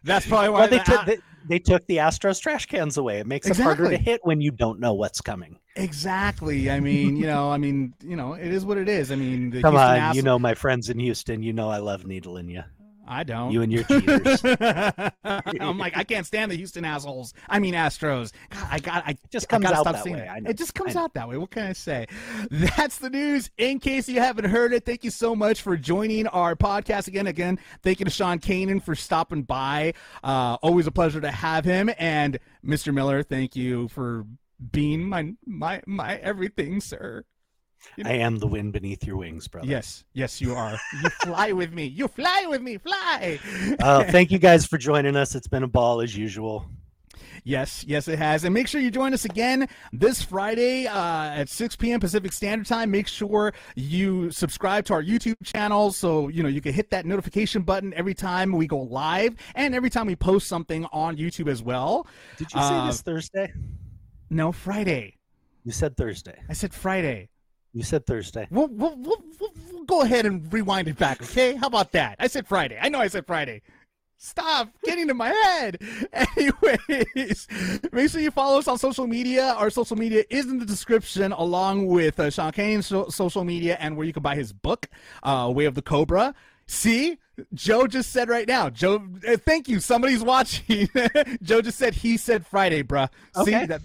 That's 0.04 0.26
probably 0.28 0.50
why 0.50 0.60
Well, 0.60 0.68
they, 0.68 0.78
the 0.78 0.84
took 0.84 1.06
they, 1.06 1.18
they 1.48 1.60
took 1.60 1.86
the 1.88 1.98
Astros 1.98 2.42
trash 2.42 2.66
cans 2.66 2.98
away. 2.98 3.20
It 3.20 3.28
makes 3.28 3.48
it 3.48 3.58
harder 3.58 3.90
to 3.90 3.98
hit 3.98 4.22
when 4.24 4.42
you 4.42 4.52
don't 4.52 4.80
know 4.80 4.94
what's 4.94 5.22
coming. 5.22 5.60
Exactly. 5.76 6.72
I 6.72 6.80
mean, 6.80 7.18
you 7.18 7.28
know, 7.28 7.52
I 7.52 7.58
mean, 7.58 7.94
you 8.02 8.16
know, 8.16 8.34
it 8.34 8.48
is 8.48 8.66
what 8.66 8.78
it 8.78 8.90
is. 8.90 9.12
I 9.12 9.16
mean, 9.16 9.50
the 9.52 9.62
Come 9.62 9.74
Houston 9.74 9.92
on, 9.92 10.00
Astros, 10.00 10.16
you 10.16 10.22
know 10.24 10.40
my 10.40 10.54
friends 10.54 10.90
in 10.90 11.00
Houston. 11.00 11.44
You 11.44 11.54
know 11.54 11.70
I 11.70 11.78
love 11.78 12.06
needling 12.06 12.50
you. 12.50 12.64
I 13.08 13.24
don't. 13.24 13.52
You 13.52 13.62
and 13.62 13.72
your 13.72 13.84
cheaters. 13.84 14.42
I'm 15.24 15.78
like, 15.78 15.96
I 15.98 16.04
can't 16.04 16.26
stand 16.26 16.52
the 16.52 16.56
Houston 16.56 16.86
assholes. 16.86 17.34
I 17.48 17.60
mean, 17.60 17.74
Astros. 17.74 18.32
God, 18.50 18.68
I 18.70 18.80
got. 18.80 19.04
I 19.08 19.18
just 19.30 19.48
I 19.50 19.50
comes 19.52 19.64
gotta 19.64 19.78
out 19.78 19.94
that 19.94 20.06
way. 20.06 20.28
I. 20.28 20.42
It 20.50 20.58
just 20.58 20.74
comes 20.74 20.96
I 20.96 21.02
out 21.02 21.14
that 21.14 21.30
way. 21.30 21.38
What 21.38 21.52
can 21.52 21.68
I 21.68 21.74
say? 21.74 22.08
That's 22.52 22.98
the 22.98 23.10
news. 23.10 23.50
In 23.58 23.80
case 23.80 24.10
you 24.10 24.20
haven't 24.20 24.46
heard 24.46 24.74
it, 24.74 24.86
thank 24.86 25.04
you 25.04 25.12
so 25.12 25.36
much 25.36 25.62
for 25.62 25.78
joining 25.78 26.28
our 26.28 26.56
podcast 26.56 27.08
again. 27.08 27.28
Again, 27.28 27.60
thank 27.82 28.00
you 28.00 28.06
to 28.06 28.12
Sean 28.12 28.40
Kanan 28.40 28.82
for 28.82 28.96
stopping 28.96 29.44
by. 29.44 29.94
Uh, 30.24 30.58
always 30.62 30.88
a 30.88 30.92
pleasure 30.92 31.22
to 31.22 31.32
have 31.32 31.66
him. 31.66 31.90
And 31.98 32.40
Mr. 32.66 32.94
Miller, 32.94 33.24
thank 33.24 33.56
you 33.56 33.88
for 33.88 34.26
being 34.72 35.08
my 35.08 35.34
my 35.46 35.82
my 35.86 36.18
everything, 36.18 36.82
sir. 36.82 37.24
I 38.04 38.14
am 38.14 38.38
the 38.40 38.48
wind 38.48 38.74
beneath 38.74 39.06
your 39.06 39.18
wings, 39.18 39.48
brother. 39.48 39.68
Yes, 39.68 40.04
yes, 40.14 40.40
you 40.42 40.54
are. 40.56 40.78
You 41.04 41.10
fly 41.24 41.52
with 41.52 41.74
me. 41.74 41.86
You 41.86 42.08
fly 42.08 42.46
with 42.48 42.62
me. 42.62 42.78
Fly. 42.78 43.40
Uh, 43.80 44.04
thank 44.06 44.32
you 44.32 44.40
guys 44.40 44.66
for 44.66 44.78
joining 44.78 45.16
us. 45.16 45.36
It's 45.36 45.48
been 45.48 45.64
a 45.64 45.68
ball 45.68 46.02
as 46.02 46.16
usual. 46.16 46.66
Yes, 47.44 47.86
yes, 47.88 48.08
it 48.08 48.20
has. 48.20 48.44
And 48.44 48.54
make 48.54 48.68
sure 48.68 48.82
you 48.82 48.92
join 48.92 49.14
us 49.14 49.24
again 49.24 49.70
this 49.94 50.22
Friday 50.22 50.86
uh, 50.88 51.30
at 51.30 51.48
6 51.50 51.76
p.m. 51.78 52.00
Pacific 52.00 52.34
Standard 52.34 52.68
Time. 52.68 52.92
Make 52.92 53.08
sure 53.08 53.54
you 53.76 54.32
subscribe 54.32 54.86
to 54.86 54.94
our 54.94 55.04
YouTube 55.04 55.36
channel 55.44 55.92
so 55.92 56.28
you 56.28 56.44
know 56.44 56.50
you 56.50 56.62
can 56.62 56.74
hit 56.74 56.90
that 56.92 57.06
notification 57.06 57.62
button 57.62 57.94
every 57.94 58.14
time 58.14 58.52
we 58.52 58.68
go 58.68 58.80
live 58.80 59.36
and 59.56 59.74
every 59.76 59.90
time 59.90 60.08
we 60.08 60.16
post 60.16 60.48
something 60.48 60.86
on 60.92 61.16
YouTube 61.16 61.48
as 61.48 61.62
well. 61.64 62.06
Did 62.38 62.52
you 62.54 62.60
say 62.60 62.66
Uh, 62.68 62.88
this 62.88 63.02
Thursday? 63.02 63.54
No, 64.30 64.52
Friday. 64.52 65.16
You 65.64 65.72
said 65.72 65.96
Thursday. 65.96 66.38
I 66.50 66.54
said 66.54 66.74
Friday. 66.74 67.30
You 67.74 67.84
said 67.84 68.06
Thursday. 68.06 68.48
We'll, 68.50 68.68
we'll, 68.68 68.96
we'll, 68.98 69.24
we'll, 69.40 69.84
go 69.86 70.02
ahead 70.02 70.26
and 70.26 70.52
rewind 70.52 70.88
it 70.88 70.98
back, 70.98 71.22
okay? 71.22 71.56
How 71.56 71.68
about 71.68 71.92
that? 71.94 72.16
I 72.20 72.28
said 72.28 72.48
Friday. 72.48 72.78
I 72.82 72.90
know 72.90 73.00
I 73.00 73.08
said 73.08 73.26
Friday. 73.26 73.62
Stop 74.20 74.70
getting 74.84 75.10
in 75.10 75.16
my 75.18 75.30
head. 75.30 75.78
Anyways, 76.38 77.48
make 77.92 78.10
sure 78.10 78.20
you 78.20 78.32
follow 78.32 78.58
us 78.58 78.68
on 78.68 78.78
social 78.80 79.06
media. 79.06 79.54
Our 79.58 79.70
social 79.70 79.96
media 79.96 80.24
is 80.30 80.46
in 80.48 80.58
the 80.58 80.66
description, 80.66 81.32
along 81.34 81.86
with 81.86 82.20
uh, 82.20 82.32
Sean 82.32 82.52
Kanan's 82.52 82.88
so- 82.88 83.10
social 83.10 83.44
media 83.44 83.78
and 83.80 83.96
where 83.96 84.08
you 84.08 84.14
can 84.14 84.24
buy 84.24 84.36
his 84.36 84.52
book, 84.52 84.88
uh, 85.22 85.52
Way 85.54 85.66
of 85.66 85.76
the 85.76 85.84
Cobra. 85.84 86.34
See, 86.66 87.18
Joe 87.54 87.86
just 87.86 88.12
said 88.12 88.28
right 88.28 88.48
now. 88.48 88.70
Joe, 88.72 89.08
uh, 89.28 89.38
thank 89.38 89.70
you. 89.70 89.80
Somebody's 89.80 90.24
watching. 90.24 90.90
Joe 91.44 91.62
just 91.62 91.78
said 91.78 91.94
he 91.94 92.18
said 92.18 92.46
Friday, 92.46 92.82
bruh. 92.84 93.10
See 93.46 93.56
Okay. 93.56 93.68
that? 93.68 93.82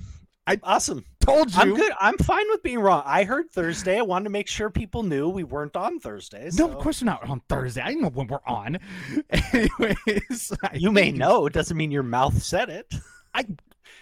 Awesome. 0.65 1.05
Told 1.23 1.55
you. 1.55 1.61
I'm 1.61 1.75
good. 1.75 1.93
I'm 2.01 2.19
fine 2.19 2.45
with 2.51 2.63
being 2.63 2.81
wrong. 2.81 3.03
I 3.07 3.25
heard 3.25 3.51
Thursday. 3.51 3.99
I 3.99 4.03
wanted 4.03 4.25
to 4.25 4.31
make 4.31 4.49
sure 4.49 4.71
people 4.71 5.03
knew 5.03 5.29
we 5.29 5.45
weren't 5.45 5.77
on 5.77 5.99
Thursday. 6.01 6.45
No, 6.45 6.51
so- 6.51 6.71
of 6.71 6.79
course 6.79 7.01
we're 7.03 7.07
not 7.07 7.29
on 7.29 7.41
Thursday. 7.49 7.81
I 7.83 7.95
know 7.95 8.09
when 8.11 8.27
we're 8.27 8.41
on. 8.47 8.79
Anyways, 9.31 10.53
I 10.65 10.75
You 10.75 10.91
may 10.91 11.13
know. 11.13 11.47
It 11.47 11.53
doesn't 11.53 11.77
mean 11.77 11.91
your 11.91 12.03
mouth 12.03 12.43
said 12.43 12.69
it. 12.69 12.93
I, 13.35 13.47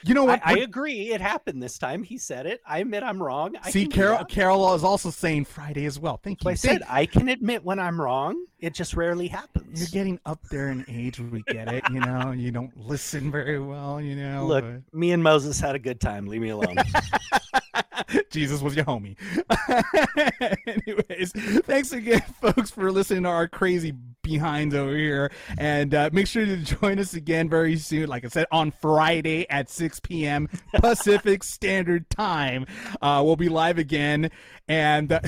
you 0.04 0.14
know 0.14 0.24
what? 0.24 0.40
I 0.44 0.52
We're- 0.54 0.64
agree. 0.64 1.10
It 1.12 1.20
happened 1.20 1.62
this 1.62 1.78
time. 1.78 2.02
He 2.02 2.18
said 2.18 2.46
it. 2.46 2.60
I 2.66 2.78
admit 2.78 3.02
I'm 3.02 3.22
wrong. 3.22 3.54
I 3.62 3.70
See, 3.70 3.86
Carol. 3.86 4.24
Carol 4.24 4.74
is 4.74 4.84
also 4.84 5.10
saying 5.10 5.44
Friday 5.46 5.84
as 5.86 5.98
well. 5.98 6.18
Thank 6.22 6.44
you. 6.44 6.50
I 6.50 6.54
said 6.54 6.82
I 6.88 7.06
can 7.06 7.28
admit 7.28 7.64
when 7.64 7.78
I'm 7.78 8.00
wrong. 8.00 8.44
It 8.60 8.74
just 8.74 8.94
rarely 8.94 9.26
happens. 9.28 9.80
you're 9.80 9.88
getting 10.02 10.18
up 10.26 10.40
there 10.50 10.68
in 10.70 10.84
age. 10.88 11.18
We 11.20 11.42
get 11.48 11.72
it. 11.72 11.82
You 11.90 12.00
know, 12.00 12.32
you 12.32 12.50
don't 12.50 12.76
listen 12.76 13.30
very 13.30 13.58
well. 13.58 14.00
You 14.00 14.16
know. 14.16 14.46
Look, 14.46 14.64
but- 14.64 14.98
me 14.98 15.12
and 15.12 15.22
Moses 15.22 15.58
had 15.60 15.74
a 15.74 15.78
good 15.78 16.00
time. 16.00 16.26
Leave 16.26 16.40
me 16.42 16.50
alone. 16.50 16.76
Jesus 18.30 18.60
was 18.60 18.76
your 18.76 18.84
homie. 18.84 19.16
Anyways, 20.66 21.32
thanks 21.64 21.92
again, 21.92 22.22
folks, 22.40 22.70
for 22.70 22.90
listening 22.90 23.24
to 23.24 23.28
our 23.28 23.48
crazy 23.48 23.92
behinds 24.22 24.74
over 24.74 24.96
here. 24.96 25.30
And 25.58 25.94
uh, 25.94 26.10
make 26.12 26.26
sure 26.26 26.44
to 26.44 26.56
join 26.58 26.98
us 26.98 27.14
again 27.14 27.48
very 27.48 27.76
soon. 27.76 28.08
Like 28.08 28.24
I 28.24 28.28
said, 28.28 28.46
on 28.52 28.70
Friday 28.70 29.48
at 29.50 29.70
6 29.70 30.00
p.m. 30.00 30.48
Pacific 30.74 31.42
Standard 31.42 32.08
Time. 32.10 32.66
Uh, 33.00 33.22
we'll 33.24 33.36
be 33.36 33.48
live 33.48 33.78
again. 33.78 34.30
And 34.68 35.12
uh, 35.12 35.20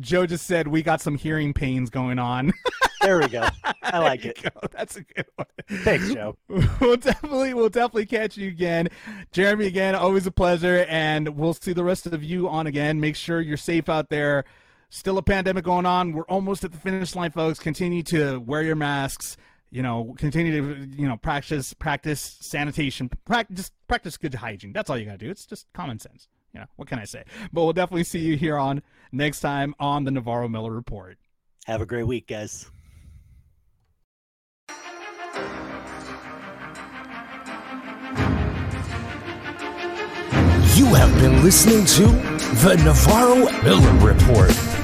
Joe 0.00 0.26
just 0.26 0.46
said 0.46 0.68
we 0.68 0.82
got 0.82 1.00
some 1.00 1.16
hearing 1.16 1.52
pains 1.52 1.90
going 1.90 2.18
on. 2.18 2.52
There 3.00 3.18
we 3.18 3.28
go. 3.28 3.46
I 3.82 3.98
like 3.98 4.24
it. 4.24 4.42
go. 4.42 4.50
That's 4.70 4.96
a 4.96 5.02
good 5.02 5.26
one. 5.36 5.46
Thanks, 5.68 6.12
Joe. 6.12 6.36
we'll 6.80 6.96
definitely 6.96 7.54
we'll 7.54 7.68
definitely 7.68 8.06
catch 8.06 8.36
you 8.36 8.48
again 8.48 8.88
jeremy 9.32 9.66
again 9.66 9.94
always 9.94 10.26
a 10.26 10.30
pleasure 10.30 10.86
and 10.88 11.28
we'll 11.36 11.52
see 11.54 11.72
the 11.72 11.84
rest 11.84 12.06
of 12.06 12.22
you 12.22 12.48
on 12.48 12.66
again 12.66 13.00
make 13.00 13.16
sure 13.16 13.40
you're 13.40 13.56
safe 13.56 13.88
out 13.88 14.08
there 14.08 14.44
still 14.88 15.18
a 15.18 15.22
pandemic 15.22 15.64
going 15.64 15.84
on 15.84 16.12
we're 16.12 16.22
almost 16.24 16.64
at 16.64 16.72
the 16.72 16.78
finish 16.78 17.14
line 17.14 17.30
folks 17.30 17.58
continue 17.58 18.02
to 18.02 18.38
wear 18.40 18.62
your 18.62 18.76
masks 18.76 19.36
you 19.70 19.82
know 19.82 20.14
continue 20.16 20.52
to 20.52 20.96
you 20.96 21.06
know 21.06 21.16
practice 21.16 21.74
practice 21.74 22.38
sanitation 22.40 23.10
practice 23.24 23.56
just 23.56 23.72
practice 23.86 24.16
good 24.16 24.34
hygiene 24.34 24.72
that's 24.72 24.88
all 24.88 24.96
you 24.96 25.04
gotta 25.04 25.18
do 25.18 25.30
it's 25.30 25.44
just 25.44 25.66
common 25.74 25.98
sense 25.98 26.28
you 26.54 26.60
know 26.60 26.66
what 26.76 26.88
can 26.88 26.98
i 26.98 27.04
say 27.04 27.22
but 27.52 27.62
we'll 27.64 27.72
definitely 27.72 28.04
see 28.04 28.20
you 28.20 28.36
here 28.36 28.56
on 28.56 28.82
next 29.12 29.40
time 29.40 29.74
on 29.78 30.04
the 30.04 30.10
navarro 30.10 30.48
miller 30.48 30.72
report 30.72 31.18
Have 31.66 31.82
a 31.82 31.86
great 31.86 32.06
week, 32.06 32.26
guys. 32.26 32.70
You 40.78 40.94
have 40.94 41.12
been 41.16 41.42
listening 41.42 41.84
to 41.86 42.06
the 42.62 42.76
Navarro 42.84 43.50
Miller 43.64 43.92
Report. 43.98 44.77